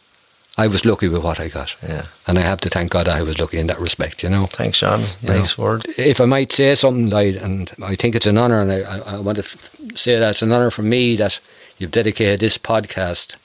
I 0.60 0.66
was 0.66 0.86
lucky 0.86 1.08
with 1.08 1.24
what 1.24 1.40
I 1.40 1.50
got. 1.50 1.76
Yeah. 1.84 2.06
And 2.26 2.40
I 2.40 2.42
have 2.42 2.62
to 2.62 2.70
thank 2.70 2.92
God 2.92 3.08
I 3.08 3.22
was 3.22 3.38
lucky 3.38 3.60
in 3.60 3.68
that 3.68 3.80
respect, 3.80 4.24
you 4.24 4.30
know. 4.30 4.48
Thanks, 4.48 4.80
John. 4.80 5.02
Nice 5.22 5.58
know. 5.58 5.64
word. 5.64 5.86
If 5.98 6.20
I 6.20 6.26
might 6.26 6.52
say 6.52 6.74
something, 6.74 7.12
like, 7.12 7.36
and 7.36 7.72
I 7.84 7.96
think 7.96 8.16
it's 8.16 8.26
an 8.26 8.40
honour, 8.40 8.62
and 8.62 8.72
I, 8.72 8.82
I, 8.82 8.98
I 8.98 9.20
want 9.20 9.38
to 9.38 9.44
say 9.96 10.18
that 10.18 10.32
it's 10.32 10.42
an 10.42 10.52
honour 10.52 10.72
for 10.72 10.82
me 10.82 11.16
that 11.18 11.40
you've 11.78 11.92
dedicated 11.92 12.40
this 12.40 12.58
podcast 12.58 13.36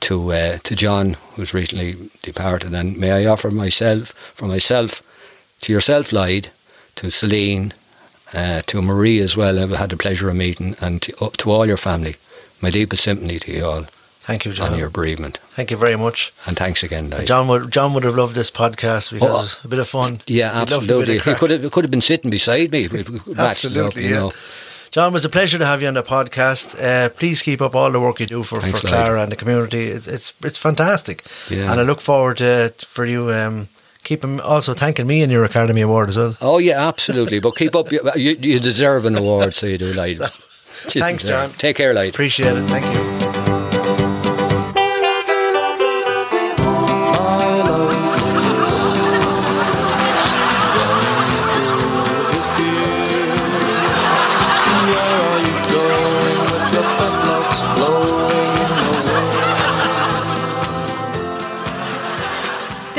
to 0.00 0.32
uh, 0.32 0.58
to 0.64 0.74
John, 0.76 1.16
who's 1.34 1.54
recently 1.54 1.96
departed. 2.22 2.74
And 2.74 2.96
may 2.96 3.12
I 3.12 3.26
offer 3.30 3.50
myself, 3.50 4.08
for 4.34 4.46
myself, 4.46 5.02
to 5.62 5.72
yourself, 5.72 6.12
Lloyd, 6.12 6.48
to 6.96 7.10
Celine, 7.10 7.72
uh, 8.32 8.62
to 8.66 8.82
Marie 8.82 9.18
as 9.20 9.36
well, 9.36 9.58
I've 9.58 9.70
had 9.76 9.90
the 9.90 9.96
pleasure 9.96 10.28
of 10.30 10.36
meeting, 10.36 10.76
and 10.80 11.00
to, 11.02 11.24
up 11.24 11.36
to 11.38 11.50
all 11.50 11.66
your 11.66 11.76
family, 11.76 12.16
my 12.60 12.70
deepest 12.70 13.02
sympathy 13.04 13.38
to 13.40 13.52
you 13.52 13.64
all 13.64 13.82
Thank 14.28 14.44
you, 14.44 14.52
John. 14.52 14.74
on 14.74 14.78
your 14.78 14.90
bereavement. 14.90 15.38
Thank 15.56 15.70
you 15.70 15.78
very 15.78 15.96
much. 15.96 16.32
And 16.46 16.54
thanks 16.56 16.82
again, 16.82 17.08
Lloyd. 17.08 17.26
John 17.26 17.48
would 17.48 17.70
John 17.72 17.94
would 17.94 18.04
have 18.04 18.14
loved 18.14 18.34
this 18.34 18.50
podcast 18.50 19.10
because 19.12 19.30
Oh. 19.34 19.42
it's 19.44 19.64
a 19.64 19.68
bit 19.68 19.78
of 19.78 19.88
fun. 19.88 20.20
yeah, 20.26 20.52
He'd 20.60 20.70
love 20.70 20.86
the 20.86 20.98
bit 20.98 21.08
of 21.08 21.16
absolutely. 21.16 21.32
He 21.32 21.38
could 21.38 21.50
have, 21.50 21.72
could 21.72 21.84
have 21.84 21.90
been 21.90 22.02
sitting 22.02 22.30
beside 22.30 22.70
me. 22.70 22.86
We- 22.88 23.02
we 23.04 23.34
matched 23.34 23.64
it 23.64 23.76
up, 23.78 23.86
Absolutely, 23.86 24.08
you 24.08 24.14
yeah. 24.26 24.30
John, 24.90 25.10
it 25.10 25.12
was 25.12 25.24
a 25.24 25.28
pleasure 25.28 25.58
to 25.58 25.66
have 25.66 25.82
you 25.82 25.88
on 25.88 25.94
the 25.94 26.02
podcast. 26.02 26.76
Uh, 26.82 27.08
please 27.10 27.42
keep 27.42 27.60
up 27.60 27.74
all 27.74 27.90
the 27.90 28.00
work 28.00 28.20
you 28.20 28.26
do 28.26 28.42
for, 28.42 28.60
Thanks, 28.60 28.80
for. 28.80 28.88
Clara 28.88 29.22
and 29.22 29.30
the 29.30 29.36
community. 29.36 29.84
It's 29.88 30.06
it's, 30.06 30.32
it's 30.42 30.58
fantastic, 30.58 31.24
Yeah. 31.50 31.70
and 31.70 31.80
I 31.80 31.82
look 31.82 32.00
forward 32.00 32.38
to 32.38 32.72
for 32.80 33.04
you 33.04 33.30
um, 33.32 33.68
keeping 34.02 34.40
also 34.40 34.72
thanking 34.74 35.06
me 35.06 35.22
in 35.22 35.30
your 35.30 35.44
Academy 35.44 35.82
Award 35.82 36.08
as 36.08 36.16
well. 36.16 36.36
Oh 36.40 36.58
yeah, 36.58 36.88
absolutely. 36.88 37.40
But 37.40 37.56
keep 37.56 37.74
up. 37.74 37.92
You, 37.92 38.00
you 38.16 38.36
you 38.40 38.58
deserve 38.60 39.04
an 39.04 39.16
award, 39.16 39.54
so 39.54 39.66
you 39.66 39.78
do. 39.78 39.92
You 40.94 41.00
Thanks, 41.02 41.24
John. 41.24 41.50
Take 41.58 41.74
care, 41.76 41.92
Lloyd. 41.92 42.10
Appreciate 42.14 42.56
it. 42.56 42.62
Thank 42.68 42.86
you. 42.96 43.17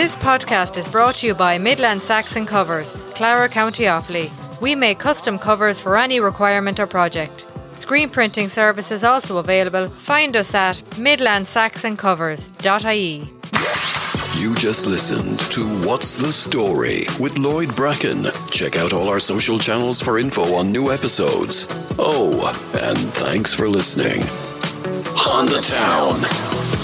This 0.09 0.23
podcast 0.23 0.73
is 0.75 0.91
brought 0.91 1.13
to 1.17 1.27
you 1.27 1.35
by 1.35 1.59
Midland 1.59 2.01
Saxon 2.01 2.47
Covers, 2.47 2.91
Clara 3.13 3.47
County 3.47 3.83
Offaly. 3.83 4.31
We 4.59 4.73
make 4.73 4.97
custom 4.97 5.37
covers 5.37 5.79
for 5.79 5.95
any 5.95 6.19
requirement 6.19 6.79
or 6.79 6.87
project. 6.87 7.45
Screen 7.77 8.09
printing 8.09 8.49
service 8.49 8.89
is 8.89 9.03
also 9.03 9.37
available. 9.37 9.89
Find 9.89 10.35
us 10.35 10.55
at 10.55 10.77
midlandsaxoncovers.ie. 10.97 13.29
You 14.41 14.55
just 14.55 14.87
listened 14.87 15.39
to 15.51 15.61
What's 15.87 16.17
the 16.17 16.33
Story 16.33 17.05
with 17.19 17.37
Lloyd 17.37 17.75
Bracken. 17.75 18.29
Check 18.49 18.77
out 18.77 18.93
all 18.93 19.09
our 19.09 19.19
social 19.19 19.59
channels 19.59 20.01
for 20.01 20.17
info 20.17 20.55
on 20.55 20.71
new 20.71 20.91
episodes. 20.91 21.67
Oh, 21.99 22.49
and 22.81 22.97
thanks 22.97 23.53
for 23.53 23.69
listening. 23.69 24.23
On 25.29 25.45
the 25.45 25.61
Town. 25.61 26.78